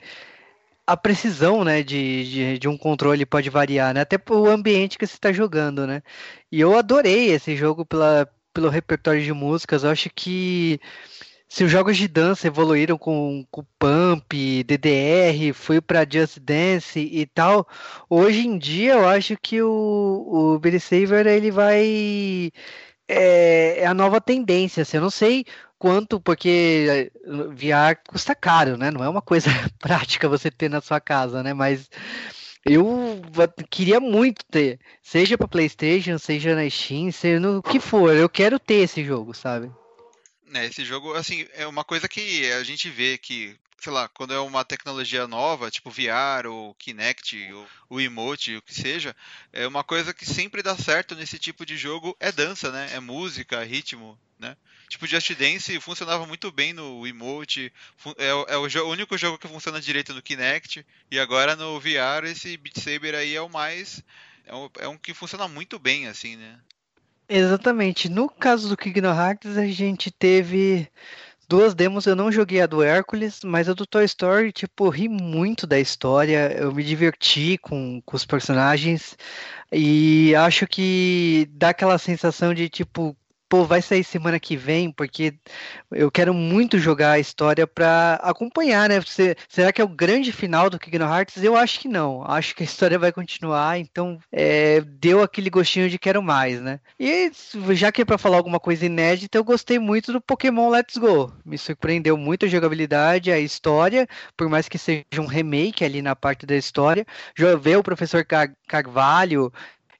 a 0.86 0.96
precisão 0.96 1.64
né, 1.64 1.82
de, 1.82 2.30
de, 2.30 2.58
de, 2.60 2.68
um 2.68 2.78
controle 2.78 3.26
pode 3.26 3.50
variar, 3.50 3.92
né? 3.92 4.02
Até 4.02 4.16
o 4.30 4.46
ambiente 4.46 4.96
que 4.96 5.04
você 5.04 5.14
está 5.14 5.32
jogando, 5.32 5.84
né? 5.84 6.00
E 6.52 6.60
eu 6.60 6.78
adorei 6.78 7.30
esse 7.30 7.56
jogo 7.56 7.84
pela, 7.84 8.26
pelo 8.52 8.68
repertório 8.68 9.22
de 9.22 9.32
músicas. 9.32 9.84
Eu 9.84 9.90
acho 9.90 10.10
que 10.14 10.80
se 11.48 11.64
os 11.64 11.70
jogos 11.70 11.96
de 11.96 12.06
dança 12.06 12.46
evoluíram 12.46 12.98
com, 12.98 13.44
com 13.50 13.64
Pump, 13.78 14.62
DDR, 14.64 15.52
foi 15.54 15.80
para 15.80 16.06
Just 16.08 16.38
Dance 16.40 17.00
e 17.00 17.26
tal, 17.26 17.66
hoje 18.08 18.46
em 18.46 18.58
dia 18.58 18.94
eu 18.94 19.08
acho 19.08 19.36
que 19.36 19.62
o, 19.62 20.54
o 20.54 20.58
Beat 20.58 20.80
Saber 20.80 21.26
ele 21.26 21.50
vai 21.50 22.52
é, 23.08 23.80
é, 23.80 23.86
a 23.86 23.94
nova 23.94 24.20
tendência. 24.20 24.82
Assim, 24.82 24.98
eu 24.98 25.02
não 25.02 25.10
sei 25.10 25.44
quanto, 25.78 26.20
porque 26.20 27.10
VR 27.50 27.96
custa 28.08 28.34
caro, 28.34 28.76
né? 28.76 28.90
Não 28.90 29.02
é 29.02 29.08
uma 29.08 29.22
coisa 29.22 29.48
prática 29.80 30.28
você 30.28 30.50
ter 30.50 30.68
na 30.68 30.80
sua 30.80 31.00
casa, 31.00 31.42
né? 31.42 31.54
Mas 31.54 31.88
eu 32.64 33.20
queria 33.70 34.00
muito 34.00 34.44
ter, 34.44 34.78
seja 35.02 35.36
para 35.38 35.48
PlayStation, 35.48 36.18
seja 36.18 36.54
na 36.54 36.68
Steam, 36.68 37.10
seja 37.10 37.40
no 37.40 37.62
que 37.62 37.80
for. 37.80 38.14
Eu 38.14 38.28
quero 38.28 38.58
ter 38.58 38.82
esse 38.82 39.04
jogo, 39.04 39.34
sabe? 39.34 39.70
É, 40.54 40.66
esse 40.66 40.84
jogo, 40.84 41.12
assim, 41.14 41.46
é 41.54 41.66
uma 41.66 41.84
coisa 41.84 42.08
que 42.08 42.50
a 42.52 42.62
gente 42.62 42.88
vê 42.88 43.18
que, 43.18 43.56
sei 43.80 43.92
lá, 43.92 44.08
quando 44.08 44.34
é 44.34 44.40
uma 44.40 44.64
tecnologia 44.64 45.28
nova, 45.28 45.70
tipo 45.70 45.90
VR 45.90 46.46
ou 46.46 46.74
Kinect 46.74 47.52
ou 47.52 47.66
o 47.90 48.00
emote, 48.00 48.56
o 48.56 48.62
que 48.62 48.74
seja, 48.74 49.14
é 49.52 49.66
uma 49.66 49.84
coisa 49.84 50.12
que 50.12 50.26
sempre 50.26 50.62
dá 50.62 50.76
certo 50.76 51.14
nesse 51.14 51.38
tipo 51.38 51.64
de 51.64 51.76
jogo 51.76 52.16
é 52.18 52.32
dança, 52.32 52.72
né? 52.72 52.90
É 52.92 53.00
música, 53.00 53.62
ritmo, 53.62 54.18
né? 54.38 54.56
Tipo, 54.88 55.06
Just 55.06 55.32
Dance 55.34 55.80
funcionava 55.80 56.26
muito 56.26 56.50
bem 56.50 56.72
no 56.72 57.06
emote, 57.06 57.72
é, 58.16 58.28
é 58.28 58.56
o, 58.56 58.62
o, 58.62 58.90
único 58.90 59.16
jogo 59.16 59.38
que 59.38 59.46
funciona 59.46 59.80
direito 59.80 60.14
no 60.14 60.22
Kinect, 60.22 60.84
e 61.10 61.18
agora 61.18 61.54
no 61.54 61.78
VR 61.78 62.24
esse 62.24 62.56
Beat 62.56 62.78
Saber 62.78 63.14
aí 63.14 63.34
é 63.34 63.40
o 63.40 63.48
mais... 63.48 64.02
É 64.46 64.54
um, 64.54 64.70
é 64.78 64.88
um 64.88 64.96
que 64.96 65.12
funciona 65.12 65.46
muito 65.46 65.78
bem, 65.78 66.06
assim, 66.06 66.36
né? 66.36 66.58
Exatamente. 67.28 68.08
No 68.08 68.30
caso 68.30 68.66
do 68.70 68.76
Kingdom 68.76 69.14
Hearts, 69.14 69.58
a 69.58 69.66
gente 69.66 70.10
teve 70.10 70.88
duas 71.48 71.74
demos. 71.74 72.06
Eu 72.06 72.14
não 72.14 72.30
joguei 72.30 72.60
a 72.60 72.66
do 72.66 72.82
Hércules, 72.82 73.40
mas 73.44 73.68
a 73.68 73.74
do 73.74 73.86
Toy 73.86 74.04
Story, 74.04 74.52
tipo, 74.52 74.88
ri 74.88 75.08
muito 75.08 75.66
da 75.66 75.80
história. 75.80 76.52
Eu 76.52 76.72
me 76.72 76.84
diverti 76.84 77.58
com, 77.58 78.00
com 78.04 78.16
os 78.16 78.24
personagens. 78.26 79.16
E 79.72 80.34
acho 80.36 80.66
que 80.66 81.48
dá 81.52 81.70
aquela 81.70 81.98
sensação 81.98 82.54
de, 82.54 82.68
tipo, 82.68 83.16
pô, 83.48 83.64
vai 83.64 83.80
sair 83.82 84.04
semana 84.04 84.38
que 84.38 84.56
vem, 84.56 84.92
porque 84.92 85.34
eu 85.90 86.10
quero 86.10 86.34
muito 86.34 86.78
jogar 86.78 87.12
a 87.12 87.18
história 87.18 87.66
para 87.66 88.14
acompanhar, 88.22 88.88
né? 88.88 89.00
Você, 89.00 89.34
será 89.48 89.72
que 89.72 89.80
é 89.80 89.84
o 89.84 89.88
grande 89.88 90.32
final 90.32 90.68
do 90.68 90.78
Kingdom 90.78 91.06
Hearts? 91.06 91.42
Eu 91.42 91.56
acho 91.56 91.80
que 91.80 91.88
não. 91.88 92.22
Acho 92.24 92.54
que 92.54 92.62
a 92.62 92.66
história 92.66 92.98
vai 92.98 93.12
continuar, 93.12 93.78
então 93.78 94.18
é, 94.30 94.80
deu 94.80 95.22
aquele 95.22 95.50
gostinho 95.50 95.88
de 95.88 95.98
quero 95.98 96.22
mais, 96.22 96.60
né? 96.60 96.80
E 96.98 97.30
já 97.74 97.90
que 97.90 98.02
é 98.02 98.04
para 98.04 98.18
falar 98.18 98.36
alguma 98.36 98.60
coisa 98.60 98.86
inédita, 98.86 99.38
eu 99.38 99.44
gostei 99.44 99.78
muito 99.78 100.12
do 100.12 100.20
Pokémon 100.20 100.68
Let's 100.68 100.96
Go. 100.96 101.32
Me 101.44 101.56
surpreendeu 101.56 102.16
muito 102.16 102.44
a 102.46 102.48
jogabilidade, 102.48 103.32
a 103.32 103.38
história, 103.38 104.06
por 104.36 104.48
mais 104.48 104.68
que 104.68 104.78
seja 104.78 105.04
um 105.18 105.26
remake 105.26 105.84
ali 105.84 106.02
na 106.02 106.14
parte 106.14 106.44
da 106.46 106.56
história. 106.56 107.06
Já 107.36 107.56
ver 107.56 107.78
o 107.78 107.82
professor 107.82 108.24
Car 108.24 108.52
Carvalho 108.66 109.52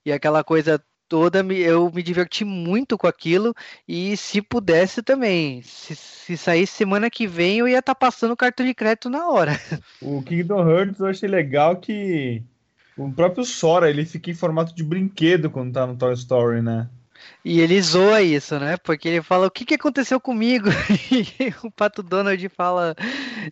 e 0.04 0.12
aquela 0.12 0.42
coisa 0.42 0.82
toda 1.08 1.40
eu 1.54 1.90
me 1.92 2.02
diverti 2.02 2.44
muito 2.44 2.98
com 2.98 3.06
aquilo 3.06 3.54
e 3.86 4.16
se 4.16 4.42
pudesse 4.42 5.02
também, 5.02 5.62
se, 5.62 5.96
se 5.96 6.36
saísse 6.36 6.74
semana 6.74 7.10
que 7.10 7.26
vem 7.26 7.58
eu 7.58 7.68
ia 7.68 7.78
estar 7.78 7.94
tá 7.94 7.98
passando 7.98 8.32
o 8.32 8.36
cartão 8.36 8.66
de 8.66 8.74
crédito 8.74 9.08
na 9.08 9.28
hora. 9.28 9.52
O 10.00 10.22
Kingdom 10.22 10.68
Hearts 10.68 11.00
eu 11.00 11.06
achei 11.06 11.28
legal 11.28 11.76
que 11.76 12.42
o 12.96 13.10
próprio 13.12 13.44
Sora 13.44 13.88
ele 13.88 14.04
fica 14.04 14.30
em 14.30 14.34
formato 14.34 14.74
de 14.74 14.84
brinquedo 14.84 15.50
quando 15.50 15.72
tá 15.72 15.86
no 15.86 15.96
Toy 15.96 16.12
Story, 16.14 16.62
né? 16.62 16.88
E 17.44 17.60
ele 17.60 17.80
zoa 17.80 18.22
isso, 18.22 18.58
né? 18.58 18.76
Porque 18.76 19.08
ele 19.08 19.22
fala 19.22 19.46
o 19.46 19.50
que, 19.50 19.64
que 19.64 19.74
aconteceu 19.74 20.20
comigo 20.20 20.68
e 21.10 21.54
o 21.66 21.70
Pato 21.70 22.02
Donald 22.02 22.48
fala 22.48 22.94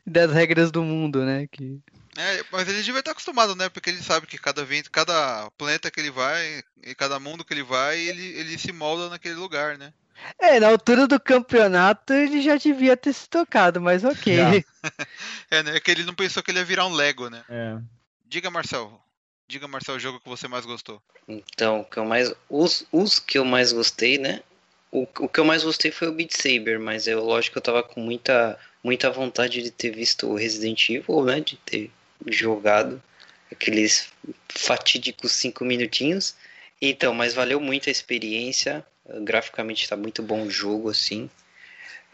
das 0.07 0.33
regras 0.33 0.71
do 0.71 0.83
mundo, 0.83 1.25
né? 1.25 1.47
Que 1.51 1.81
é, 2.17 2.45
mas 2.51 2.69
ele 2.69 2.83
devia 2.83 3.01
estar 3.01 3.13
acostumado, 3.13 3.55
né? 3.55 3.69
Porque 3.69 3.91
ele 3.91 4.03
sabe 4.03 4.27
que 4.27 4.39
cada 4.39 4.65
vento, 4.65 4.91
cada 4.91 5.51
planeta 5.59 5.91
que 5.91 6.01
ele 6.01 6.11
vai, 6.11 6.63
e 6.83 6.95
cada 6.95 7.21
mundo 7.21 7.45
que 7.45 7.53
ele 7.53 7.63
vai, 7.63 7.99
ele, 7.99 8.27
ele 8.39 8.59
se 8.59 8.73
molda 8.73 9.09
naquele 9.11 9.35
lugar, 9.35 9.77
né? 9.77 9.93
É, 10.39 10.59
na 10.59 10.69
altura 10.69 11.07
do 11.07 11.21
campeonato 11.21 12.13
ele 12.13 12.41
já 12.41 12.57
devia 12.57 12.97
ter 12.97 13.13
se 13.13 13.29
tocado, 13.29 13.81
mas 13.81 14.03
ok. 14.05 14.65
é, 15.51 15.63
né? 15.63 15.77
É 15.77 15.81
que 15.81 15.91
ele 15.91 16.05
não 16.05 16.15
pensou 16.15 16.43
que 16.43 16.51
ele 16.51 16.59
ia 16.59 16.65
virar 16.65 16.87
um 16.87 16.95
Lego, 16.95 17.29
né? 17.29 17.45
É. 17.49 17.79
Diga, 18.25 18.51
Marcel. 18.51 19.01
Diga, 19.47 19.69
Marcel, 19.69 19.97
o 19.97 20.01
jogo 20.01 20.21
que 20.21 20.29
você 20.29 20.49
mais 20.49 20.65
gostou. 20.65 21.01
Então, 21.29 21.81
o 21.81 21.85
que 21.85 21.99
eu 21.99 22.05
mais. 22.05 22.35
Os, 22.49 22.85
os 22.91 23.19
que 23.19 23.39
eu 23.39 23.45
mais 23.45 23.73
gostei, 23.73 24.19
né? 24.19 24.43
O, 24.91 25.03
o 25.21 25.29
que 25.29 25.39
eu 25.39 25.45
mais 25.45 25.63
gostei 25.63 25.91
foi 25.91 26.09
o 26.09 26.13
Beat 26.13 26.33
Saber, 26.33 26.79
mas 26.79 27.07
eu 27.07 27.23
lógico 27.23 27.53
que 27.53 27.59
eu 27.59 27.63
tava 27.63 27.83
com 27.83 28.01
muita, 28.01 28.59
muita 28.83 29.11
vontade 29.11 29.63
de 29.63 29.71
ter 29.71 29.91
visto 29.91 30.29
o 30.29 30.37
Resident 30.37 30.89
Evil, 30.89 31.25
né? 31.25 31.41
De 31.41 31.57
ter 31.57 31.93
jogado 32.27 33.03
aqueles 33.51 34.09
fatídicos 34.49 35.33
cinco 35.33 35.65
minutinhos. 35.65 36.35
Então, 36.81 37.15
mas 37.15 37.35
valeu 37.35 37.61
muito 37.61 37.89
a 37.89 37.93
experiência. 37.93 38.85
Graficamente 39.23 39.83
está 39.83 39.97
muito 39.97 40.23
bom 40.23 40.43
o 40.43 40.51
jogo, 40.51 40.91
assim. 40.91 41.31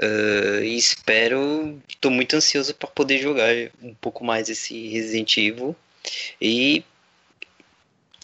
Uh, 0.00 0.62
espero. 0.64 1.80
Estou 1.88 2.10
muito 2.10 2.36
ansioso 2.36 2.74
para 2.74 2.88
poder 2.88 3.18
jogar 3.18 3.52
um 3.82 3.94
pouco 3.94 4.24
mais 4.24 4.48
esse 4.48 4.88
Resident 4.88 5.36
Evil. 5.36 5.76
E, 6.40 6.84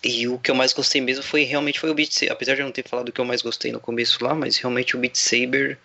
e 0.02 0.28
o 0.28 0.38
que 0.38 0.50
eu 0.50 0.54
mais 0.54 0.72
gostei 0.72 1.00
mesmo 1.00 1.22
foi 1.22 1.42
realmente 1.44 1.80
foi 1.80 1.90
o 1.90 1.94
Beat 1.94 2.12
Saber. 2.12 2.32
Apesar 2.32 2.54
de 2.54 2.60
eu 2.60 2.66
não 2.66 2.72
ter 2.72 2.86
falado 2.86 3.08
o 3.08 3.12
que 3.12 3.20
eu 3.20 3.24
mais 3.24 3.42
gostei 3.42 3.72
no 3.72 3.80
começo 3.80 4.22
lá, 4.22 4.34
mas 4.34 4.56
realmente 4.56 4.96
o 4.96 4.98
Beat 4.98 5.16
Saber 5.16 5.78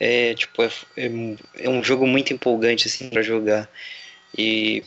é, 0.00 0.34
tipo, 0.34 0.62
é, 0.62 0.70
é, 0.96 1.10
é 1.64 1.68
um 1.68 1.82
jogo 1.82 2.06
muito 2.06 2.32
empolgante 2.32 2.88
assim, 2.88 3.08
para 3.08 3.22
jogar. 3.22 3.68
E 4.36 4.82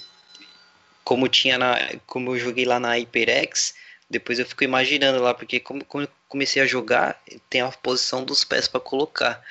como 1.06 1.30
tinha 1.30 1.58
na, 1.58 1.78
como 2.08 2.36
eu 2.36 2.40
joguei 2.40 2.66
lá 2.66 2.80
na 2.80 2.94
HyperX, 2.96 3.76
depois 4.10 4.40
eu 4.40 4.46
fico 4.46 4.64
imaginando 4.64 5.22
lá, 5.22 5.34
porque 5.36 5.60
como, 5.60 5.86
como 5.86 6.04
eu 6.04 6.10
comecei 6.28 6.62
a 6.62 6.66
jogar, 6.66 7.22
tem 7.50 7.62
a 7.62 7.70
posição 7.70 8.24
dos 8.26 8.44
pés 8.44 8.68
para 8.68 8.80
colocar. 8.80 9.42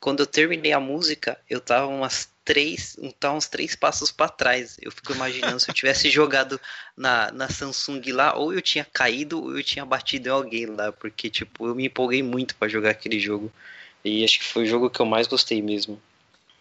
Quando 0.00 0.20
eu 0.20 0.26
terminei 0.26 0.72
a 0.72 0.80
música, 0.80 1.38
eu 1.48 1.60
tava 1.60 1.86
umas 1.86 2.28
três, 2.44 2.96
tava 3.20 3.36
uns 3.36 3.46
três 3.46 3.76
passos 3.76 4.10
para 4.10 4.28
trás. 4.28 4.78
Eu 4.80 4.90
fico 4.90 5.12
imaginando 5.12 5.60
se 5.60 5.70
eu 5.70 5.74
tivesse 5.74 6.08
jogado 6.10 6.58
na, 6.96 7.30
na 7.32 7.48
Samsung 7.48 8.02
lá, 8.10 8.34
ou 8.34 8.52
eu 8.52 8.62
tinha 8.62 8.84
caído, 8.84 9.42
ou 9.42 9.56
eu 9.56 9.62
tinha 9.62 9.84
batido 9.84 10.28
em 10.28 10.32
alguém 10.32 10.66
lá, 10.66 10.90
porque 10.90 11.28
tipo, 11.28 11.68
eu 11.68 11.74
me 11.74 11.86
empolguei 11.86 12.22
muito 12.22 12.54
para 12.56 12.68
jogar 12.68 12.90
aquele 12.90 13.20
jogo. 13.20 13.52
E 14.02 14.24
acho 14.24 14.38
que 14.38 14.44
foi 14.44 14.64
o 14.64 14.66
jogo 14.66 14.90
que 14.90 15.00
eu 15.00 15.06
mais 15.06 15.26
gostei 15.26 15.60
mesmo. 15.60 16.00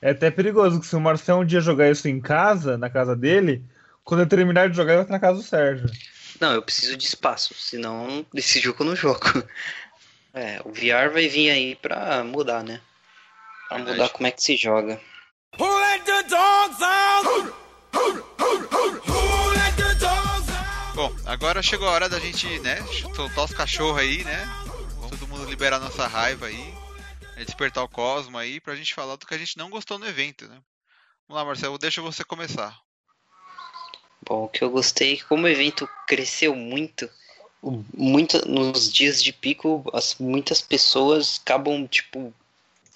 É 0.01 0.09
até 0.11 0.29
perigoso 0.29 0.81
que 0.81 0.87
se 0.87 0.95
o 0.95 0.99
Marcelo 0.99 1.41
um 1.41 1.45
dia 1.45 1.61
jogar 1.61 1.89
isso 1.89 2.07
em 2.09 2.19
casa, 2.19 2.77
na 2.77 2.89
casa 2.89 3.15
dele, 3.15 3.61
quando 4.04 4.22
eu 4.22 4.28
terminar 4.28 4.70
de 4.70 4.76
jogar, 4.76 4.93
eu 4.93 5.04
vou 5.04 5.12
na 5.12 5.20
casa 5.20 5.38
do 5.38 5.43
Sérgio. 5.43 5.89
Não, 6.39 6.54
eu 6.54 6.62
preciso 6.62 6.97
de 6.97 7.06
espaço, 7.06 7.54
senão 7.54 8.26
desse 8.34 8.60
jogo 8.60 8.84
eu 8.84 8.88
não 8.88 8.95
jogo. 8.95 9.22
É, 10.36 10.60
o 10.66 10.72
VR 10.72 11.14
vai 11.14 11.28
vir 11.28 11.51
aí 11.51 11.76
pra 11.76 12.24
mudar, 12.24 12.64
né? 12.64 12.82
Pra 13.68 13.78
Verdade. 13.78 13.99
mudar 13.99 14.10
como 14.10 14.26
é 14.26 14.32
que 14.32 14.41
se 14.41 14.58
joga. 14.58 14.99
Bom, 20.95 21.16
agora 21.26 21.62
chegou 21.62 21.88
a 21.88 21.91
hora 21.91 22.10
da 22.10 22.20
gente, 22.20 22.47
né, 22.62 22.78
soltar 23.16 23.45
os 23.45 23.54
cachorros 23.54 23.99
aí, 23.99 24.24
né? 24.24 24.43
Vamos 24.95 25.20
todo 25.20 25.28
mundo 25.28 25.45
liberar 25.47 25.80
nossa 25.80 26.08
raiva 26.08 26.47
aí, 26.47 26.74
despertar 27.38 27.84
o 27.84 27.89
Cosmo 27.89 28.38
aí, 28.38 28.60
pra 28.60 28.76
gente 28.76 28.93
falar 28.93 29.16
do 29.16 29.28
que 29.28 29.36
a 29.36 29.38
gente 29.38 29.56
não 29.58 29.70
gostou 29.70 29.99
no 29.99 30.08
evento, 30.08 30.47
né? 30.47 30.60
Vamos 31.28 31.41
lá, 31.41 31.45
Marcelo, 31.45 31.78
deixa 31.78 32.01
você 32.01 32.24
começar. 32.24 32.76
Bom, 34.26 34.45
o 34.45 34.47
que 34.47 34.63
eu 34.63 34.69
gostei, 34.69 35.19
como 35.28 35.45
o 35.45 35.49
evento 35.49 35.88
cresceu 36.07 36.55
muito, 36.55 37.09
muito 37.93 38.47
nos 38.47 38.91
dias 38.91 39.21
de 39.21 39.34
pico, 39.34 39.84
as, 39.93 40.15
muitas 40.19 40.61
pessoas 40.61 41.41
acabam, 41.43 41.88
tipo, 41.88 42.34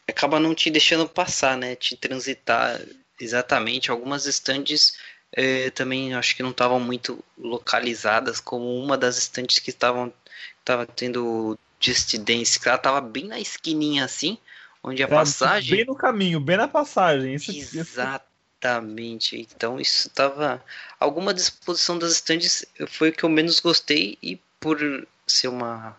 acaba 0.07 0.39
não 0.39 0.55
te 0.55 0.69
deixando 0.69 1.07
passar, 1.07 1.57
né? 1.57 1.75
Te 1.75 1.95
transitar 1.95 2.79
exatamente. 3.19 3.91
Algumas 3.91 4.25
estandes 4.25 4.97
é, 5.31 5.69
também 5.71 6.13
acho 6.13 6.35
que 6.35 6.43
não 6.43 6.51
estavam 6.51 6.79
muito 6.79 7.23
localizadas, 7.37 8.39
como 8.39 8.77
uma 8.81 8.97
das 8.97 9.17
estandes 9.17 9.59
que 9.59 9.69
estavam 9.69 10.13
estava 10.59 10.85
tendo 10.85 11.57
Just 11.79 12.17
Dance, 12.17 12.59
que 12.59 12.67
ela 12.67 12.77
estava 12.77 12.99
bem 13.01 13.25
na 13.25 13.39
esquininha 13.39 14.03
assim, 14.03 14.37
onde 14.83 15.03
a 15.03 15.07
passagem. 15.07 15.77
Bem 15.77 15.85
no 15.85 15.95
caminho, 15.95 16.39
bem 16.39 16.57
na 16.57 16.67
passagem. 16.67 17.35
Isso, 17.35 17.77
Exato. 17.77 18.26
Exatamente. 18.59 19.47
Então 19.55 19.79
isso 19.79 20.07
estava. 20.07 20.63
Alguma 20.99 21.33
disposição 21.33 21.97
das 21.97 22.13
estandes 22.13 22.65
foi 22.87 23.09
o 23.09 23.13
que 23.13 23.23
eu 23.23 23.29
menos 23.29 23.59
gostei 23.59 24.17
e 24.21 24.39
por 24.59 24.79
ser 25.25 25.49
uma, 25.49 25.95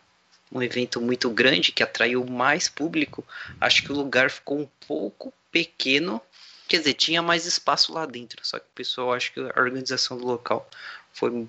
um 0.50 0.62
evento 0.62 1.00
muito 1.00 1.30
grande 1.30 1.72
que 1.72 1.82
atraiu 1.82 2.24
mais 2.24 2.68
público, 2.68 3.24
acho 3.60 3.82
que 3.82 3.92
o 3.92 3.96
lugar 3.96 4.30
ficou 4.30 4.60
um 4.60 4.68
pouco 4.86 5.32
pequeno. 5.52 6.20
Quer 6.66 6.78
dizer, 6.78 6.94
tinha 6.94 7.22
mais 7.22 7.46
espaço 7.46 7.94
lá 7.94 8.04
dentro, 8.04 8.44
só 8.44 8.58
que 8.58 8.66
o 8.66 8.74
pessoal 8.74 9.14
acho 9.14 9.32
que 9.32 9.40
a 9.40 9.60
organização 9.60 10.18
do 10.18 10.26
local 10.26 10.68
foi 11.12 11.48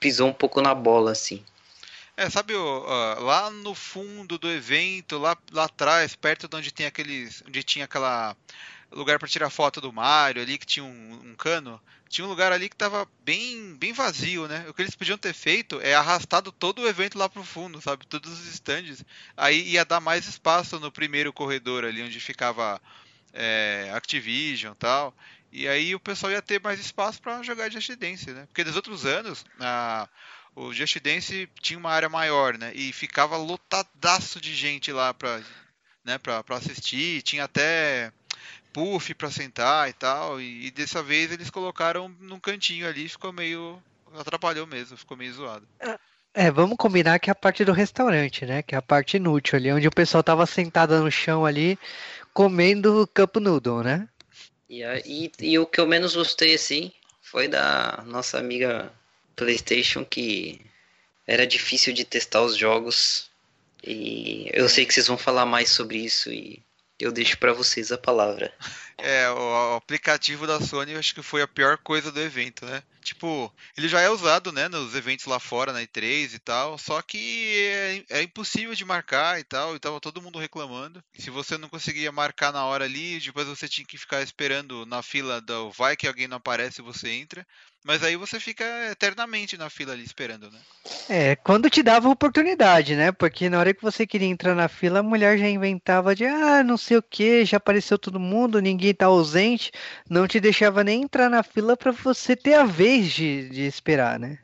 pisou 0.00 0.28
um 0.28 0.32
pouco 0.32 0.60
na 0.62 0.74
bola 0.74 1.12
assim. 1.12 1.44
É, 2.16 2.28
sabe, 2.28 2.54
ó, 2.54 3.18
lá 3.20 3.50
no 3.50 3.74
fundo 3.74 4.38
do 4.38 4.50
evento, 4.50 5.18
lá, 5.18 5.36
lá 5.50 5.64
atrás, 5.64 6.14
perto 6.14 6.48
de 6.48 6.56
onde 6.56 6.72
tem 6.72 6.86
aqueles. 6.86 7.42
onde 7.46 7.62
tinha 7.62 7.84
aquela 7.84 8.36
lugar 8.92 9.18
para 9.18 9.28
tirar 9.28 9.50
foto 9.50 9.80
do 9.80 9.92
Mario 9.92 10.42
ali, 10.42 10.58
que 10.58 10.66
tinha 10.66 10.84
um, 10.84 11.20
um, 11.24 11.34
cano, 11.34 11.80
tinha 12.08 12.24
um 12.24 12.28
lugar 12.28 12.52
ali 12.52 12.68
que 12.68 12.76
tava 12.76 13.08
bem, 13.24 13.74
bem 13.76 13.92
vazio, 13.92 14.46
né? 14.46 14.66
O 14.68 14.74
que 14.74 14.82
eles 14.82 14.94
podiam 14.94 15.18
ter 15.18 15.32
feito 15.32 15.80
é 15.80 15.94
arrastado 15.94 16.52
todo 16.52 16.82
o 16.82 16.88
evento 16.88 17.18
lá 17.18 17.28
pro 17.28 17.42
fundo, 17.42 17.80
sabe? 17.80 18.06
Todos 18.06 18.32
os 18.32 18.46
stands. 18.46 19.04
Aí 19.36 19.70
ia 19.70 19.84
dar 19.84 20.00
mais 20.00 20.26
espaço 20.26 20.78
no 20.78 20.92
primeiro 20.92 21.32
corredor 21.32 21.84
ali, 21.84 22.02
onde 22.02 22.20
ficava 22.20 22.80
é, 23.32 23.90
Activision 23.94 24.74
tal. 24.74 25.14
E 25.50 25.68
aí 25.68 25.94
o 25.94 26.00
pessoal 26.00 26.32
ia 26.32 26.42
ter 26.42 26.60
mais 26.62 26.80
espaço 26.80 27.20
para 27.20 27.42
jogar 27.42 27.70
Just 27.70 27.90
Dance, 27.96 28.30
né? 28.30 28.46
Porque 28.46 28.64
nos 28.64 28.76
outros 28.76 29.04
anos, 29.04 29.44
a 29.60 30.08
o 30.54 30.72
Just 30.72 30.98
Dance 31.00 31.48
tinha 31.60 31.78
uma 31.78 31.90
área 31.90 32.08
maior, 32.08 32.58
né? 32.58 32.72
E 32.74 32.92
ficava 32.92 33.36
lotadaço 33.36 34.40
de 34.40 34.54
gente 34.54 34.92
lá 34.92 35.14
pra, 35.14 35.40
né, 36.04 36.18
pra 36.18 36.44
assistir. 36.50 37.22
Tinha 37.22 37.44
até 37.44 38.12
puff 38.72 39.14
pra 39.14 39.30
sentar 39.30 39.88
e 39.88 39.92
tal. 39.92 40.40
E, 40.40 40.66
e 40.66 40.70
dessa 40.70 41.02
vez 41.02 41.30
eles 41.30 41.50
colocaram 41.50 42.08
num 42.20 42.40
cantinho 42.40 42.86
ali, 42.86 43.08
ficou 43.08 43.32
meio. 43.32 43.82
atrapalhou 44.18 44.66
mesmo, 44.66 44.96
ficou 44.96 45.16
meio 45.16 45.32
zoado. 45.32 45.66
É, 46.34 46.50
vamos 46.50 46.76
combinar 46.78 47.18
que 47.18 47.28
é 47.28 47.32
a 47.32 47.34
parte 47.34 47.64
do 47.64 47.72
restaurante, 47.72 48.46
né? 48.46 48.62
Que 48.62 48.74
é 48.74 48.78
a 48.78 48.82
parte 48.82 49.16
inútil 49.18 49.58
ali, 49.58 49.72
onde 49.72 49.86
o 49.86 49.92
pessoal 49.92 50.22
tava 50.22 50.46
sentado 50.46 50.98
no 51.02 51.10
chão 51.10 51.44
ali, 51.44 51.78
comendo 52.32 53.08
cup 53.14 53.36
noodle, 53.36 53.82
né? 53.82 54.08
E, 54.68 54.82
e, 55.04 55.30
e 55.40 55.58
o 55.58 55.66
que 55.66 55.78
eu 55.78 55.86
menos 55.86 56.16
gostei, 56.16 56.54
assim, 56.54 56.90
foi 57.20 57.48
da 57.48 58.02
nossa 58.06 58.38
amiga 58.38 58.90
PlayStation 59.36 60.04
que 60.04 60.60
era 61.26 61.46
difícil 61.46 61.92
de 61.92 62.04
testar 62.04 62.42
os 62.42 62.56
jogos. 62.56 63.30
E 63.84 64.48
eu 64.52 64.68
sei 64.68 64.86
que 64.86 64.94
vocês 64.94 65.08
vão 65.08 65.18
falar 65.18 65.44
mais 65.44 65.68
sobre 65.68 65.98
isso 65.98 66.32
e 66.32 66.62
eu 67.02 67.12
deixo 67.12 67.38
para 67.38 67.52
vocês 67.52 67.92
a 67.92 67.98
palavra. 67.98 68.52
É, 68.98 69.28
o 69.30 69.74
aplicativo 69.74 70.46
da 70.46 70.60
Sony 70.60 70.94
acho 70.94 71.12
que 71.12 71.22
foi 71.22 71.42
a 71.42 71.48
pior 71.48 71.76
coisa 71.78 72.12
do 72.12 72.20
evento, 72.20 72.64
né? 72.64 72.84
Tipo, 73.02 73.52
ele 73.76 73.88
já 73.88 74.00
é 74.00 74.08
usado, 74.08 74.52
né, 74.52 74.68
nos 74.68 74.94
eventos 74.94 75.26
lá 75.26 75.40
fora, 75.40 75.72
na 75.72 75.80
E3 75.80 76.34
e 76.34 76.38
tal, 76.38 76.78
só 76.78 77.02
que 77.02 78.04
é, 78.08 78.18
é 78.18 78.22
impossível 78.22 78.76
de 78.76 78.84
marcar 78.84 79.40
e 79.40 79.44
tal, 79.44 79.74
e 79.74 79.80
tava 79.80 79.98
todo 79.98 80.22
mundo 80.22 80.38
reclamando. 80.38 81.02
Se 81.18 81.30
você 81.30 81.58
não 81.58 81.68
conseguia 81.68 82.12
marcar 82.12 82.52
na 82.52 82.64
hora 82.64 82.84
ali, 82.84 83.18
depois 83.18 83.48
você 83.48 83.66
tinha 83.66 83.84
que 83.84 83.98
ficar 83.98 84.22
esperando 84.22 84.86
na 84.86 85.02
fila 85.02 85.40
do 85.40 85.72
vai 85.72 85.96
que 85.96 86.06
alguém 86.06 86.28
não 86.28 86.36
aparece 86.36 86.80
e 86.80 86.84
você 86.84 87.10
entra. 87.10 87.44
Mas 87.84 88.04
aí 88.04 88.16
você 88.16 88.38
fica 88.38 88.64
eternamente 88.90 89.56
na 89.56 89.68
fila 89.68 89.92
ali 89.92 90.04
esperando, 90.04 90.50
né? 90.50 90.58
É, 91.08 91.34
quando 91.36 91.68
te 91.68 91.82
dava 91.82 92.08
oportunidade, 92.08 92.94
né? 92.94 93.10
Porque 93.10 93.50
na 93.50 93.58
hora 93.58 93.74
que 93.74 93.82
você 93.82 94.06
queria 94.06 94.28
entrar 94.28 94.54
na 94.54 94.68
fila, 94.68 95.00
a 95.00 95.02
mulher 95.02 95.36
já 95.36 95.48
inventava 95.48 96.14
de 96.14 96.24
ah, 96.24 96.62
não 96.62 96.76
sei 96.76 96.96
o 96.96 97.02
que, 97.02 97.44
já 97.44 97.56
apareceu 97.56 97.98
todo 97.98 98.20
mundo, 98.20 98.62
ninguém 98.62 98.94
tá 98.94 99.06
ausente, 99.06 99.72
não 100.08 100.28
te 100.28 100.38
deixava 100.38 100.84
nem 100.84 101.02
entrar 101.02 101.28
na 101.28 101.42
fila 101.42 101.76
para 101.76 101.90
você 101.90 102.36
ter 102.36 102.54
a 102.54 102.64
vez 102.64 103.12
de, 103.12 103.48
de 103.48 103.62
esperar, 103.62 104.18
né? 104.18 104.38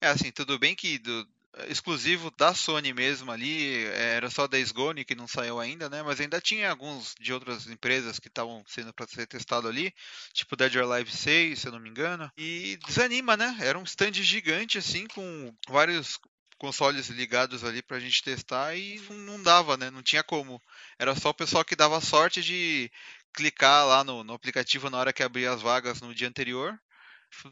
É 0.00 0.08
assim, 0.08 0.30
tudo 0.30 0.58
bem 0.58 0.74
que 0.74 0.98
do, 0.98 1.26
exclusivo 1.68 2.30
da 2.36 2.54
Sony 2.54 2.92
mesmo 2.92 3.30
ali, 3.30 3.84
era 3.86 4.30
só 4.30 4.46
Days 4.46 4.72
Gone 4.72 5.04
que 5.04 5.14
não 5.14 5.26
saiu 5.26 5.60
ainda, 5.60 5.88
né? 5.88 6.02
Mas 6.02 6.20
ainda 6.20 6.40
tinha 6.40 6.70
alguns 6.70 7.14
de 7.20 7.32
outras 7.32 7.66
empresas 7.66 8.18
que 8.18 8.28
estavam 8.28 8.64
sendo 8.66 8.92
para 8.92 9.06
ser 9.06 9.26
testado 9.26 9.68
ali, 9.68 9.92
tipo 10.32 10.56
Dead 10.56 10.74
or 10.76 10.92
Alive 10.92 11.10
6, 11.10 11.58
se 11.58 11.66
eu 11.66 11.72
não 11.72 11.80
me 11.80 11.90
engano. 11.90 12.30
E 12.36 12.78
desanima, 12.86 13.36
né? 13.36 13.56
Era 13.60 13.78
um 13.78 13.84
stand 13.84 14.14
gigante 14.14 14.78
assim 14.78 15.06
com 15.06 15.54
vários 15.68 16.18
consoles 16.58 17.08
ligados 17.08 17.64
ali 17.64 17.82
pra 17.82 18.00
gente 18.00 18.22
testar 18.22 18.76
e 18.76 19.00
não 19.10 19.42
dava, 19.42 19.76
né? 19.76 19.90
Não 19.90 20.02
tinha 20.02 20.22
como. 20.22 20.60
Era 20.98 21.14
só 21.14 21.30
o 21.30 21.34
pessoal 21.34 21.64
que 21.64 21.76
dava 21.76 22.00
sorte 22.00 22.42
de 22.42 22.90
clicar 23.32 23.86
lá 23.86 24.04
no, 24.04 24.22
no 24.24 24.32
aplicativo 24.32 24.88
na 24.88 24.98
hora 24.98 25.12
que 25.12 25.22
abria 25.22 25.52
as 25.52 25.60
vagas 25.60 26.00
no 26.00 26.14
dia 26.14 26.28
anterior 26.28 26.78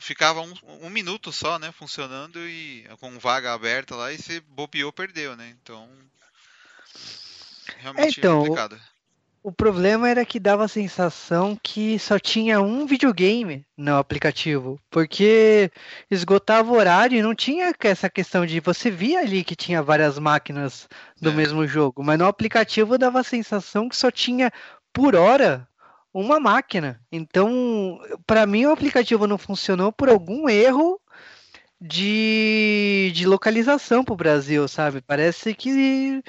ficava 0.01 0.41
um, 0.41 0.55
um, 0.83 0.91
minuto 0.91 1.33
só, 1.33 1.59
né, 1.59 1.72
funcionando 1.72 2.39
e 2.39 2.87
com 3.01 3.18
vaga 3.18 3.53
aberta 3.53 3.95
lá 3.95 4.12
e 4.12 4.18
se 4.18 4.41
bobeou, 4.41 4.93
perdeu, 4.93 5.37
né? 5.37 5.55
Então, 5.62 5.89
realmente 7.78 8.18
então, 8.18 8.41
complicado. 8.41 8.80
O, 9.43 9.49
o 9.49 9.53
problema 9.53 10.09
era 10.09 10.24
que 10.24 10.39
dava 10.39 10.64
a 10.64 10.68
sensação 10.68 11.59
que 11.61 11.99
só 11.99 12.18
tinha 12.18 12.61
um 12.61 12.87
videogame 12.87 13.66
no 13.76 13.97
aplicativo, 13.97 14.80
porque 14.91 15.70
esgotava 16.11 16.70
o 16.70 16.76
horário 16.76 17.18
e 17.18 17.22
não 17.22 17.35
tinha 17.35 17.74
essa 17.80 18.09
questão 18.09 18.47
de 18.47 18.61
você 18.61 18.91
via 18.91 19.20
ali 19.20 19.43
que 19.43 19.57
tinha 19.57 19.83
várias 19.83 20.18
máquinas 20.18 20.89
do 21.20 21.30
é. 21.30 21.33
mesmo 21.33 21.66
jogo, 21.66 22.03
mas 22.03 22.18
no 22.18 22.26
aplicativo 22.26 22.97
dava 22.97 23.20
a 23.20 23.24
sensação 23.24 23.89
que 23.89 23.97
só 23.97 24.11
tinha 24.11 24.53
por 24.93 25.16
hora 25.16 25.66
uma 26.12 26.38
máquina. 26.38 27.00
Então, 27.10 27.98
para 28.26 28.46
mim, 28.46 28.66
o 28.66 28.72
aplicativo 28.72 29.26
não 29.26 29.38
funcionou 29.38 29.92
por 29.92 30.08
algum 30.08 30.48
erro 30.48 31.00
de, 31.80 33.10
de 33.14 33.26
localização 33.26 34.04
para 34.04 34.14
o 34.14 34.16
Brasil, 34.16 34.68
sabe? 34.68 35.00
Parece 35.00 35.54
que 35.54 36.22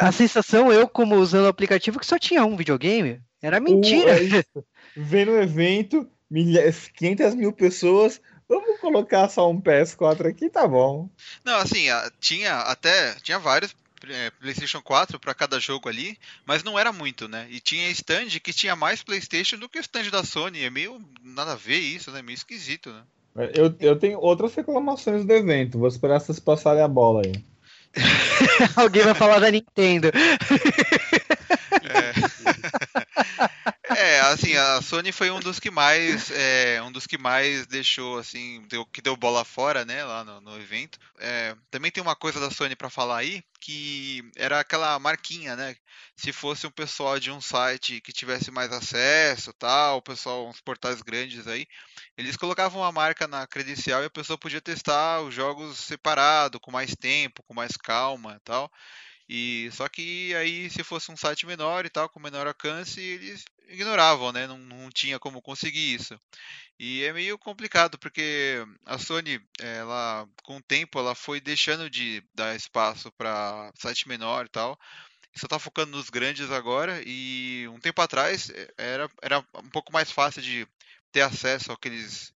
a 0.00 0.12
sensação, 0.12 0.72
eu 0.72 0.88
como 0.88 1.16
usando 1.16 1.44
o 1.44 1.48
aplicativo, 1.48 1.98
que 1.98 2.06
só 2.06 2.18
tinha 2.18 2.44
um 2.44 2.56
videogame. 2.56 3.20
Era 3.42 3.60
mentira. 3.60 4.14
Uh, 4.14 4.58
é 4.58 4.62
Vendo 4.96 5.32
o 5.32 5.40
evento, 5.40 6.08
500 6.94 7.34
mil 7.34 7.52
pessoas, 7.52 8.20
vamos 8.48 8.80
colocar 8.80 9.28
só 9.28 9.50
um 9.50 9.60
PS4 9.60 10.26
aqui, 10.26 10.48
tá 10.48 10.66
bom. 10.66 11.08
Não, 11.44 11.56
assim, 11.56 11.86
tinha 12.18 12.54
até, 12.60 13.14
tinha 13.22 13.38
vários 13.38 13.74
PlayStation 14.38 14.80
4 14.82 15.18
para 15.18 15.34
cada 15.34 15.58
jogo 15.58 15.88
ali, 15.88 16.18
mas 16.44 16.62
não 16.62 16.78
era 16.78 16.92
muito, 16.92 17.28
né? 17.28 17.46
E 17.50 17.60
tinha 17.60 17.90
stand 17.90 18.28
que 18.42 18.52
tinha 18.52 18.76
mais 18.76 19.02
PlayStation 19.02 19.56
do 19.56 19.68
que 19.68 19.78
o 19.78 19.80
stand 19.80 20.10
da 20.10 20.24
Sony. 20.24 20.62
É 20.62 20.70
meio 20.70 21.02
nada 21.22 21.52
a 21.52 21.56
ver 21.56 21.78
isso, 21.78 22.10
né? 22.10 22.22
Meio 22.22 22.36
esquisito, 22.36 22.92
né? 22.92 23.02
É, 23.36 23.52
eu, 23.54 23.74
eu 23.80 23.98
tenho 23.98 24.18
outras 24.18 24.54
reclamações 24.54 25.24
do 25.24 25.32
evento. 25.32 25.78
Vou 25.78 25.88
esperar 25.88 26.20
vocês 26.20 26.40
passarem 26.40 26.82
a 26.82 26.88
bola 26.88 27.22
aí. 27.24 27.32
Alguém 28.76 29.02
vai 29.02 29.14
falar 29.14 29.38
da 29.38 29.50
Nintendo. 29.50 30.08
É, 33.88 34.20
assim, 34.20 34.54
a 34.56 34.82
Sony 34.82 35.10
foi 35.10 35.30
um 35.30 35.40
dos 35.40 35.58
que 35.58 35.70
mais, 35.70 36.30
é, 36.30 36.82
um 36.82 36.92
dos 36.92 37.06
que 37.06 37.16
mais 37.16 37.66
deixou, 37.66 38.18
assim, 38.18 38.62
deu, 38.68 38.84
que 38.84 39.00
deu 39.00 39.16
bola 39.16 39.44
fora, 39.44 39.84
né, 39.84 40.04
lá 40.04 40.22
no, 40.22 40.40
no 40.40 40.56
evento. 40.56 40.98
É, 41.18 41.54
também 41.70 41.90
tem 41.90 42.02
uma 42.02 42.14
coisa 42.14 42.38
da 42.38 42.50
Sony 42.50 42.76
para 42.76 42.90
falar 42.90 43.18
aí, 43.18 43.42
que 43.66 44.22
era 44.36 44.60
aquela 44.60 44.96
marquinha, 45.00 45.56
né? 45.56 45.74
Se 46.16 46.32
fosse 46.32 46.68
um 46.68 46.70
pessoal 46.70 47.18
de 47.18 47.32
um 47.32 47.40
site 47.40 48.00
que 48.00 48.12
tivesse 48.12 48.48
mais 48.52 48.70
acesso, 48.70 49.52
tal, 49.54 49.98
o 49.98 50.02
pessoal, 50.02 50.48
uns 50.48 50.60
portais 50.60 51.02
grandes 51.02 51.48
aí, 51.48 51.66
eles 52.16 52.36
colocavam 52.36 52.82
uma 52.82 52.92
marca 52.92 53.26
na 53.26 53.44
credencial 53.44 54.02
e 54.02 54.06
a 54.06 54.10
pessoa 54.10 54.38
podia 54.38 54.60
testar 54.60 55.20
os 55.22 55.34
jogos 55.34 55.78
separado, 55.80 56.60
com 56.60 56.70
mais 56.70 56.94
tempo, 56.94 57.42
com 57.42 57.54
mais 57.54 57.76
calma, 57.76 58.40
tal. 58.44 58.70
E 59.28 59.68
só 59.72 59.88
que 59.88 60.34
aí 60.36 60.70
se 60.70 60.84
fosse 60.84 61.10
um 61.10 61.16
site 61.16 61.46
menor 61.46 61.84
e 61.84 61.90
tal, 61.90 62.08
com 62.08 62.20
menor 62.20 62.46
alcance, 62.46 63.00
eles 63.00 63.44
ignoravam, 63.68 64.32
né? 64.32 64.46
Não, 64.46 64.58
não 64.58 64.90
tinha 64.90 65.18
como 65.18 65.42
conseguir 65.42 65.94
isso. 65.94 66.18
E 66.78 67.04
é 67.04 67.12
meio 67.12 67.38
complicado 67.38 67.98
porque 67.98 68.64
a 68.84 68.98
Sony, 68.98 69.40
ela 69.60 70.28
com 70.44 70.58
o 70.58 70.62
tempo, 70.62 70.98
ela 70.98 71.14
foi 71.14 71.40
deixando 71.40 71.90
de 71.90 72.22
dar 72.34 72.54
espaço 72.54 73.10
para 73.12 73.72
site 73.76 74.08
menor 74.08 74.46
e 74.46 74.50
tal. 74.50 74.78
Só 75.36 75.46
está 75.46 75.58
focando 75.58 75.96
nos 75.96 76.10
grandes 76.10 76.50
agora 76.50 77.02
e 77.06 77.68
um 77.68 77.78
tempo 77.80 78.00
atrás 78.02 78.50
eh, 78.50 78.74
era, 78.78 79.10
era 79.22 79.40
um 79.56 79.70
pouco 79.70 79.92
mais 79.92 80.10
fácil 80.10 80.42
de 80.42 80.66
ter 81.12 81.22
acesso 81.22 81.72
àqueles 81.72 82.32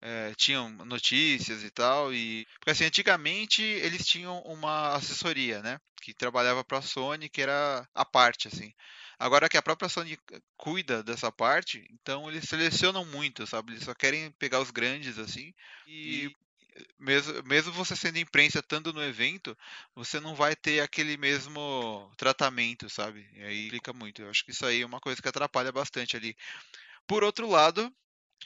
é, 0.00 0.34
tinham 0.34 0.70
notícias 0.70 1.62
e 1.62 1.70
tal. 1.70 2.12
E 2.12 2.46
porque 2.58 2.70
assim, 2.70 2.84
antigamente 2.84 3.62
eles 3.62 4.06
tinham 4.06 4.40
uma 4.42 4.94
assessoria, 4.94 5.62
né, 5.62 5.80
que 6.00 6.14
trabalhava 6.14 6.64
para 6.64 6.78
a 6.78 6.82
Sony, 6.82 7.28
que 7.28 7.42
era 7.42 7.86
a 7.94 8.04
parte 8.04 8.48
assim. 8.48 8.72
Agora 9.18 9.48
que 9.48 9.56
a 9.56 9.62
própria 9.62 9.88
Sony 9.88 10.18
cuida 10.56 11.02
dessa 11.02 11.30
parte, 11.30 11.86
então 11.92 12.30
eles 12.30 12.48
selecionam 12.48 13.04
muito, 13.04 13.46
sabe? 13.46 13.72
Eles 13.72 13.84
só 13.84 13.94
querem 13.94 14.30
pegar 14.32 14.60
os 14.60 14.70
grandes 14.70 15.18
assim 15.18 15.52
e 15.86 16.34
mesmo, 16.98 17.42
mesmo 17.44 17.72
você 17.72 17.96
sendo 17.96 18.18
imprensa 18.18 18.60
estando 18.60 18.92
no 18.92 19.02
evento, 19.02 19.56
você 19.94 20.20
não 20.20 20.34
vai 20.34 20.54
ter 20.54 20.80
aquele 20.80 21.16
mesmo 21.16 22.10
tratamento, 22.16 22.88
sabe? 22.88 23.28
E 23.34 23.42
aí 23.42 23.70
fica 23.70 23.92
muito. 23.92 24.22
Eu 24.22 24.30
acho 24.30 24.44
que 24.44 24.50
isso 24.50 24.64
aí 24.64 24.82
é 24.82 24.86
uma 24.86 25.00
coisa 25.00 25.20
que 25.20 25.28
atrapalha 25.28 25.72
bastante 25.72 26.16
ali. 26.16 26.36
Por 27.06 27.24
outro 27.24 27.48
lado, 27.48 27.92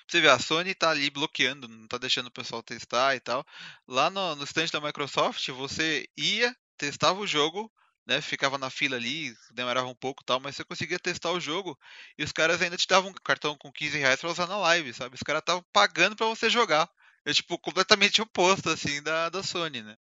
você 0.07 0.21
vê, 0.21 0.29
a 0.29 0.39
Sony 0.39 0.75
tá 0.75 0.91
ali 0.91 1.11
bloqueando, 1.11 1.69
não 1.69 1.87
tá 1.87 1.99
deixando 1.99 2.27
o 2.27 2.33
pessoal 2.33 2.63
testar 2.63 3.17
e 3.17 3.21
tal. 3.21 3.45
Lá 3.87 4.11
no, 4.11 4.37
no 4.37 4.45
stand 4.45 4.67
da 4.73 4.81
Microsoft, 4.81 5.49
você 5.51 6.09
ia, 6.17 6.55
testava 6.77 7.21
o 7.21 7.27
jogo, 7.27 7.71
né? 8.07 8.21
Ficava 8.21 8.59
na 8.59 8.71
fila 8.71 8.97
ali, 8.97 9.35
demorava 9.53 9.87
um 9.87 9.95
pouco 9.95 10.25
tal, 10.25 10.41
mas 10.41 10.57
você 10.57 10.65
conseguia 10.65 10.99
testar 10.99 11.31
o 11.33 11.41
jogo 11.41 11.79
e 12.19 12.25
os 12.25 12.33
caras 12.33 12.61
ainda 12.61 12.77
te 12.77 12.87
davam 12.87 13.11
um 13.11 13.15
cartão 13.15 13.57
com 13.57 13.73
15 13.73 13.99
reais 13.99 14.21
pra 14.21 14.31
usar 14.31 14.47
na 14.47 14.57
live, 14.59 14.93
sabe? 14.93 15.15
Os 15.15 15.23
caras 15.23 15.41
estavam 15.41 15.65
pagando 15.73 16.17
para 16.17 16.27
você 16.27 16.51
jogar. 16.51 16.89
É 17.25 17.33
tipo 17.33 17.59
completamente 17.59 18.21
oposto 18.23 18.69
assim 18.71 19.03
da, 19.03 19.31
da 19.31 19.43
Sony, 19.43 19.83
né? 19.83 19.97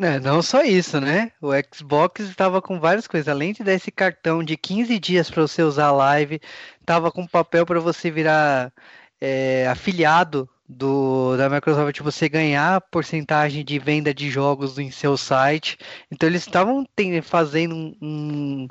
É, 0.00 0.20
não 0.20 0.40
só 0.40 0.62
isso, 0.62 1.00
né? 1.00 1.32
O 1.40 1.50
Xbox 1.74 2.20
estava 2.20 2.62
com 2.62 2.78
várias 2.78 3.08
coisas. 3.08 3.26
Além 3.26 3.52
de 3.52 3.64
dar 3.64 3.72
esse 3.72 3.90
cartão 3.90 4.44
de 4.44 4.56
15 4.56 4.96
dias 4.96 5.28
para 5.28 5.42
você 5.42 5.60
usar 5.60 5.86
a 5.86 5.92
live, 5.92 6.40
estava 6.80 7.10
com 7.10 7.26
papel 7.26 7.66
para 7.66 7.80
você 7.80 8.08
virar 8.08 8.72
é, 9.20 9.66
afiliado 9.68 10.48
do, 10.68 11.36
da 11.36 11.48
Microsoft, 11.48 12.00
você 12.00 12.28
ganhar 12.28 12.80
porcentagem 12.82 13.64
de 13.64 13.78
venda 13.78 14.12
de 14.12 14.30
jogos 14.30 14.78
em 14.78 14.90
seu 14.90 15.16
site. 15.16 15.78
Então 16.10 16.28
eles 16.28 16.42
estavam 16.42 16.86
fazendo 17.22 17.74
um, 17.74 17.96
um, 18.02 18.68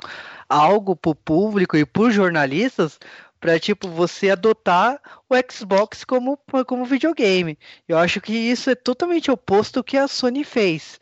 algo 0.48 0.94
para 0.94 1.10
o 1.10 1.14
público 1.14 1.76
e 1.76 1.84
para 1.84 2.02
os 2.02 2.14
jornalistas 2.14 2.98
para 3.40 3.58
tipo 3.58 3.88
você 3.88 4.30
adotar 4.30 5.00
o 5.28 5.34
Xbox 5.50 6.04
como, 6.04 6.38
como 6.66 6.84
videogame. 6.84 7.58
Eu 7.86 7.98
acho 7.98 8.20
que 8.20 8.32
isso 8.32 8.70
é 8.70 8.74
totalmente 8.74 9.30
oposto 9.30 9.78
ao 9.78 9.84
que 9.84 9.96
a 9.96 10.08
Sony 10.08 10.44
fez. 10.44 10.98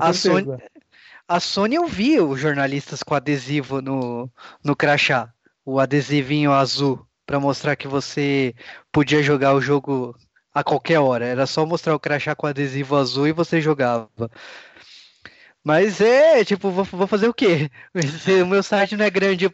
a 0.00 0.12
Sony, 0.12 0.46
a 1.28 1.40
Sony 1.40 1.76
eu 1.76 1.86
vi 1.86 2.20
os 2.20 2.40
jornalistas 2.40 3.02
com 3.02 3.14
adesivo 3.14 3.80
no, 3.80 4.30
no 4.64 4.74
crachá, 4.74 5.32
o 5.64 5.78
adesivinho 5.78 6.52
azul 6.52 7.06
para 7.30 7.38
mostrar 7.38 7.76
que 7.76 7.86
você 7.86 8.52
podia 8.90 9.22
jogar 9.22 9.54
o 9.54 9.60
jogo 9.60 10.16
a 10.52 10.64
qualquer 10.64 10.98
hora. 10.98 11.24
Era 11.24 11.46
só 11.46 11.64
mostrar 11.64 11.94
o 11.94 12.00
crachá 12.00 12.34
com 12.34 12.44
adesivo 12.48 12.96
azul 12.96 13.28
e 13.28 13.32
você 13.32 13.60
jogava. 13.60 14.10
Mas 15.62 16.00
é, 16.00 16.44
tipo, 16.44 16.70
vou, 16.72 16.82
vou 16.84 17.06
fazer 17.06 17.28
o 17.28 17.34
quê? 17.34 17.70
O 18.42 18.46
meu 18.46 18.64
site 18.64 18.96
não 18.96 19.04
é 19.04 19.10
grande 19.10 19.48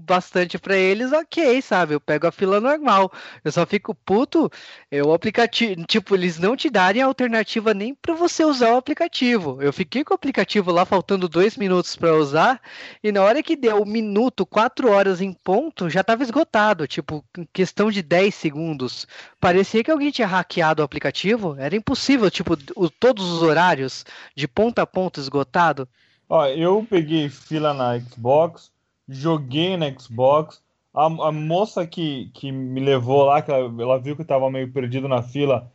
bastante 0.00 0.58
para 0.58 0.76
eles, 0.76 1.12
ok, 1.12 1.60
sabe? 1.62 1.94
Eu 1.94 2.00
pego 2.00 2.26
a 2.26 2.32
fila 2.32 2.60
normal. 2.60 3.12
Eu 3.44 3.52
só 3.52 3.64
fico 3.66 3.94
puto, 3.94 4.50
é 4.90 5.02
o 5.02 5.12
aplicativo, 5.12 5.84
tipo, 5.86 6.14
eles 6.14 6.38
não 6.38 6.56
te 6.56 6.70
darem 6.70 7.02
alternativa 7.02 7.74
nem 7.74 7.94
para 7.94 8.14
você 8.14 8.44
usar 8.44 8.72
o 8.72 8.76
aplicativo. 8.76 9.62
Eu 9.62 9.72
fiquei 9.72 10.04
com 10.04 10.14
o 10.14 10.16
aplicativo 10.16 10.70
lá 10.72 10.84
faltando 10.84 11.28
dois 11.28 11.56
minutos 11.56 11.96
para 11.96 12.14
usar 12.14 12.60
e 13.02 13.12
na 13.12 13.22
hora 13.22 13.42
que 13.42 13.56
deu 13.56 13.82
um 13.82 13.86
minuto, 13.86 14.46
quatro 14.46 14.90
horas 14.90 15.20
em 15.20 15.32
ponto, 15.32 15.88
já 15.90 16.02
tava 16.02 16.22
esgotado, 16.22 16.86
tipo, 16.86 17.24
questão 17.52 17.90
de 17.90 18.02
10 18.02 18.34
segundos. 18.34 19.06
Parecia 19.38 19.84
que 19.84 19.90
alguém 19.90 20.10
tinha 20.10 20.26
hackeado 20.26 20.82
o 20.82 20.84
aplicativo. 20.84 21.56
Era 21.58 21.76
impossível, 21.76 22.30
tipo, 22.30 22.56
o, 22.76 22.90
todos 22.90 23.30
os 23.30 23.42
horários 23.42 24.04
de 24.34 24.48
ponta 24.48 24.82
a 24.82 24.86
ponta 24.86 25.20
esgotado. 25.20 25.88
Ó, 26.28 26.46
eu 26.46 26.86
peguei 26.88 27.28
fila 27.28 27.74
na 27.74 27.98
Xbox, 27.98 28.69
joguei 29.10 29.76
no 29.76 30.00
Xbox. 30.00 30.62
A, 30.94 31.04
a 31.06 31.32
moça 31.32 31.86
que, 31.86 32.30
que 32.32 32.50
me 32.50 32.80
levou 32.80 33.24
lá, 33.24 33.42
que 33.42 33.50
ela, 33.50 33.82
ela 33.82 33.98
viu 33.98 34.16
que 34.16 34.22
eu 34.22 34.26
tava 34.26 34.50
meio 34.50 34.72
perdido 34.72 35.08
na 35.08 35.22
fila, 35.22 35.70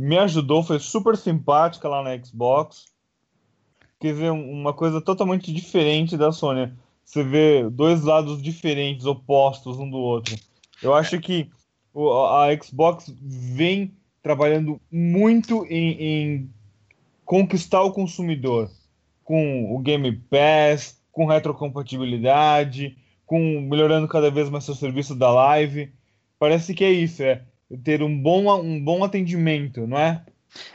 me 0.00 0.18
ajudou, 0.18 0.62
foi 0.62 0.78
super 0.78 1.16
simpática 1.16 1.88
lá 1.88 2.02
na 2.02 2.22
Xbox. 2.22 2.86
Quer 4.00 4.12
dizer, 4.12 4.30
uma 4.30 4.72
coisa 4.72 5.00
totalmente 5.00 5.52
diferente 5.52 6.16
da 6.16 6.30
Sony. 6.30 6.72
Você 7.04 7.22
vê 7.22 7.68
dois 7.68 8.02
lados 8.02 8.42
diferentes, 8.42 9.06
opostos 9.06 9.78
um 9.78 9.88
do 9.88 9.96
outro. 9.96 10.36
Eu 10.82 10.94
acho 10.94 11.18
que 11.18 11.50
a 11.96 12.46
Xbox 12.62 13.12
vem 13.20 13.92
trabalhando 14.22 14.80
muito 14.90 15.64
em, 15.66 16.02
em 16.02 16.50
conquistar 17.24 17.82
o 17.82 17.92
consumidor 17.92 18.70
com 19.24 19.74
o 19.74 19.78
Game 19.80 20.12
Pass, 20.30 20.97
com 21.18 21.26
retrocompatibilidade, 21.26 22.96
com 23.26 23.60
melhorando 23.60 24.06
cada 24.06 24.30
vez 24.30 24.48
mais 24.48 24.62
seu 24.62 24.76
serviço 24.76 25.16
da 25.16 25.28
live. 25.32 25.92
Parece 26.38 26.72
que 26.72 26.84
é 26.84 26.92
isso, 26.92 27.24
é 27.24 27.42
ter 27.82 28.04
um 28.04 28.22
bom, 28.22 28.56
um 28.62 28.82
bom 28.82 29.02
atendimento, 29.02 29.84
não 29.84 29.98
é? 29.98 30.22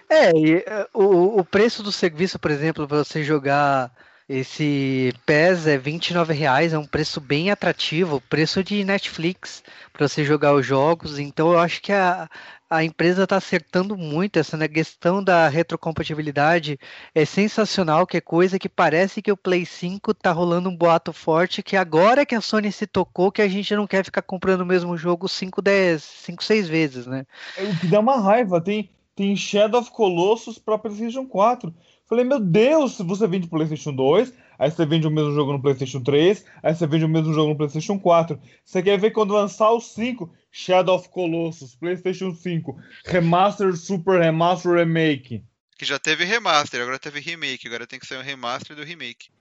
É, 0.10 0.32
e, 0.38 0.56
é, 0.58 0.86
o, 0.94 1.40
o 1.40 1.46
preço 1.46 1.82
do 1.82 1.94
serviço, 1.94 2.38
por 2.38 2.52
exemplo, 2.52 2.86
para 2.86 2.98
você 2.98 3.24
jogar 3.24 3.90
esse 4.28 5.14
PES 5.26 5.66
é 5.68 5.78
29 5.78 6.34
reais, 6.34 6.74
é 6.74 6.78
um 6.78 6.86
preço 6.86 7.22
bem 7.22 7.50
atrativo, 7.50 8.22
preço 8.30 8.62
de 8.62 8.84
Netflix 8.84 9.64
para 9.94 10.10
você 10.10 10.26
jogar 10.26 10.54
os 10.54 10.66
jogos. 10.66 11.20
Então 11.20 11.54
eu 11.54 11.60
acho 11.60 11.82
que 11.82 11.94
a, 11.94 12.30
a 12.74 12.84
empresa 12.84 13.24
está 13.24 13.38
acertando 13.38 13.96
muito 13.96 14.40
essa 14.40 14.58
né, 14.58 14.68
questão 14.68 15.24
da 15.24 15.48
retrocompatibilidade 15.48 16.80
é 17.14 17.24
sensacional, 17.24 18.08
que 18.08 18.18
é 18.18 18.22
coisa 18.22 18.58
que 18.58 18.68
parece 18.68 19.22
que 19.22 19.32
o 19.32 19.38
Play 19.38 19.64
5 19.64 20.12
está 20.12 20.32
rolando 20.32 20.70
um 20.70 20.76
boato 20.76 21.14
forte 21.14 21.62
que 21.62 21.76
agora 21.76 22.26
que 22.26 22.34
a 22.34 22.42
Sony 22.42 22.72
se 22.72 22.88
tocou 22.88 23.32
que 23.32 23.44
a 23.44 23.48
gente 23.48 23.76
não 23.76 23.86
quer 23.86 24.04
ficar 24.04 24.24
comprando 24.24 24.62
o 24.62 24.66
mesmo 24.66 24.98
jogo 24.98 25.30
5, 25.30 25.62
10, 25.62 26.02
5, 26.02 26.44
6 26.44 26.68
vezes, 26.68 27.06
né? 27.06 27.26
É, 27.56 27.64
o 27.64 27.80
que 27.80 27.86
dá 27.86 28.00
uma 28.00 28.20
raiva, 28.20 28.60
tem, 28.60 28.90
tem 29.16 29.36
Shadow 29.36 29.80
of 29.80 29.92
Colossus 29.92 30.58
para 30.58 30.78
PlayStation 30.78 31.28
4. 31.28 31.72
Falei, 32.06 32.26
meu 32.26 32.40
Deus, 32.40 32.98
você 33.00 33.28
vende 33.28 33.48
PlayStation 33.48 33.94
2, 33.94 34.34
aí 34.58 34.72
você 34.72 34.86
vende 34.86 35.08
o 35.08 35.12
mesmo 35.12 35.32
jogo 35.32 35.54
no 35.54 35.62
PlayStation 35.62 36.02
3, 36.02 36.44
aí 36.62 36.76
você 36.76 36.88
vende 36.88 37.06
o 37.06 37.10
mesmo 37.10 37.34
jogo 37.34 37.50
no 37.50 37.56
PlayStation 37.56 38.00
4. 38.00 38.40
Você 38.66 38.82
quer 38.82 39.00
ver 39.00 39.12
quando 39.12 39.34
lançar 39.34 39.70
o 39.72 39.80
5? 39.80 40.30
Shadow 40.56 40.94
of 40.94 41.10
Colossus, 41.10 41.76
PlayStation 41.76 42.36
5, 42.36 42.76
Remaster, 43.08 43.76
Super 43.76 44.20
Remaster, 44.20 44.76
Remake. 44.76 45.44
Que 45.76 45.84
já 45.84 45.98
teve 45.98 46.24
remaster, 46.24 46.80
agora 46.80 47.00
teve 47.00 47.20
remake, 47.20 47.68
agora 47.68 47.88
tem 47.88 48.00
que 48.00 48.06
ser 48.06 48.20
um 48.20 48.22
remaster 48.22 48.76
do 48.76 48.84
remake. 48.84 49.32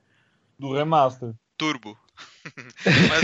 Do 0.58 0.72
remaster. 0.72 1.34
Turbo. 1.58 1.98
mas, 3.08 3.22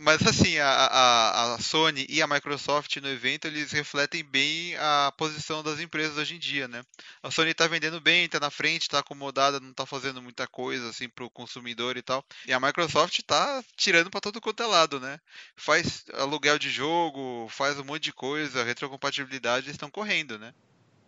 mas, 0.00 0.26
assim, 0.26 0.58
a, 0.58 0.68
a, 0.68 1.54
a, 1.54 1.58
Sony 1.58 2.06
e 2.08 2.22
a 2.22 2.26
Microsoft 2.26 2.96
no 2.96 3.08
evento 3.08 3.46
eles 3.46 3.72
refletem 3.72 4.24
bem 4.24 4.74
a 4.76 5.12
posição 5.16 5.62
das 5.62 5.80
empresas 5.80 6.16
hoje 6.16 6.36
em 6.36 6.38
dia, 6.38 6.66
né? 6.66 6.82
A 7.22 7.30
Sony 7.30 7.50
está 7.50 7.66
vendendo 7.66 8.00
bem, 8.00 8.24
está 8.24 8.40
na 8.40 8.50
frente, 8.50 8.82
está 8.82 9.00
acomodada, 9.00 9.60
não 9.60 9.70
está 9.70 9.84
fazendo 9.84 10.22
muita 10.22 10.46
coisa 10.46 10.88
assim 10.88 11.08
para 11.08 11.24
o 11.24 11.30
consumidor 11.30 11.96
e 11.96 12.02
tal. 12.02 12.24
E 12.46 12.52
a 12.52 12.60
Microsoft 12.60 13.18
está 13.18 13.62
tirando 13.76 14.10
para 14.10 14.20
todo 14.20 14.40
quanto 14.40 14.62
é 14.62 14.66
lado, 14.66 14.98
né? 14.98 15.18
Faz 15.56 16.04
aluguel 16.14 16.58
de 16.58 16.70
jogo, 16.70 17.48
faz 17.48 17.78
um 17.78 17.84
monte 17.84 18.04
de 18.04 18.12
coisa, 18.12 18.64
retrocompatibilidade 18.64 19.70
estão 19.70 19.90
correndo, 19.90 20.38
né? 20.38 20.52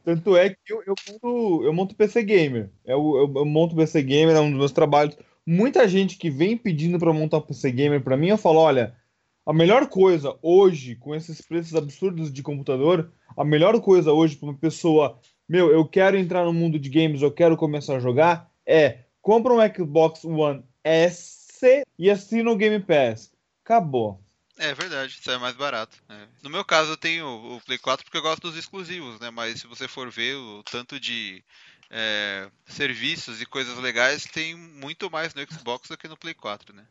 Tanto 0.04 0.36
é 0.36 0.50
que 0.50 0.72
eu, 0.72 0.82
eu, 0.86 0.94
monto, 1.08 1.64
eu 1.64 1.72
monto 1.72 1.94
PC 1.94 2.22
Gamer. 2.22 2.70
Eu, 2.86 3.16
eu, 3.16 3.32
eu 3.36 3.44
monto 3.44 3.76
PC 3.76 4.02
Gamer, 4.02 4.34
é 4.34 4.40
um 4.40 4.50
dos 4.50 4.58
meus 4.58 4.72
trabalhos 4.72 5.16
muita 5.51 5.88
gente 5.88 6.16
que 6.16 6.30
vem 6.30 6.57
pedindo 6.57 6.96
para 6.96 7.12
montar 7.12 7.38
um 7.38 7.42
PC 7.42 7.72
gamer 7.72 8.01
para 8.01 8.16
mim, 8.16 8.28
eu 8.28 8.38
falo, 8.38 8.61
olha, 8.61 8.96
a 9.44 9.53
melhor 9.53 9.88
coisa 9.88 10.38
hoje, 10.40 10.94
com 10.94 11.12
esses 11.12 11.40
preços 11.40 11.74
absurdos 11.74 12.32
de 12.32 12.40
computador, 12.40 13.12
a 13.36 13.44
melhor 13.44 13.80
coisa 13.80 14.12
hoje 14.12 14.36
para 14.36 14.48
uma 14.48 14.57
pessoa, 14.57 15.18
meu, 15.48 15.72
eu 15.72 15.84
quero 15.84 16.16
entrar 16.16 16.44
no 16.44 16.53
mundo 16.53 16.78
de 16.78 16.88
games, 16.88 17.20
eu 17.20 17.32
quero 17.32 17.57
começar 17.57 17.96
a 17.96 18.01
jogar, 18.01 18.48
é 18.64 19.01
compra 19.20 19.53
um 19.53 19.74
Xbox 19.74 20.24
One 20.24 20.62
S 20.84 21.84
e 21.98 22.09
assina 22.09 22.48
o 22.48 22.57
Game 22.57 22.78
Pass. 22.78 23.32
Acabou. 23.64 24.22
É 24.57 24.72
verdade, 24.72 25.18
isso 25.18 25.30
é 25.30 25.38
mais 25.38 25.57
barato. 25.57 25.96
É. 26.09 26.28
No 26.44 26.51
meu 26.51 26.64
caso, 26.64 26.92
eu 26.92 26.96
tenho 26.96 27.26
o 27.26 27.61
Play 27.62 27.78
4 27.78 28.05
porque 28.05 28.18
eu 28.18 28.22
gosto 28.22 28.42
dos 28.42 28.57
exclusivos, 28.57 29.18
né? 29.18 29.30
Mas 29.30 29.61
se 29.61 29.66
você 29.66 29.88
for 29.88 30.11
ver 30.11 30.36
o 30.36 30.62
tanto 30.62 31.01
de 31.01 31.42
é, 31.91 32.49
serviços 32.66 33.41
e 33.41 33.47
coisas 33.47 33.76
legais 33.78 34.24
tem 34.24 34.55
muito 34.55 35.11
mais 35.11 35.34
no 35.34 35.43
Xbox 35.43 35.88
do 35.88 35.99
que 35.99 36.09
no 36.09 36.16
Play 36.16 36.34
4, 36.34 36.74
né? 36.74 36.84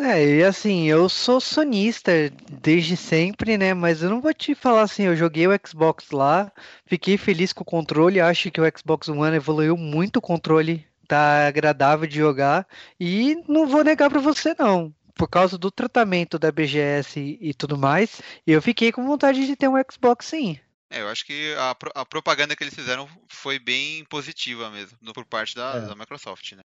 É, 0.00 0.38
e 0.38 0.42
assim, 0.42 0.88
eu 0.88 1.08
sou 1.08 1.40
sonista 1.40 2.10
desde 2.50 2.96
sempre, 2.96 3.56
né? 3.56 3.72
Mas 3.74 4.02
eu 4.02 4.10
não 4.10 4.20
vou 4.20 4.34
te 4.34 4.54
falar 4.54 4.82
assim, 4.82 5.04
eu 5.04 5.16
joguei 5.16 5.46
o 5.46 5.60
Xbox 5.64 6.10
lá, 6.10 6.50
fiquei 6.84 7.16
feliz 7.16 7.52
com 7.52 7.62
o 7.62 7.66
controle, 7.66 8.20
acho 8.20 8.50
que 8.50 8.60
o 8.60 8.64
Xbox 8.76 9.08
One 9.08 9.36
evoluiu 9.36 9.76
muito 9.76 10.16
o 10.16 10.22
controle, 10.22 10.84
tá 11.06 11.46
agradável 11.46 12.08
de 12.08 12.16
jogar, 12.16 12.66
e 12.98 13.36
não 13.46 13.68
vou 13.68 13.84
negar 13.84 14.10
para 14.10 14.20
você 14.20 14.54
não. 14.58 14.92
Por 15.14 15.28
causa 15.28 15.56
do 15.56 15.70
tratamento 15.70 16.40
da 16.40 16.50
BGS 16.50 17.38
e, 17.40 17.54
tudo 17.54 17.78
mais, 17.78 18.20
eu 18.44 18.60
fiquei 18.60 18.90
com 18.90 19.06
vontade 19.06 19.46
de 19.46 19.54
ter 19.54 19.68
um 19.68 19.76
Xbox 19.88 20.26
sim. 20.26 20.58
É, 20.94 21.00
eu 21.00 21.08
acho 21.08 21.26
que 21.26 21.52
a, 21.54 21.76
a, 21.92 22.06
propaganda 22.06 22.54
que 22.54 22.62
eles 22.62 22.72
fizeram 22.72 23.08
foi 23.26 23.58
bem 23.58 24.04
positiva 24.04 24.70
mesmo, 24.70 24.96
por 25.12 25.24
parte 25.24 25.56
da, 25.56 25.74
é. 25.74 25.80
da 25.80 25.96
Microsoft, 25.96 26.52
né? 26.52 26.62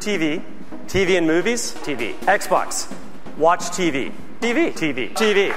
TV, 0.00 0.40
TV 0.90 1.18
and 1.18 1.26
movies, 1.26 1.72
TV. 1.84 2.16
Xbox, 2.42 2.88
watch 3.36 3.70
TV, 3.72 4.10
TV, 4.40 4.72
TV, 4.72 5.08
TV. 5.08 5.52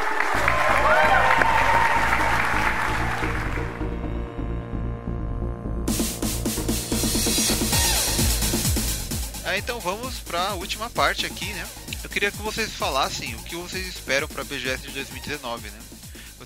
É, 9.46 9.58
então 9.60 9.80
vamos 9.80 10.20
para 10.20 10.50
a 10.50 10.54
última 10.56 10.90
parte 10.90 11.26
aqui, 11.26 11.46
né? 11.54 11.66
Eu 12.04 12.10
queria 12.10 12.30
que 12.30 12.38
vocês 12.40 12.74
falassem 12.74 13.34
o 13.36 13.44
que 13.44 13.56
vocês 13.56 13.88
esperam 13.88 14.28
para 14.28 14.42
a 14.42 14.46
BGS 14.46 14.88
de 14.88 14.92
2019, 14.92 15.70
né? 15.70 15.93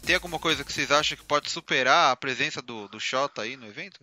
Tem 0.05 0.15
alguma 0.15 0.39
coisa 0.39 0.63
que 0.63 0.71
vocês 0.71 0.91
acham 0.91 1.17
que 1.17 1.23
pode 1.23 1.49
superar 1.49 2.11
a 2.11 2.15
presença 2.15 2.61
do, 2.61 2.87
do 2.87 2.99
Xota 2.99 3.41
aí 3.41 3.57
no 3.57 3.67
evento? 3.67 3.99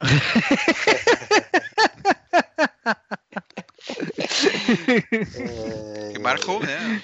que 6.12 6.18
marcou, 6.18 6.60
né? 6.60 7.02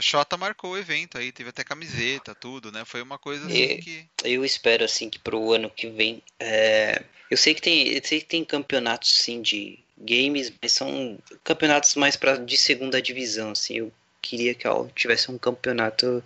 Xota 0.00 0.36
marcou 0.36 0.72
o 0.72 0.78
evento 0.78 1.18
aí, 1.18 1.32
teve 1.32 1.50
até 1.50 1.64
camiseta, 1.64 2.34
tudo, 2.34 2.72
né? 2.72 2.84
Foi 2.84 3.02
uma 3.02 3.18
coisa 3.18 3.46
assim 3.46 3.78
que. 3.78 4.06
Eu 4.24 4.44
espero 4.44 4.84
assim 4.84 5.10
que 5.10 5.18
pro 5.18 5.52
ano 5.52 5.70
que 5.70 5.88
vem. 5.88 6.22
é, 6.38 7.02
Eu 7.30 7.36
sei 7.36 7.54
que 7.54 7.60
tem, 7.60 7.88
eu 7.88 8.00
sei 8.04 8.20
que 8.20 8.26
tem 8.26 8.44
campeonatos 8.44 9.12
sim 9.12 9.42
de 9.42 9.78
games, 9.98 10.52
mas 10.60 10.72
são 10.72 11.18
campeonatos 11.44 11.94
mais 11.94 12.16
para 12.16 12.36
de 12.36 12.56
segunda 12.56 13.02
divisão, 13.02 13.50
assim. 13.50 13.76
Eu 13.76 13.92
queria 14.22 14.54
que 14.54 14.66
ó, 14.66 14.86
tivesse 14.94 15.30
um 15.30 15.36
campeonato 15.36 16.22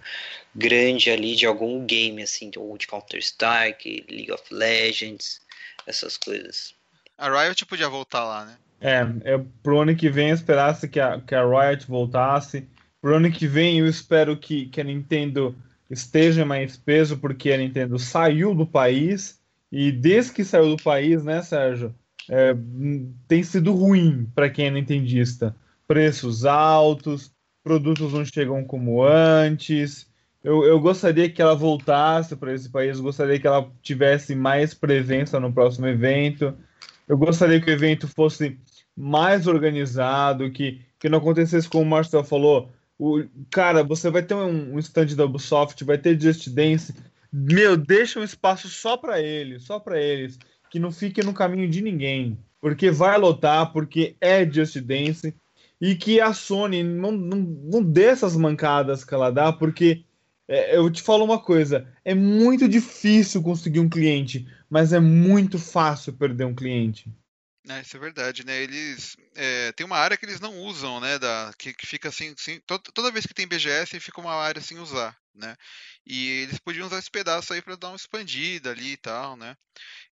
grande 0.55 1.11
ali 1.11 1.35
de 1.35 1.47
algum 1.47 1.85
game, 1.85 2.23
assim, 2.23 2.51
ou 2.57 2.77
de 2.77 2.87
Counter 2.87 3.19
Strike, 3.21 4.05
League 4.09 4.31
of 4.31 4.43
Legends, 4.53 5.41
essas 5.87 6.17
coisas. 6.17 6.75
A 7.19 7.29
Riot 7.29 7.65
podia 7.67 7.89
voltar 7.89 8.25
lá, 8.25 8.45
né? 8.45 8.57
É, 8.79 9.35
é 9.35 9.41
pro 9.63 9.81
ano 9.81 9.97
que 9.97 10.11
vem 10.11 10.29
eu 10.29 10.35
esperasse 10.35 10.87
que 10.87 11.01
a, 11.01 11.21
que 11.21 11.35
a 11.35 11.43
Riot 11.43 11.87
voltasse. 11.87 12.69
Pro 13.01 13.17
ano 13.17 13.33
que 13.33 13.47
vem 13.47 13.79
eu 13.79 13.89
espero 13.89 14.37
que, 14.37 14.67
que 14.67 14.81
a 14.81 14.85
Nintendo 14.85 15.57
esteja 15.91 16.45
mais 16.45 16.77
peso, 16.77 17.17
porque 17.17 17.51
a 17.53 17.57
Nintendo 17.57 17.99
saiu 17.99 18.55
do 18.55 18.67
país. 18.67 19.41
E 19.73 19.91
desde 19.91 20.33
que 20.33 20.45
saiu 20.45 20.77
do 20.77 20.83
país, 20.83 21.25
né, 21.25 21.43
Sérgio? 21.43 21.95
é, 22.29 22.53
hum, 22.53 23.15
tem 23.29 23.43
sido 23.43 23.73
ruim 23.73 24.27
para 24.35 24.51
quem 24.51 24.67
é 24.67 24.71
nintendista. 24.71 25.55
Preços 25.87 26.45
altos, 26.45 27.33
produtos 27.67 28.13
não 28.13 28.25
chegam 28.25 28.63
como 28.63 29.03
antes. 29.03 30.07
Eu, 30.45 30.63
eu 30.63 30.79
gostaria 30.79 31.29
que 31.29 31.43
ela 31.43 31.57
voltasse 31.57 32.37
para 32.37 32.55
esse 32.55 32.69
país, 32.69 33.01
gostaria 33.01 33.41
que 33.41 33.47
ela 33.47 33.69
tivesse 33.83 34.37
mais 34.37 34.73
presença 34.73 35.41
no 35.41 35.53
próximo 35.53 35.89
evento. 35.89 36.57
Eu 37.09 37.19
gostaria 37.19 37.61
que 37.61 37.69
o 37.69 37.73
evento 37.73 38.07
fosse 38.07 38.57
mais 38.97 39.49
organizado, 39.49 40.49
que, 40.53 40.81
que 41.01 41.09
não 41.09 41.19
acontecesse 41.19 41.69
como 41.69 41.83
o 41.83 41.87
Marcel 41.87 42.23
falou. 42.23 42.71
O, 42.97 43.25
cara, 43.51 43.83
você 43.83 44.11
vai 44.11 44.23
ter 44.23 44.35
um, 44.35 44.75
um 44.75 44.79
stand 44.79 45.17
da 45.17 45.25
Ubisoft, 45.25 45.83
vai 45.83 45.99
ter 45.99 46.21
Just 46.21 46.49
Dance. 46.51 46.95
Meu, 47.33 47.77
deixa 47.77 48.21
um 48.21 48.25
espaço 48.25 48.69
só 48.69 48.97
para 48.97 49.21
eles, 49.21 49.65
só 49.65 49.81
para 49.81 50.01
eles, 50.01 50.39
que 50.71 50.79
não 50.79 50.93
fique 50.93 51.21
no 51.21 51.35
caminho 51.35 51.69
de 51.69 51.83
ninguém, 51.83 52.39
porque 52.61 52.93
vai 52.93 53.19
lotar, 53.19 53.73
porque 53.73 54.15
é 54.21 54.49
Just 54.49 54.79
Dance 54.79 55.35
e 55.81 55.95
que 55.95 56.21
a 56.21 56.33
Sony 56.33 56.83
não, 56.83 57.13
não, 57.13 57.39
não 57.39 57.83
dê 57.83 58.07
essas 58.07 58.37
mancadas 58.37 59.05
que 59.05 59.15
ela 59.15 59.31
dá, 59.31 59.53
porque 59.53 60.05
é, 60.49 60.77
eu 60.77 60.91
te 60.91 61.03
falo 61.03 61.25
uma 61.25 61.41
coisa: 61.41 61.87
é 62.05 62.15
muito 62.15 62.69
difícil 62.69 63.43
conseguir 63.43 63.81
um 63.81 63.89
cliente, 63.89 64.47
mas 64.71 64.93
é 64.93 65.01
muito 65.01 65.59
fácil 65.59 66.13
perder 66.13 66.45
um 66.45 66.55
cliente. 66.55 67.11
É, 67.69 67.81
isso 67.81 67.97
é 67.97 68.01
verdade, 68.01 68.47
né? 68.47 68.63
Eles 68.63 69.17
é, 69.35 69.73
tem 69.73 69.85
uma 69.85 69.97
área 69.99 70.17
que 70.17 70.25
eles 70.25 70.41
não 70.41 70.57
usam, 70.61 71.01
né? 71.01 71.19
Da, 71.19 71.53
que, 71.59 71.75
que 71.75 71.87
fica 71.87 72.09
assim, 72.09 72.33
assim 72.39 72.61
to- 72.61 72.79
toda 72.79 73.11
vez 73.11 73.27
que 73.27 73.35
tem 73.35 73.47
BGS 73.47 73.99
fica 73.99 74.21
uma 74.21 74.35
área 74.35 74.61
sem 74.63 74.79
usar, 74.79 75.17
né? 75.37 75.57
E 76.07 76.43
eles 76.43 76.59
podiam 76.59 76.87
usar 76.87 76.99
esse 76.99 77.11
pedaço 77.11 77.53
aí 77.53 77.63
para 77.63 77.77
dar 77.77 77.89
uma 77.89 77.97
expandida 77.97 78.71
ali 78.71 78.93
e 78.93 78.97
tal, 78.97 79.37
né? 79.37 79.57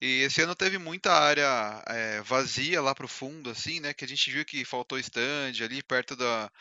E 0.02 0.22
esse 0.22 0.42
ano 0.42 0.56
teve 0.56 0.78
muita 0.78 1.12
área 1.12 1.84
é, 1.88 2.22
vazia 2.22 2.82
lá 2.82 2.94
pro 2.94 3.08
fundo, 3.08 3.50
assim, 3.50 3.80
né? 3.80 3.94
Que 3.94 4.06
a 4.06 4.08
gente 4.08 4.32
viu 4.32 4.46
que 4.46 4.66
faltou 4.66 5.00
stand 5.00 5.64
ali 5.64 5.82
perto 5.84 6.16
da 6.16 6.52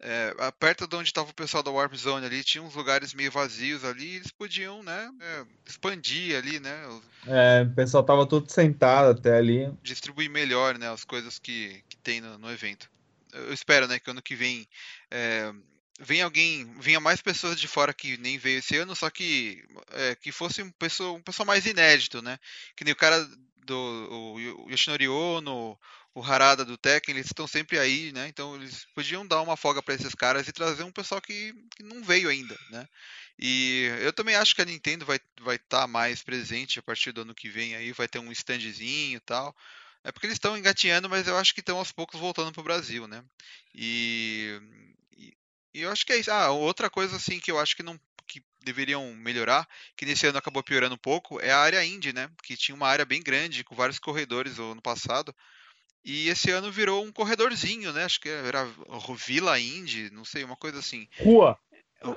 é, 0.00 0.34
perto 0.58 0.86
de 0.86 0.96
onde 0.96 1.08
estava 1.08 1.30
o 1.30 1.34
pessoal 1.34 1.62
da 1.62 1.70
Warp 1.70 1.94
Zone 1.94 2.26
ali, 2.26 2.44
tinha 2.44 2.62
uns 2.62 2.74
lugares 2.74 3.14
meio 3.14 3.30
vazios 3.30 3.84
ali, 3.84 4.04
e 4.04 4.16
eles 4.16 4.30
podiam, 4.30 4.82
né, 4.82 5.10
é, 5.20 5.44
expandir 5.66 6.36
ali, 6.36 6.60
né, 6.60 7.00
É, 7.26 7.62
o 7.62 7.74
pessoal 7.74 8.04
tava 8.04 8.26
todo 8.28 8.50
sentado 8.50 9.18
até 9.18 9.36
ali. 9.36 9.72
distribuir 9.82 10.28
melhor, 10.28 10.78
né, 10.78 10.90
as 10.90 11.04
coisas 11.04 11.38
que, 11.38 11.82
que 11.88 11.96
tem 11.96 12.20
no, 12.20 12.38
no 12.38 12.50
evento. 12.50 12.90
Eu 13.32 13.52
espero, 13.52 13.88
né, 13.88 13.98
que 13.98 14.10
ano 14.10 14.22
que 14.22 14.36
vem 14.36 14.66
é, 15.10 15.50
venha 16.00 16.24
alguém, 16.24 16.64
venha 16.80 17.00
mais 17.00 17.20
pessoas 17.20 17.58
de 17.60 17.68
fora 17.68 17.94
que 17.94 18.16
nem 18.18 18.38
veio 18.38 18.58
esse 18.58 18.76
ano, 18.76 18.94
só 18.96 19.10
que 19.10 19.64
é, 19.92 20.14
que 20.16 20.32
fosse 20.32 20.62
um 20.62 20.70
pessoa, 20.72 21.12
um 21.12 21.22
pessoal 21.22 21.46
mais 21.46 21.66
inédito, 21.66 22.20
né, 22.20 22.38
que 22.76 22.84
nem 22.84 22.92
o 22.92 22.96
cara 22.96 23.24
do 23.64 24.36
o 24.36 24.70
Yoshinori 24.70 25.08
Ono, 25.08 25.78
o 26.14 26.22
Harada 26.22 26.64
do 26.64 26.76
Tekken, 26.76 27.14
eles 27.14 27.26
estão 27.26 27.46
sempre 27.46 27.78
aí, 27.78 28.12
né, 28.12 28.28
então 28.28 28.56
eles 28.56 28.86
podiam 28.94 29.26
dar 29.26 29.40
uma 29.40 29.56
folga 29.56 29.82
para 29.82 29.94
esses 29.94 30.14
caras 30.14 30.48
e 30.48 30.52
trazer 30.52 30.82
um 30.82 30.92
pessoal 30.92 31.20
que, 31.20 31.54
que 31.76 31.82
não 31.82 32.02
veio 32.02 32.28
ainda, 32.28 32.58
né. 32.70 32.88
E 33.38 33.90
eu 34.00 34.12
também 34.12 34.36
acho 34.36 34.54
que 34.54 34.62
a 34.62 34.64
Nintendo 34.64 35.04
vai 35.04 35.18
vai 35.40 35.56
estar 35.56 35.86
mais 35.88 36.22
presente 36.22 36.78
a 36.78 36.82
partir 36.82 37.12
do 37.12 37.22
ano 37.22 37.34
que 37.34 37.48
vem 37.48 37.74
aí, 37.74 37.92
vai 37.92 38.06
ter 38.06 38.20
um 38.20 38.30
standzinho 38.30 39.16
e 39.16 39.20
tal. 39.20 39.54
É 40.04 40.12
porque 40.12 40.26
eles 40.26 40.36
estão 40.36 40.56
engatinhando, 40.56 41.08
mas 41.08 41.26
eu 41.26 41.36
acho 41.36 41.54
que 41.54 41.60
estão 41.60 41.78
aos 41.78 41.90
poucos 41.90 42.20
voltando 42.20 42.52
pro 42.52 42.62
Brasil, 42.62 43.08
né? 43.08 43.24
E, 43.74 44.60
e, 45.74 45.82
eu 45.82 45.90
acho 45.90 46.06
que 46.06 46.12
é 46.12 46.18
isso. 46.18 46.30
Ah, 46.30 46.50
outra 46.50 46.88
coisa 46.88 47.16
assim 47.16 47.38
que 47.40 47.50
eu 47.50 47.58
acho 47.58 47.76
que 47.76 47.82
não 47.82 47.98
que 48.26 48.42
deveriam 48.64 49.14
melhorar, 49.16 49.68
que 49.96 50.06
nesse 50.06 50.26
ano 50.26 50.38
acabou 50.38 50.62
piorando 50.62 50.94
um 50.94 50.98
pouco, 50.98 51.38
é 51.40 51.50
a 51.50 51.58
área 51.58 51.84
indie, 51.84 52.12
né? 52.12 52.30
Que 52.42 52.56
tinha 52.56 52.74
uma 52.74 52.88
área 52.88 53.04
bem 53.04 53.22
grande, 53.22 53.62
com 53.62 53.74
vários 53.74 53.98
corredores 53.98 54.56
no 54.56 54.72
ano 54.72 54.80
passado. 54.80 55.34
E 56.04 56.28
esse 56.28 56.50
ano 56.50 56.70
virou 56.72 57.04
um 57.04 57.12
corredorzinho, 57.12 57.92
né? 57.92 58.04
Acho 58.04 58.20
que 58.20 58.28
era 58.28 58.66
Vila 59.26 59.58
Indie, 59.58 60.10
não 60.10 60.24
sei, 60.24 60.44
uma 60.44 60.56
coisa 60.56 60.78
assim. 60.78 61.06
Rua. 61.18 61.58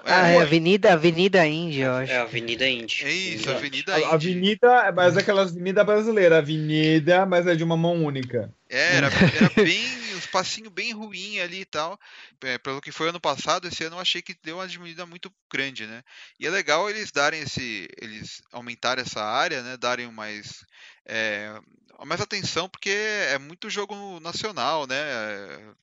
Ah, 0.03 0.27
é 0.27 0.41
Avenida, 0.41 0.91
Avenida 0.91 1.45
Índia, 1.47 1.85
eu 1.85 1.93
acho. 1.93 2.11
É 2.11 2.17
Avenida 2.17 2.67
Indy. 2.67 3.05
É 3.05 3.11
isso. 3.11 3.49
Avenida 3.49 3.93
A- 3.93 3.99
Indie. 3.99 4.13
Avenida, 4.13 4.91
mas 4.91 5.15
é 5.15 5.21
aquela 5.21 5.43
avenida 5.43 5.83
brasileira, 5.83 6.39
avenida, 6.39 7.25
mas 7.25 7.47
é 7.47 7.55
de 7.55 7.63
uma 7.63 7.77
mão 7.77 8.03
única. 8.03 8.53
É, 8.69 8.97
Era, 8.97 9.07
era 9.07 9.49
bem, 9.55 9.87
um 10.13 10.17
espacinho 10.17 10.69
bem 10.69 10.91
ruim 10.93 11.39
ali 11.39 11.61
e 11.61 11.65
tal. 11.65 11.99
É, 12.43 12.57
pelo 12.57 12.81
que 12.81 12.91
foi 12.91 13.09
ano 13.09 13.19
passado, 13.19 13.67
esse 13.67 13.83
ano 13.83 13.95
eu 13.95 13.99
achei 14.01 14.21
que 14.21 14.35
deu 14.43 14.57
uma 14.57 14.67
diminuída 14.67 15.05
muito 15.05 15.33
grande, 15.51 15.87
né? 15.87 16.03
E 16.39 16.45
é 16.45 16.49
legal 16.49 16.89
eles 16.89 17.11
darem 17.11 17.41
esse, 17.41 17.87
eles 18.01 18.41
aumentarem 18.51 19.03
essa 19.03 19.23
área, 19.23 19.61
né? 19.63 19.77
Darem 19.77 20.11
mais, 20.11 20.65
é, 21.05 21.57
mais 22.05 22.19
atenção, 22.21 22.67
porque 22.69 22.89
é 22.89 23.37
muito 23.37 23.69
jogo 23.69 24.19
nacional, 24.19 24.85
né? 24.85 24.95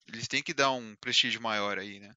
Eles 0.09 0.29
têm 0.29 0.43
que 0.43 0.55
dar 0.55 0.71
um 0.73 0.95
prestígio 0.97 1.41
maior 1.41 1.79
aí, 1.79 2.01
né? 2.01 2.15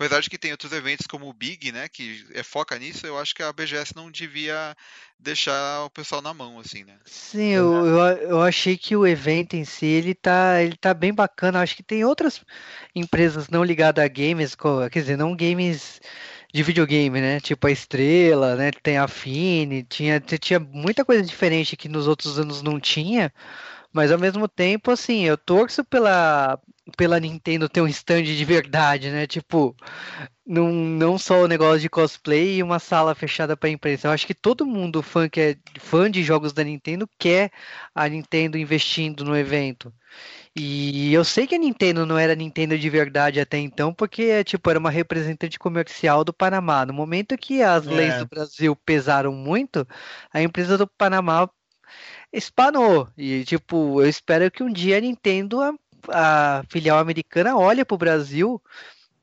Apesar 0.00 0.22
de 0.22 0.30
que 0.30 0.38
tem 0.38 0.50
outros 0.50 0.72
eventos 0.72 1.06
como 1.06 1.28
o 1.28 1.32
Big, 1.34 1.70
né? 1.72 1.86
Que 1.86 2.24
é 2.32 2.42
foca 2.42 2.78
nisso, 2.78 3.06
eu 3.06 3.18
acho 3.18 3.34
que 3.34 3.42
a 3.42 3.52
BGS 3.52 3.94
não 3.94 4.10
devia 4.10 4.74
deixar 5.18 5.84
o 5.84 5.90
pessoal 5.90 6.22
na 6.22 6.32
mão, 6.32 6.58
assim, 6.58 6.84
né? 6.84 6.96
Sim, 7.04 7.50
eu, 7.50 7.98
eu, 8.16 8.40
achei 8.40 8.78
que 8.78 8.96
o 8.96 9.06
evento 9.06 9.56
em 9.56 9.64
si, 9.66 9.84
ele 9.84 10.14
tá, 10.14 10.62
ele 10.62 10.74
tá 10.74 10.94
bem 10.94 11.12
bacana. 11.12 11.60
Acho 11.60 11.76
que 11.76 11.82
tem 11.82 12.02
outras 12.02 12.40
empresas 12.94 13.50
não 13.50 13.62
ligadas 13.62 14.02
a 14.02 14.08
games, 14.08 14.56
quer 14.90 15.00
dizer, 15.00 15.18
não 15.18 15.36
games 15.36 16.00
de 16.50 16.62
videogame, 16.62 17.20
né? 17.20 17.38
Tipo 17.38 17.66
a 17.66 17.70
Estrela, 17.70 18.56
né? 18.56 18.70
Tem 18.82 18.96
a 18.96 19.06
Fini, 19.06 19.82
tinha, 19.82 20.18
tinha 20.18 20.58
muita 20.58 21.04
coisa 21.04 21.22
diferente 21.22 21.76
que 21.76 21.90
nos 21.90 22.08
outros 22.08 22.38
anos 22.38 22.62
não 22.62 22.80
tinha. 22.80 23.30
Mas 23.92 24.12
ao 24.12 24.18
mesmo 24.18 24.48
tempo, 24.48 24.90
assim, 24.90 25.24
eu 25.24 25.36
torço 25.36 25.84
pela, 25.84 26.60
pela 26.96 27.18
Nintendo 27.20 27.68
ter 27.68 27.80
um 27.80 27.88
stand 27.88 28.22
de 28.24 28.44
verdade, 28.44 29.10
né? 29.10 29.26
Tipo, 29.26 29.76
não, 30.46 30.72
não 30.72 31.18
só 31.18 31.42
o 31.42 31.48
negócio 31.48 31.80
de 31.80 31.88
cosplay 31.90 32.56
e 32.58 32.62
uma 32.62 32.78
sala 32.78 33.14
fechada 33.14 33.56
para 33.56 33.68
imprensa. 33.70 34.08
Eu 34.08 34.12
acho 34.12 34.26
que 34.26 34.34
todo 34.34 34.66
mundo 34.66 35.02
fã 35.02 35.28
que 35.28 35.40
é 35.40 35.56
fã 35.80 36.10
de 36.10 36.22
jogos 36.22 36.52
da 36.52 36.64
Nintendo 36.64 37.08
quer 37.18 37.50
a 37.94 38.08
Nintendo 38.08 38.58
investindo 38.58 39.24
no 39.24 39.36
evento. 39.36 39.92
E 40.54 41.12
eu 41.12 41.24
sei 41.24 41.46
que 41.46 41.54
a 41.54 41.58
Nintendo 41.58 42.04
não 42.06 42.18
era 42.18 42.34
Nintendo 42.34 42.78
de 42.78 42.90
verdade 42.90 43.40
até 43.40 43.58
então, 43.58 43.94
porque 43.94 44.42
tipo 44.44 44.68
era 44.70 44.78
uma 44.78 44.90
representante 44.90 45.58
comercial 45.58 46.24
do 46.24 46.32
Panamá. 46.32 46.84
No 46.86 46.92
momento 46.94 47.36
que 47.38 47.62
as 47.62 47.86
leis 47.86 48.14
É. 48.14 48.18
do 48.18 48.26
Brasil 48.26 48.74
pesaram 48.76 49.32
muito, 49.32 49.86
a 50.32 50.42
empresa 50.42 50.76
do 50.78 50.86
Panamá 50.86 51.48
espanou. 52.32 53.08
E, 53.16 53.44
tipo, 53.44 54.00
eu 54.02 54.08
espero 54.08 54.50
que 54.50 54.62
um 54.62 54.72
dia 54.72 54.98
a 54.98 55.00
Nintendo, 55.00 55.60
a, 55.60 55.72
a 56.08 56.62
filial 56.68 56.98
americana, 56.98 57.56
olhe 57.56 57.84
pro 57.84 57.96
Brasil 57.98 58.60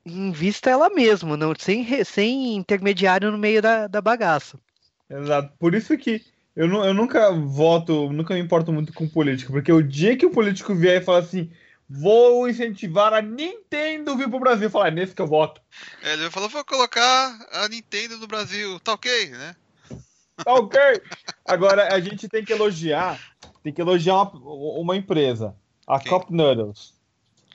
e 0.04 0.12
invista 0.12 0.70
ela 0.70 0.90
mesma, 0.90 1.36
não, 1.36 1.52
sem, 1.58 2.04
sem 2.04 2.54
intermediário 2.56 3.30
no 3.30 3.38
meio 3.38 3.60
da, 3.62 3.86
da 3.86 4.00
bagaça. 4.00 4.58
Exato. 5.10 5.52
Por 5.58 5.74
isso 5.74 5.96
que 5.96 6.22
eu, 6.54 6.68
nu- 6.68 6.84
eu 6.84 6.92
nunca 6.94 7.30
voto, 7.32 8.12
nunca 8.12 8.34
me 8.34 8.40
importo 8.40 8.72
muito 8.72 8.92
com 8.92 9.08
político, 9.08 9.52
porque 9.52 9.72
o 9.72 9.82
dia 9.82 10.16
que 10.16 10.26
o 10.26 10.30
político 10.30 10.74
vier 10.74 11.00
e 11.00 11.04
falar 11.04 11.20
assim, 11.20 11.50
vou 11.88 12.48
incentivar 12.48 13.14
a 13.14 13.22
Nintendo 13.22 14.16
vir 14.16 14.28
pro 14.28 14.40
Brasil, 14.40 14.64
eu 14.64 14.70
falo, 14.70 14.86
é 14.86 14.90
nesse 14.90 15.14
que 15.14 15.22
eu 15.22 15.26
voto. 15.26 15.60
É, 16.02 16.12
Ele 16.14 16.30
falou, 16.30 16.48
vou 16.48 16.64
colocar 16.64 17.38
a 17.52 17.68
Nintendo 17.68 18.18
no 18.18 18.26
Brasil, 18.26 18.78
tá 18.80 18.92
ok, 18.92 19.30
né? 19.30 19.56
Tá 20.44 20.54
ok. 20.54 20.80
Agora, 21.44 21.92
a 21.92 22.00
gente 22.00 22.28
tem 22.28 22.44
que 22.44 22.52
elogiar, 22.52 23.18
tem 23.62 23.72
que 23.72 23.80
elogiar 23.80 24.14
uma, 24.14 24.30
uma 24.80 24.96
empresa, 24.96 25.54
a 25.86 25.98
Quem? 25.98 26.10
Cup 26.10 26.30
Noodles. 26.30 26.94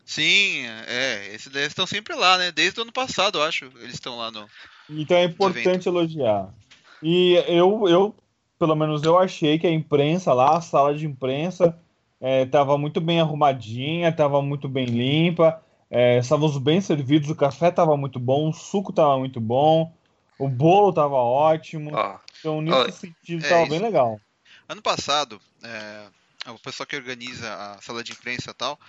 Sim, 0.06 0.66
é, 0.88 1.34
esses 1.34 1.52
daí 1.52 1.66
estão 1.66 1.88
sempre 1.88 2.14
lá, 2.14 2.38
né? 2.38 2.52
Desde 2.52 2.80
o 2.80 2.84
ano 2.84 2.92
passado, 2.92 3.40
eu 3.40 3.44
acho, 3.44 3.66
eles 3.80 3.94
estão 3.94 4.18
lá 4.18 4.30
no... 4.30 4.46
Então 4.90 5.16
é 5.16 5.24
importante 5.24 5.88
elogiar. 5.88 6.54
E 7.02 7.42
eu, 7.48 7.88
eu, 7.88 8.16
pelo 8.60 8.76
menos 8.76 9.02
eu 9.04 9.18
achei 9.18 9.58
que 9.58 9.66
a 9.66 9.72
imprensa 9.72 10.34
lá, 10.34 10.58
a 10.58 10.62
sala 10.62 10.94
de 10.94 11.06
imprensa, 11.06 11.80
estava 12.22 12.78
muito 12.78 13.00
bem 13.00 13.22
arrumadinha, 13.22 14.10
estava 14.10 14.42
muito 14.42 14.68
bem 14.68 14.86
limpa. 14.86 15.62
é, 15.90 16.18
estávamos 16.18 16.58
bem 16.58 16.82
servidos, 16.82 17.30
o 17.30 17.36
café 17.36 17.70
estava 17.70 17.96
muito 17.96 18.20
bom, 18.20 18.50
o 18.50 18.54
suco 18.54 18.90
estava 18.90 19.18
muito 19.20 19.40
bom, 19.40 19.94
o 20.38 20.48
bolo 20.48 20.90
estava 20.90 21.16
ótimo. 21.16 21.92
então, 22.40 22.62
nesse 22.62 22.76
ó, 22.76 22.92
sentido, 22.92 23.42
é 23.42 23.46
estava 23.46 23.62
isso. 23.62 23.72
bem 23.72 23.80
legal. 23.80 24.20
Ano 24.68 24.82
passado, 24.82 25.42
é, 25.64 26.08
o 26.52 26.60
pessoal 26.60 26.88
que 26.88 26.96
organiza 26.96 27.54
a 27.54 27.82
sala 27.82 28.04
de 28.04 28.12
imprensa 28.12 28.52
e 28.52 28.54
tal, 28.54 28.80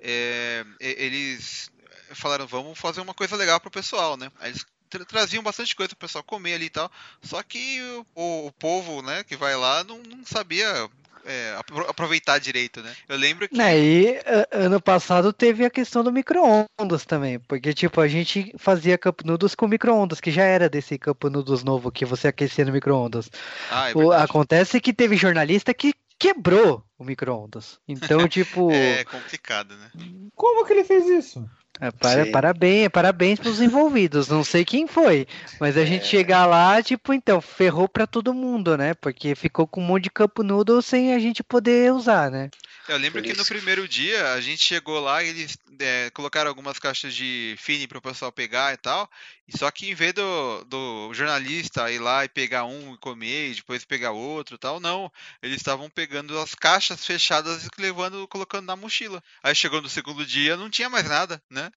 é, 0.00 0.64
eles 0.80 1.70
falaram, 2.14 2.46
vamos 2.46 2.78
fazer 2.78 3.00
uma 3.00 3.14
coisa 3.14 3.36
legal 3.36 3.60
pro 3.60 3.70
pessoal, 3.70 4.16
né? 4.16 4.30
Aí 4.38 4.50
eles 4.50 4.64
tra- 4.88 5.04
traziam 5.04 5.42
bastante 5.42 5.74
coisa 5.74 5.90
pro 5.90 6.06
pessoal 6.06 6.24
comer 6.24 6.54
ali 6.54 6.66
e 6.66 6.70
tal, 6.70 6.90
só 7.22 7.42
que 7.42 7.80
o, 8.14 8.46
o 8.46 8.52
povo, 8.52 9.02
né, 9.02 9.24
que 9.24 9.36
vai 9.36 9.56
lá 9.56 9.82
não, 9.84 9.98
não 10.02 10.24
sabia 10.24 10.88
é, 11.24 11.54
apro- 11.58 11.86
aproveitar 11.88 12.38
direito, 12.38 12.82
né? 12.82 12.92
Eu 13.08 13.16
lembro 13.16 13.48
que... 13.48 13.56
Né, 13.56 13.78
e 13.78 14.16
a- 14.18 14.48
ano 14.64 14.80
passado 14.80 15.32
teve 15.32 15.64
a 15.64 15.70
questão 15.70 16.02
do 16.04 16.12
micro-ondas 16.12 17.04
também, 17.04 17.38
porque 17.38 17.72
tipo, 17.72 18.00
a 18.00 18.08
gente 18.08 18.54
fazia 18.58 18.98
Cup 18.98 19.22
Noodles 19.24 19.54
com 19.54 19.66
micro-ondas, 19.68 20.20
que 20.20 20.30
já 20.30 20.44
era 20.44 20.68
desse 20.68 20.98
Cup 20.98 21.24
Noodles 21.24 21.64
novo 21.64 21.90
que 21.90 22.04
você 22.04 22.28
aquecia 22.28 22.64
no 22.64 22.72
micro-ondas. 22.72 23.30
Ah, 23.70 23.90
é 23.90 23.94
O- 23.94 24.12
acontece 24.12 24.80
que 24.80 24.92
teve 24.92 25.16
jornalista 25.16 25.72
que 25.74 25.94
quebrou 26.18 26.84
o 26.98 27.04
micro-ondas. 27.04 27.78
Então, 27.88 28.26
tipo, 28.28 28.70
É 28.70 29.04
complicado, 29.04 29.74
né? 29.76 29.90
Como 30.34 30.64
que 30.64 30.72
ele 30.72 30.84
fez 30.84 31.06
isso? 31.06 31.48
É, 31.84 31.90
para, 31.90 32.26
parabéns, 32.26 32.88
parabéns 32.88 33.38
pros 33.38 33.60
envolvidos. 33.60 34.28
Não 34.28 34.42
sei 34.42 34.64
quem 34.64 34.86
foi, 34.86 35.26
mas 35.60 35.76
a 35.76 35.84
gente 35.84 36.06
chegar 36.06 36.46
lá, 36.46 36.82
tipo, 36.82 37.12
então, 37.12 37.40
ferrou 37.42 37.86
pra 37.86 38.06
todo 38.06 38.32
mundo, 38.32 38.76
né? 38.76 38.94
Porque 38.94 39.34
ficou 39.34 39.66
com 39.66 39.82
um 39.82 39.84
monte 39.84 40.04
de 40.04 40.10
Cup 40.10 40.38
Noodles 40.38 40.86
sem 40.86 41.12
a 41.12 41.18
gente 41.18 41.42
poder 41.42 41.92
usar, 41.92 42.30
né? 42.30 42.48
Eu 42.86 42.98
lembro 42.98 43.22
que 43.22 43.32
no 43.32 43.44
primeiro 43.46 43.88
dia 43.88 44.32
a 44.32 44.40
gente 44.40 44.62
chegou 44.62 45.00
lá 45.00 45.22
e 45.22 45.28
eles 45.28 45.56
é, 45.80 46.10
colocaram 46.10 46.48
algumas 46.50 46.78
caixas 46.78 47.14
de 47.14 47.54
fine 47.58 47.86
para 47.86 47.96
o 47.96 48.02
pessoal 48.02 48.30
pegar 48.30 48.74
e 48.74 48.76
tal. 48.76 49.08
E 49.48 49.56
só 49.56 49.70
que 49.70 49.90
em 49.90 49.94
vez 49.94 50.12
do, 50.12 50.64
do 50.64 51.14
jornalista 51.14 51.90
ir 51.90 51.98
lá 51.98 52.24
e 52.24 52.28
pegar 52.28 52.64
um 52.64 52.94
e 52.94 52.98
comer 52.98 53.50
e 53.50 53.54
depois 53.54 53.84
pegar 53.86 54.10
outro 54.10 54.56
e 54.56 54.58
tal, 54.58 54.80
não. 54.80 55.10
Eles 55.42 55.56
estavam 55.56 55.88
pegando 55.88 56.38
as 56.38 56.54
caixas 56.54 57.04
fechadas 57.06 57.64
e 57.64 57.68
levando, 57.80 58.28
colocando 58.28 58.66
na 58.66 58.76
mochila. 58.76 59.22
Aí 59.42 59.54
chegou 59.54 59.80
no 59.80 59.88
segundo 59.88 60.24
dia, 60.26 60.56
não 60.56 60.68
tinha 60.68 60.90
mais 60.90 61.08
nada, 61.08 61.42
né? 61.50 61.70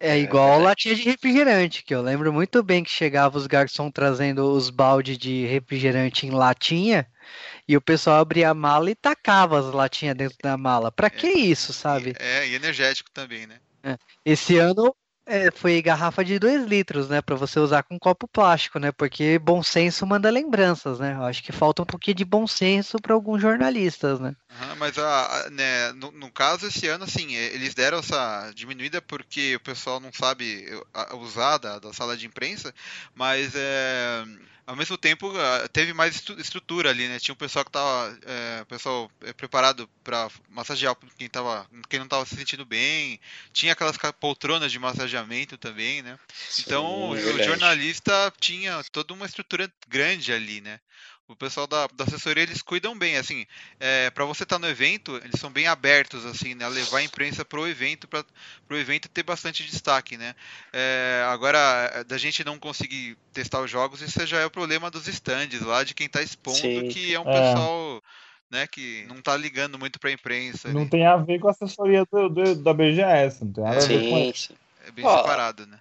É 0.00 0.16
igual 0.16 0.60
latinha 0.60 0.94
de 0.94 1.02
refrigerante, 1.02 1.82
que 1.82 1.92
eu 1.92 2.00
lembro 2.00 2.32
muito 2.32 2.62
bem 2.62 2.84
que 2.84 2.90
chegava 2.90 3.36
os 3.36 3.48
garçons 3.48 3.90
trazendo 3.92 4.48
os 4.52 4.70
baldes 4.70 5.18
de 5.18 5.44
refrigerante 5.44 6.24
em 6.24 6.30
latinha 6.30 7.04
e 7.68 7.76
o 7.76 7.80
pessoal 7.80 8.20
abria 8.20 8.50
a 8.50 8.54
mala 8.54 8.90
e 8.90 8.94
tacava 8.94 9.58
as 9.58 9.66
latinhas 9.72 10.16
dentro 10.16 10.38
da 10.42 10.56
mala. 10.56 10.90
Pra 10.90 11.10
que 11.10 11.28
isso, 11.28 11.72
sabe? 11.72 12.14
É, 12.18 12.48
e 12.48 12.54
energético 12.54 13.10
também, 13.10 13.46
né? 13.46 13.60
É. 13.82 13.96
Esse 14.24 14.56
ano 14.58 14.94
é, 15.26 15.50
foi 15.50 15.80
garrafa 15.82 16.24
de 16.24 16.38
2 16.38 16.64
litros, 16.64 17.08
né? 17.08 17.20
Pra 17.20 17.36
você 17.36 17.60
usar 17.60 17.82
com 17.82 17.98
copo 17.98 18.26
plástico, 18.26 18.78
né? 18.78 18.90
Porque 18.90 19.38
bom 19.38 19.62
senso 19.62 20.06
manda 20.06 20.30
lembranças, 20.30 20.98
né? 20.98 21.12
Eu 21.14 21.24
acho 21.24 21.42
que 21.42 21.52
falta 21.52 21.82
um 21.82 21.86
pouquinho 21.86 22.14
de 22.16 22.24
bom 22.24 22.46
senso 22.46 22.96
para 22.98 23.12
alguns 23.14 23.42
jornalistas, 23.42 24.18
né? 24.18 24.34
Aham, 24.50 24.74
mas 24.76 24.96
a, 24.98 25.26
a- 25.46 25.50
né, 25.50 25.92
no, 25.92 26.10
no 26.12 26.32
caso, 26.32 26.66
esse 26.66 26.88
ano, 26.88 27.04
assim, 27.04 27.28
e- 27.34 27.36
eles 27.36 27.74
deram 27.74 27.98
essa 27.98 28.50
diminuída 28.54 29.02
porque 29.02 29.56
o 29.56 29.60
pessoal 29.60 30.00
não 30.00 30.10
sabe 30.12 30.64
usar 31.20 31.58
da, 31.58 31.78
da 31.78 31.92
sala 31.92 32.16
de 32.16 32.26
imprensa, 32.26 32.74
mas 33.14 33.52
é, 33.54 34.24
ao 34.68 34.76
mesmo 34.76 34.98
tempo 34.98 35.32
ah, 35.34 35.66
teve 35.72 35.94
mais 35.94 36.16
estru- 36.16 36.38
estrutura 36.38 36.90
ali, 36.90 37.08
né? 37.08 37.18
Tinha 37.18 37.32
um 37.32 37.38
pessoal 37.38 37.64
que 37.64 37.70
tava, 37.70 38.18
é, 38.26 38.64
pessoal 38.66 39.10
é, 39.22 39.32
preparado 39.32 39.88
para 40.04 40.28
massagear 40.50 40.94
quem, 41.16 41.26
tava, 41.26 41.66
quem 41.88 41.98
não 41.98 42.06
tava 42.06 42.26
se 42.26 42.36
sentindo 42.36 42.66
bem, 42.66 43.18
tinha 43.50 43.72
aquelas 43.72 43.96
poltronas 44.20 44.70
de 44.70 44.78
massageamento 44.78 45.56
também, 45.56 46.02
né? 46.02 46.18
Então, 46.58 47.08
o 47.08 47.14
verdade. 47.14 47.44
jornalista 47.44 48.30
tinha 48.38 48.84
toda 48.92 49.14
uma 49.14 49.24
estrutura 49.24 49.72
grande 49.88 50.34
ali, 50.34 50.60
né? 50.60 50.78
O 51.28 51.36
pessoal 51.36 51.66
da, 51.66 51.86
da 51.88 52.04
assessoria, 52.04 52.42
eles 52.42 52.62
cuidam 52.62 52.98
bem, 52.98 53.18
assim, 53.18 53.44
é, 53.78 54.08
para 54.10 54.24
você 54.24 54.44
estar 54.44 54.58
no 54.58 54.66
evento, 54.66 55.14
eles 55.22 55.38
são 55.38 55.50
bem 55.50 55.66
abertos, 55.66 56.24
assim, 56.24 56.54
né, 56.54 56.64
a 56.64 56.68
levar 56.68 56.98
a 56.98 57.02
imprensa 57.02 57.44
pro 57.44 57.68
evento, 57.68 58.08
para 58.08 58.24
o 58.70 58.76
evento 58.76 59.10
ter 59.10 59.22
bastante 59.22 59.62
destaque, 59.62 60.16
né. 60.16 60.34
É, 60.72 61.22
agora, 61.28 62.02
da 62.04 62.16
gente 62.16 62.42
não 62.42 62.58
conseguir 62.58 63.14
testar 63.30 63.60
os 63.60 63.70
jogos, 63.70 64.00
isso 64.00 64.24
já 64.26 64.38
é 64.40 64.46
o 64.46 64.50
problema 64.50 64.90
dos 64.90 65.06
stands 65.06 65.60
lá, 65.60 65.84
de 65.84 65.92
quem 65.94 66.08
tá 66.08 66.22
expondo, 66.22 66.56
Sim. 66.56 66.88
que 66.88 67.14
é 67.14 67.20
um 67.20 67.26
É. 67.26 67.42
pessoal, 67.42 68.02
né, 68.50 68.66
que 68.66 69.04
não 69.06 69.20
tá 69.20 69.36
ligando 69.36 69.78
muito 69.78 70.00
pra 70.00 70.10
imprensa, 70.10 70.72
Não 70.72 70.88
tem 70.88 71.06
a 71.06 71.18
ver 71.18 71.38
com 71.40 71.48
a 71.48 71.50
assessoria 71.50 72.06
do, 72.10 72.30
do- 72.30 72.62
da 72.62 72.72
BGS, 72.72 73.44
não 73.44 73.52
tem 73.52 73.64
nada 73.64 73.84
a 73.84 73.86
ver 73.86 74.08
com 74.08 74.16
Sim, 74.16 74.30
isso. 74.30 74.46
sim. 74.48 74.54
é 74.86 74.90
bem 74.90 75.04
Ó, 75.04 75.16
separado, 75.18 75.66
né. 75.66 75.78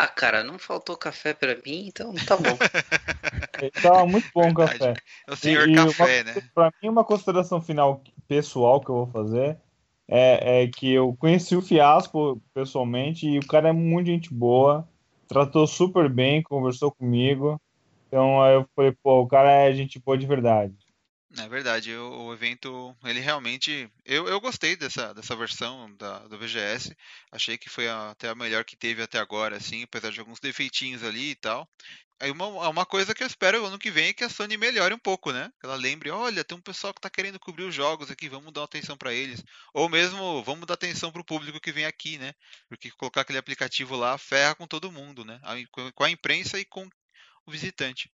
Ah, 0.00 0.06
cara, 0.06 0.44
não 0.44 0.60
faltou 0.60 0.96
café 0.96 1.34
pra 1.34 1.56
mim, 1.56 1.88
então 1.88 2.12
tá 2.24 2.36
bom. 2.36 2.56
Tava 3.82 4.06
muito 4.06 4.28
bom 4.32 4.48
o 4.48 4.54
café. 4.54 4.94
É 5.26 5.32
o 5.32 5.36
senhor 5.36 5.68
E- 5.68 5.72
e 5.72 5.74
café, 5.74 6.22
uma, 6.22 6.24
né. 6.24 6.42
Pra 6.54 6.72
mim, 6.80 6.88
uma 6.88 7.04
consideração 7.04 7.60
final 7.60 8.00
pessoal 8.28 8.80
que 8.80 8.88
eu 8.88 8.94
vou 8.94 9.06
fazer 9.08 9.58
é, 10.06 10.62
é 10.62 10.68
que 10.68 10.92
eu 10.92 11.16
conheci 11.18 11.56
o 11.56 11.60
Fiasco 11.62 12.40
pessoalmente 12.54 13.26
e 13.28 13.40
o 13.40 13.46
cara 13.48 13.70
é 13.70 13.72
muito 13.72 14.06
gente 14.06 14.32
boa, 14.32 14.88
tratou 15.26 15.66
super 15.66 16.08
bem, 16.08 16.44
conversou 16.44 16.92
comigo. 16.92 17.60
Então 18.06 18.40
aí 18.40 18.54
eu 18.54 18.66
falei, 18.76 18.92
pô, 19.02 19.22
o 19.22 19.26
cara 19.26 19.50
é 19.50 19.72
gente 19.74 19.98
boa 19.98 20.16
de 20.16 20.28
verdade. 20.28 20.76
É 21.36 21.46
verdade, 21.46 21.94
o, 21.94 22.26
o 22.28 22.32
evento, 22.32 22.96
ele 23.04 23.20
realmente. 23.20 23.90
Eu, 24.04 24.26
eu 24.28 24.40
gostei 24.40 24.74
dessa, 24.76 25.12
dessa 25.12 25.36
versão 25.36 25.94
da, 25.96 26.20
do 26.26 26.38
VGS. 26.38 26.96
Achei 27.30 27.58
que 27.58 27.68
foi 27.68 27.86
a- 27.86 28.10
até 28.10 28.28
a 28.30 28.34
melhor 28.34 28.64
que 28.64 28.74
teve 28.76 29.02
até 29.02 29.18
agora, 29.18 29.56
assim, 29.56 29.82
apesar 29.82 30.10
de 30.10 30.20
alguns 30.20 30.40
defeitinhos 30.40 31.02
ali 31.04 31.30
e 31.32 31.34
tal. 31.34 31.68
Aí 32.20 32.30
uma, 32.30 32.46
uma 32.68 32.86
coisa 32.86 33.14
que 33.14 33.22
eu 33.22 33.26
espero 33.26 33.64
ano 33.66 33.78
que 33.78 33.90
vem 33.90 34.08
é 34.08 34.12
que 34.14 34.24
a 34.24 34.28
Sony 34.30 34.56
melhore 34.56 34.94
um 34.94 34.98
pouco, 34.98 35.30
né? 35.32 35.50
Que 35.60 35.66
ela 35.66 35.76
lembre, 35.76 36.10
olha, 36.10 36.44
tem 36.44 36.56
um 36.58 36.60
pessoal 36.62 36.94
que 36.94 37.00
tá 37.00 37.10
querendo 37.10 37.38
cobrir 37.38 37.64
os 37.64 37.74
jogos 37.74 38.10
aqui, 38.10 38.28
vamos 38.28 38.52
dar 38.52 38.64
atenção 38.64 38.96
pra 38.96 39.12
eles. 39.14 39.42
Ou 39.74 39.88
mesmo, 39.88 40.42
vamos 40.44 40.66
dar 40.66 40.74
atenção 40.74 41.12
pro 41.12 41.24
público 41.24 41.60
que 41.60 41.72
vem 41.72 41.84
aqui, 41.86 42.18
né? 42.18 42.34
Porque 42.68 42.90
colocar 42.92 43.20
aquele 43.22 43.38
aplicativo 43.38 43.96
lá 43.96 44.18
ferra 44.18 44.54
com 44.54 44.66
todo 44.66 44.90
mundo, 44.92 45.24
né? 45.24 45.40
Com 45.94 46.04
a 46.04 46.10
imprensa 46.10 46.58
e 46.58 46.64
com 46.64 46.88
o 47.46 47.50
visitante. 47.52 48.10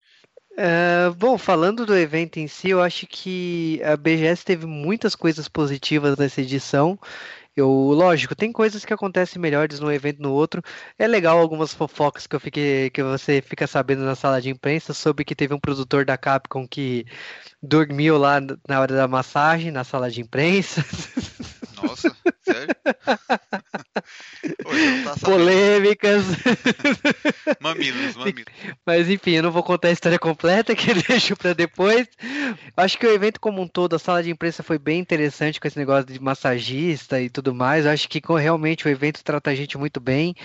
É, 0.57 1.09
bom, 1.17 1.37
falando 1.37 1.85
do 1.85 1.95
evento 1.95 2.37
em 2.37 2.47
si, 2.47 2.69
eu 2.69 2.81
acho 2.81 3.07
que 3.07 3.81
a 3.83 3.95
BGS 3.95 4.43
teve 4.43 4.65
muitas 4.65 5.15
coisas 5.15 5.47
positivas 5.47 6.17
nessa 6.17 6.41
edição. 6.41 6.99
Eu, 7.55 7.67
lógico, 7.67 8.33
tem 8.33 8.51
coisas 8.51 8.85
que 8.85 8.93
acontecem 8.93 9.41
melhores 9.41 9.79
num 9.79 9.91
evento 9.91 10.21
no 10.21 10.31
outro. 10.31 10.61
É 10.97 11.05
legal 11.05 11.37
algumas 11.37 11.73
fofocas 11.73 12.25
que 12.25 12.35
eu 12.35 12.39
fiquei, 12.39 12.89
que 12.89 13.03
você 13.03 13.41
fica 13.41 13.67
sabendo 13.67 14.03
na 14.03 14.15
sala 14.15 14.41
de 14.41 14.49
imprensa 14.49 14.93
sobre 14.93 15.25
que 15.25 15.35
teve 15.35 15.53
um 15.53 15.59
produtor 15.59 16.05
da 16.05 16.17
Capcom 16.17 16.65
que 16.65 17.05
dormiu 17.61 18.17
lá 18.17 18.39
na 18.67 18.79
hora 18.79 18.95
da 18.95 19.07
massagem 19.07 19.69
na 19.69 19.83
sala 19.83 20.09
de 20.09 20.21
imprensa. 20.21 20.85
Nossa, 21.75 22.15
sério? 22.43 22.75
Tá. 25.03 25.15
Polêmicas. 25.23 26.23
Mamilos, 27.59 28.15
mamilos. 28.15 28.45
Mas 28.85 29.09
enfim, 29.09 29.31
eu 29.31 29.43
não 29.43 29.51
vou 29.51 29.63
contar 29.63 29.89
a 29.89 29.91
história 29.91 30.17
completa, 30.17 30.73
que 30.75 30.91
eu 30.91 30.95
deixo 30.95 31.35
pra 31.35 31.53
depois. 31.53 32.07
Acho 32.75 32.97
que 32.97 33.05
o 33.05 33.13
evento 33.13 33.39
como 33.39 33.61
um 33.61 33.67
todo, 33.67 33.95
a 33.95 33.99
sala 33.99 34.23
de 34.23 34.31
imprensa 34.31 34.63
foi 34.63 34.79
bem 34.79 34.99
interessante 34.99 35.59
com 35.59 35.67
esse 35.67 35.77
negócio 35.77 36.05
de 36.05 36.19
massagista 36.19 37.21
e 37.21 37.29
tudo 37.29 37.53
mais. 37.53 37.85
Acho 37.85 38.07
que 38.09 38.21
realmente 38.39 38.87
o 38.87 38.89
evento 38.89 39.23
trata 39.23 39.51
a 39.51 39.55
gente 39.55 39.77
muito 39.77 39.99
bem. 39.99 40.35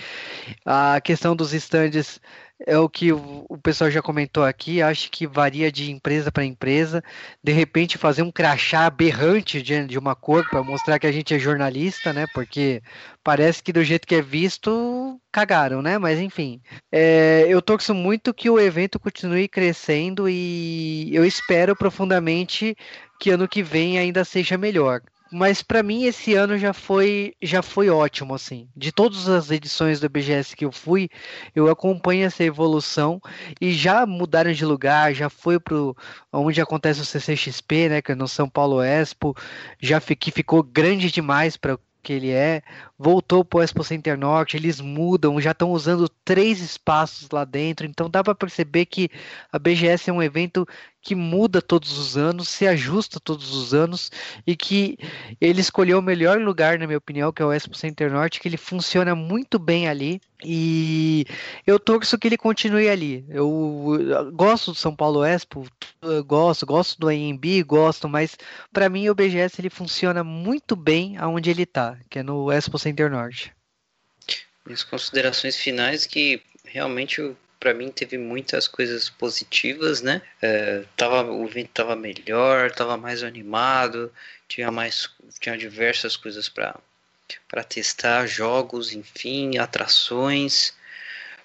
A 0.65 0.99
questão 1.01 1.35
dos 1.35 1.53
stands 1.53 2.19
é 2.65 2.77
o 2.77 2.89
que 2.89 3.11
o 3.11 3.57
pessoal 3.61 3.91
já 3.91 4.01
comentou 4.01 4.43
aqui. 4.43 4.81
Acho 4.81 5.11
que 5.11 5.27
varia 5.27 5.71
de 5.71 5.91
empresa 5.91 6.31
para 6.31 6.43
empresa. 6.43 7.03
De 7.43 7.51
repente, 7.51 7.97
fazer 7.97 8.23
um 8.23 8.31
crachá 8.31 8.85
aberrante 8.85 9.61
de, 9.61 9.85
de 9.85 9.97
uma 9.99 10.15
cor 10.15 10.47
para 10.49 10.63
mostrar 10.63 10.97
que 10.99 11.07
a 11.07 11.11
gente 11.11 11.33
é 11.33 11.39
jornalista, 11.39 12.11
né? 12.11 12.25
Porque 12.33 12.81
parece 13.23 13.61
que 13.61 13.73
do 13.73 13.83
jeito 13.83 14.07
que 14.07 14.15
é 14.15 14.21
visto, 14.21 15.19
cagaram, 15.31 15.81
né? 15.81 15.97
Mas 15.97 16.19
enfim. 16.19 16.61
É, 16.91 17.45
eu 17.47 17.61
torço 17.61 17.93
muito 17.93 18.33
que 18.33 18.49
o 18.49 18.59
evento 18.59 18.99
continue 18.99 19.47
crescendo 19.47 20.27
e 20.27 21.09
eu 21.13 21.25
espero 21.25 21.75
profundamente 21.75 22.75
que 23.19 23.29
ano 23.29 23.47
que 23.47 23.61
vem 23.63 23.99
ainda 23.99 24.23
seja 24.23 24.57
melhor. 24.57 25.01
Mas 25.31 25.61
para 25.61 25.83
mim 25.83 26.03
esse 26.05 26.33
ano 26.33 26.57
já 26.57 26.73
foi 26.73 27.33
já 27.41 27.61
foi 27.61 27.89
ótimo 27.89 28.33
assim. 28.33 28.67
De 28.75 28.91
todas 28.91 29.27
as 29.27 29.51
edições 29.51 29.99
do 29.99 30.09
BGS 30.09 30.55
que 30.55 30.65
eu 30.65 30.71
fui, 30.71 31.09
eu 31.55 31.69
acompanho 31.69 32.25
essa 32.25 32.43
evolução 32.43 33.21
e 33.59 33.71
já 33.73 34.05
mudaram 34.05 34.51
de 34.51 34.65
lugar, 34.65 35.13
já 35.13 35.29
foi 35.29 35.59
pro 35.59 35.95
onde 36.31 36.61
acontece 36.61 37.01
o 37.01 37.05
CCXP, 37.05 37.89
né, 37.89 38.01
que 38.01 38.11
é 38.11 38.15
no 38.15 38.27
São 38.27 38.49
Paulo 38.49 38.81
Expo, 38.81 39.35
já 39.79 39.99
que 40.01 40.31
ficou 40.31 40.63
grande 40.63 41.11
demais 41.11 41.57
para 41.57 41.77
que 42.07 42.13
ele 42.13 42.31
é, 42.31 42.61
voltou 42.97 43.43
pro 43.43 43.61
Expo 43.61 43.83
Center 43.83 44.17
Norte, 44.17 44.55
eles 44.55 44.79
mudam, 44.79 45.41
já 45.41 45.51
estão 45.51 45.71
usando 45.71 46.07
três 46.23 46.61
espaços 46.61 47.29
lá 47.29 47.43
dentro, 47.43 47.85
então 47.85 48.09
dá 48.09 48.23
para 48.23 48.33
perceber 48.33 48.85
que 48.85 49.09
a 49.51 49.59
BGS 49.59 50.09
é 50.09 50.13
um 50.13 50.23
evento 50.23 50.65
que 51.01 51.15
muda 51.15 51.61
todos 51.61 51.97
os 51.97 52.17
anos, 52.17 52.49
se 52.49 52.67
ajusta 52.67 53.19
todos 53.19 53.53
os 53.55 53.73
anos 53.73 54.11
e 54.45 54.55
que 54.55 54.97
ele 55.39 55.61
escolheu 55.61 55.99
o 55.99 56.01
melhor 56.01 56.39
lugar, 56.39 56.77
na 56.77 56.85
minha 56.85 56.97
opinião, 56.97 57.31
que 57.31 57.41
é 57.41 57.45
o 57.45 57.53
Expo 57.53 57.77
Center 57.77 58.11
Norte, 58.11 58.39
que 58.39 58.47
ele 58.47 58.57
funciona 58.57 59.15
muito 59.15 59.57
bem 59.57 59.87
ali 59.87 60.21
e 60.43 61.25
eu 61.65 61.79
torço 61.79 62.17
que 62.17 62.27
ele 62.27 62.37
continue 62.37 62.89
ali. 62.89 63.25
Eu, 63.29 64.31
gosto 64.33 64.71
do 64.71 64.77
São 64.77 64.95
Paulo 64.95 65.23
Expo, 65.23 65.65
gosto, 66.25 66.65
gosto 66.65 66.99
do 66.99 67.07
AMB, 67.07 67.63
gosto, 67.65 68.09
mas 68.09 68.37
para 68.73 68.89
mim 68.89 69.09
o 69.09 69.15
BGS 69.15 69.61
ele 69.61 69.69
funciona 69.69 70.23
muito 70.23 70.75
bem 70.75 71.17
aonde 71.17 71.49
ele 71.49 71.63
está, 71.63 71.97
que 72.09 72.19
é 72.19 72.23
no 72.23 72.51
Expo 72.51 72.77
Center 72.77 73.09
Norte. 73.09 73.53
Minhas 74.65 74.83
considerações 74.83 75.55
finais 75.55 76.05
que 76.05 76.41
realmente 76.65 77.21
para 77.59 77.73
mim 77.73 77.91
teve 77.91 78.17
muitas 78.17 78.67
coisas 78.67 79.09
positivas, 79.09 80.01
né? 80.01 80.21
É, 80.41 80.83
tava, 80.95 81.23
o 81.23 81.45
evento 81.45 81.69
tava 81.73 81.95
melhor, 81.95 82.71
tava 82.71 82.97
mais 82.97 83.23
animado, 83.23 84.11
tinha 84.47 84.71
mais, 84.71 85.09
tinha 85.39 85.57
diversas 85.57 86.15
coisas 86.15 86.49
para 86.49 86.79
para 87.47 87.63
testar, 87.63 88.25
jogos, 88.25 88.93
enfim, 88.93 89.57
atrações. 89.57 90.73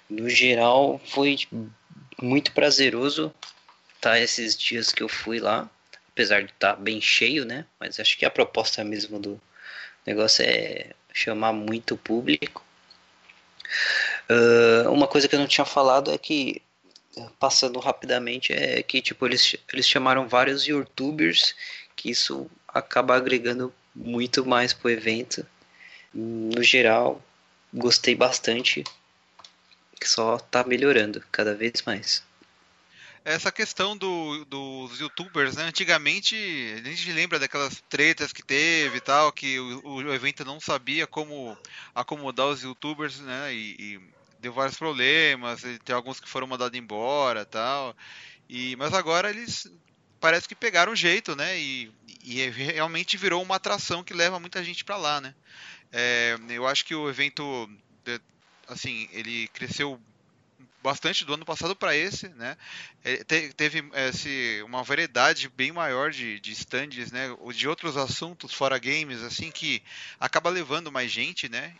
No 0.09 0.29
geral, 0.29 1.01
foi 1.05 1.39
muito 2.21 2.53
prazeroso 2.53 3.33
tá 3.99 4.19
esses 4.19 4.57
dias 4.57 4.91
que 4.91 5.01
eu 5.01 5.07
fui 5.07 5.39
lá, 5.39 5.69
apesar 6.09 6.41
de 6.41 6.51
estar 6.51 6.73
tá 6.73 6.81
bem 6.81 6.99
cheio, 6.99 7.45
né? 7.45 7.65
Mas 7.79 7.99
acho 7.99 8.17
que 8.17 8.25
a 8.25 8.29
proposta 8.29 8.83
mesmo 8.83 9.17
do 9.17 9.41
negócio 10.05 10.43
é 10.45 10.91
chamar 11.13 11.53
muito 11.53 11.95
público. 11.95 12.65
Uh, 14.29 14.89
uma 14.91 15.07
coisa 15.07 15.27
que 15.27 15.35
eu 15.35 15.39
não 15.39 15.47
tinha 15.47 15.65
falado 15.65 16.11
é 16.11 16.17
que, 16.17 16.61
passando 17.39 17.79
rapidamente, 17.79 18.53
é 18.53 18.81
que 18.81 19.01
tipo, 19.01 19.25
eles, 19.25 19.55
eles 19.71 19.87
chamaram 19.87 20.27
vários 20.27 20.65
youtubers, 20.65 21.55
que 21.95 22.09
isso 22.09 22.49
acaba 22.67 23.15
agregando 23.15 23.73
muito 23.95 24.45
mais 24.45 24.73
pro 24.73 24.89
evento. 24.89 25.45
No 26.13 26.63
geral, 26.63 27.21
gostei 27.73 28.15
bastante, 28.15 28.83
só 30.03 30.37
tá 30.37 30.63
melhorando 30.63 31.23
cada 31.31 31.55
vez 31.55 31.81
mais 31.85 32.23
essa 33.25 33.51
questão 33.51 33.95
do, 33.95 34.43
dos 34.45 34.99
youtubers, 34.99 35.55
né? 35.55 35.63
Antigamente, 35.63 36.35
a 36.77 36.89
gente 36.89 37.11
lembra 37.11 37.39
daquelas 37.39 37.81
tretas 37.89 38.33
que 38.33 38.43
teve 38.43 38.97
e 38.97 39.01
tal, 39.01 39.31
que 39.31 39.59
o, 39.59 39.81
o 39.83 40.13
evento 40.13 40.43
não 40.43 40.59
sabia 40.59 41.07
como 41.07 41.57
acomodar 41.95 42.47
os 42.47 42.63
youtubers, 42.63 43.19
né? 43.19 43.53
E, 43.53 43.75
e 43.79 43.99
deu 44.39 44.51
vários 44.51 44.77
problemas, 44.77 45.61
tem 45.85 45.95
alguns 45.95 46.19
que 46.19 46.27
foram 46.27 46.47
mandados 46.47 46.77
embora 46.77 47.45
tal. 47.45 47.95
E, 48.49 48.75
mas 48.75 48.93
agora 48.93 49.29
eles 49.29 49.71
parece 50.19 50.47
que 50.47 50.55
pegaram 50.55 50.95
jeito, 50.95 51.35
né? 51.35 51.57
E, 51.57 51.91
e 52.23 52.49
realmente 52.49 53.17
virou 53.17 53.41
uma 53.41 53.55
atração 53.55 54.03
que 54.03 54.13
leva 54.13 54.39
muita 54.39 54.63
gente 54.63 54.83
para 54.83 54.97
lá, 54.97 55.21
né? 55.21 55.33
É, 55.91 56.37
eu 56.49 56.67
acho 56.67 56.83
que 56.85 56.95
o 56.95 57.09
evento, 57.09 57.69
assim, 58.67 59.07
ele 59.13 59.47
cresceu 59.49 59.99
bastante 60.83 61.23
do 61.23 61.33
ano 61.33 61.45
passado 61.45 61.75
para 61.75 61.95
esse, 61.95 62.27
né? 62.29 62.57
É, 63.03 63.23
te, 63.23 63.53
teve 63.53 63.83
esse, 63.93 64.61
uma 64.65 64.83
variedade 64.83 65.47
bem 65.47 65.71
maior 65.71 66.11
de, 66.11 66.39
de 66.41 66.51
stands, 66.51 67.11
né? 67.11 67.29
De 67.55 67.67
outros 67.67 67.95
assuntos 67.95 68.53
fora 68.53 68.77
games, 68.77 69.21
assim, 69.23 69.49
que 69.49 69.81
acaba 70.19 70.49
levando 70.49 70.91
mais 70.91 71.09
gente, 71.09 71.47
né? 71.47 71.73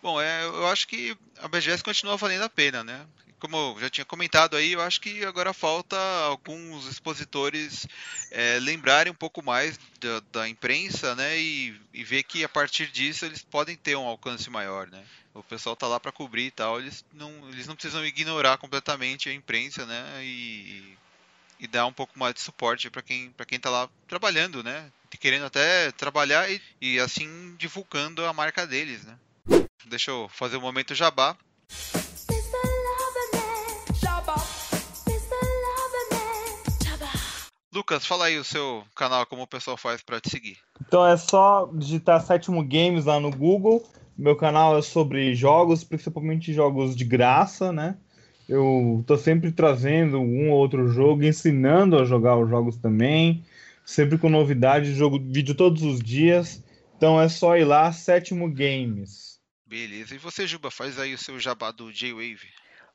Bom, 0.00 0.20
é, 0.20 0.44
eu 0.44 0.66
acho 0.68 0.86
que 0.86 1.16
a 1.38 1.48
BGS 1.48 1.82
continua 1.82 2.16
valendo 2.16 2.44
a 2.44 2.48
pena, 2.48 2.84
né? 2.84 3.06
Como 3.40 3.56
eu 3.56 3.80
já 3.80 3.90
tinha 3.90 4.04
comentado 4.04 4.56
aí, 4.56 4.72
eu 4.72 4.80
acho 4.80 5.00
que 5.00 5.24
agora 5.24 5.52
falta 5.52 5.96
alguns 6.24 6.86
expositores 6.86 7.86
é, 8.30 8.58
lembrarem 8.60 9.12
um 9.12 9.16
pouco 9.16 9.42
mais 9.44 9.78
da, 10.00 10.20
da 10.32 10.48
imprensa, 10.48 11.14
né? 11.14 11.38
E, 11.38 11.80
e, 11.92 12.04
ver 12.04 12.24
que 12.24 12.44
a 12.44 12.48
partir 12.48 12.88
disso 12.88 13.24
eles 13.24 13.42
podem 13.42 13.76
ter 13.76 13.96
um 13.96 14.06
alcance 14.06 14.48
maior, 14.50 14.88
né? 14.88 15.04
O 15.34 15.42
pessoal 15.42 15.76
tá 15.76 15.86
lá 15.86 16.00
para 16.00 16.10
cobrir 16.10 16.46
e 16.46 16.50
tal, 16.50 16.80
eles 16.80 17.04
não, 17.12 17.30
eles 17.50 17.66
não 17.68 17.76
precisam 17.76 18.04
ignorar 18.04 18.58
completamente 18.58 19.28
a 19.28 19.32
imprensa, 19.32 19.86
né? 19.86 20.24
E, 20.24 20.96
e 21.60 21.66
dar 21.68 21.86
um 21.86 21.92
pouco 21.92 22.18
mais 22.18 22.34
de 22.34 22.40
suporte 22.40 22.90
para 22.90 23.02
quem 23.02 23.30
para 23.32 23.46
quem 23.46 23.58
tá 23.60 23.70
lá 23.70 23.88
trabalhando, 24.08 24.62
né? 24.64 24.90
Querendo 25.20 25.46
até 25.46 25.92
trabalhar 25.92 26.50
e, 26.50 26.60
e 26.80 26.98
assim 26.98 27.54
divulgando 27.56 28.24
a 28.26 28.32
marca 28.32 28.66
deles, 28.66 29.04
né? 29.04 29.16
Deixa 29.86 30.10
eu 30.10 30.28
fazer 30.28 30.56
o 30.56 30.58
um 30.58 30.62
momento 30.62 30.94
jabá. 30.94 31.36
Lucas, 37.72 38.04
fala 38.04 38.24
aí 38.26 38.36
o 38.36 38.44
seu 38.44 38.82
canal, 38.96 39.24
como 39.26 39.42
o 39.42 39.46
pessoal 39.46 39.76
faz 39.76 40.02
para 40.02 40.20
te 40.20 40.28
seguir. 40.30 40.58
Então 40.80 41.06
é 41.06 41.16
só 41.16 41.70
digitar 41.72 42.20
Sétimo 42.20 42.62
Games 42.62 43.04
lá 43.04 43.20
no 43.20 43.30
Google. 43.30 43.86
Meu 44.16 44.34
canal 44.34 44.76
é 44.76 44.82
sobre 44.82 45.32
jogos, 45.34 45.84
principalmente 45.84 46.52
jogos 46.52 46.96
de 46.96 47.04
graça, 47.04 47.72
né? 47.72 47.96
Eu 48.48 49.04
tô 49.06 49.16
sempre 49.16 49.52
trazendo 49.52 50.18
um 50.18 50.50
ou 50.50 50.56
outro 50.56 50.88
jogo, 50.88 51.22
ensinando 51.22 51.98
a 51.98 52.04
jogar 52.04 52.36
os 52.36 52.48
jogos 52.48 52.78
também, 52.78 53.44
sempre 53.84 54.18
com 54.18 54.28
novidade, 54.28 54.94
jogo 54.94 55.20
vídeo 55.20 55.54
todos 55.54 55.82
os 55.82 56.00
dias. 56.00 56.64
Então 56.96 57.20
é 57.20 57.28
só 57.28 57.56
ir 57.56 57.64
lá, 57.64 57.92
Sétimo 57.92 58.50
Games. 58.50 59.27
Beleza. 59.68 60.14
E 60.14 60.18
você, 60.18 60.46
Juba, 60.46 60.70
faz 60.70 60.98
aí 60.98 61.12
o 61.12 61.18
seu 61.18 61.38
jabá 61.38 61.70
do 61.70 61.92
J-Wave. 61.92 62.48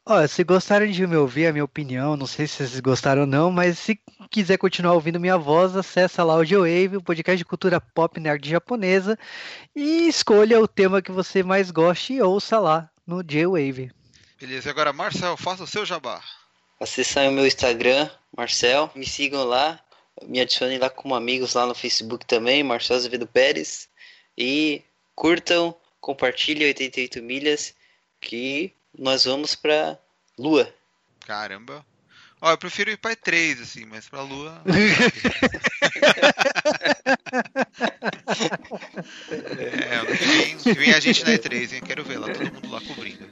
Olha, 0.03 0.27
se 0.27 0.43
gostaram 0.43 0.87
de 0.87 1.05
me 1.05 1.15
ouvir, 1.15 1.45
a 1.45 1.53
minha 1.53 1.63
opinião, 1.63 2.17
não 2.17 2.25
sei 2.25 2.47
se 2.47 2.55
vocês 2.55 2.79
gostaram 2.79 3.21
ou 3.21 3.27
não, 3.27 3.51
mas 3.51 3.77
se 3.77 3.97
quiser 4.31 4.57
continuar 4.57 4.93
ouvindo 4.93 5.19
minha 5.19 5.37
voz, 5.37 5.75
acessa 5.75 6.23
lá 6.23 6.35
o 6.35 6.43
J-Wave, 6.43 6.97
o 6.97 7.03
podcast 7.03 7.37
de 7.37 7.45
cultura 7.45 7.79
pop 7.79 8.19
nerd 8.19 8.49
japonesa, 8.49 9.17
e 9.75 10.07
escolha 10.07 10.59
o 10.59 10.67
tema 10.67 11.01
que 11.01 11.11
você 11.11 11.43
mais 11.43 11.69
goste 11.69 12.13
e 12.13 12.21
ouça 12.21 12.59
lá 12.59 12.89
no 13.05 13.23
J-Wave. 13.23 13.91
Beleza, 14.41 14.67
e 14.67 14.71
agora, 14.71 14.91
Marcel, 14.91 15.37
faça 15.37 15.63
o 15.63 15.67
seu 15.67 15.85
jabá. 15.85 16.21
Acessem 16.79 17.29
o 17.29 17.31
meu 17.31 17.45
Instagram, 17.45 18.09
Marcel, 18.35 18.91
me 18.95 19.05
sigam 19.05 19.45
lá, 19.45 19.79
me 20.23 20.41
adicionem 20.41 20.79
lá 20.79 20.89
como 20.89 21.13
amigos 21.13 21.53
lá 21.53 21.67
no 21.67 21.75
Facebook 21.75 22.25
também, 22.25 22.63
Marcel 22.63 22.97
Azevedo 22.97 23.27
Pérez, 23.27 23.87
e 24.35 24.81
curtam 25.15 25.73
compartilhe 26.03 26.65
88 26.65 27.23
milhas 27.23 27.73
que 28.19 28.73
nós 28.97 29.23
vamos 29.23 29.55
pra 29.55 29.97
Lua. 30.37 30.69
Caramba. 31.25 31.85
Ó, 32.41 32.51
eu 32.51 32.57
prefiro 32.57 32.91
ir 32.91 32.97
pra 32.97 33.15
E3, 33.15 33.61
assim, 33.61 33.85
mas 33.85 34.09
pra 34.09 34.21
Lua. 34.21 34.61
é, 39.31 39.95
ano 39.95 40.17
que 40.17 40.25
vem, 40.25 40.57
vem 40.73 40.93
a 40.93 40.99
gente 40.99 41.23
na 41.23 41.31
E3, 41.31 41.75
hein? 41.75 41.81
Quero 41.81 42.03
ver 42.03 42.19
lá, 42.19 42.27
todo 42.27 42.51
mundo 42.53 42.69
lá 42.69 42.81
cobrindo. 42.81 43.25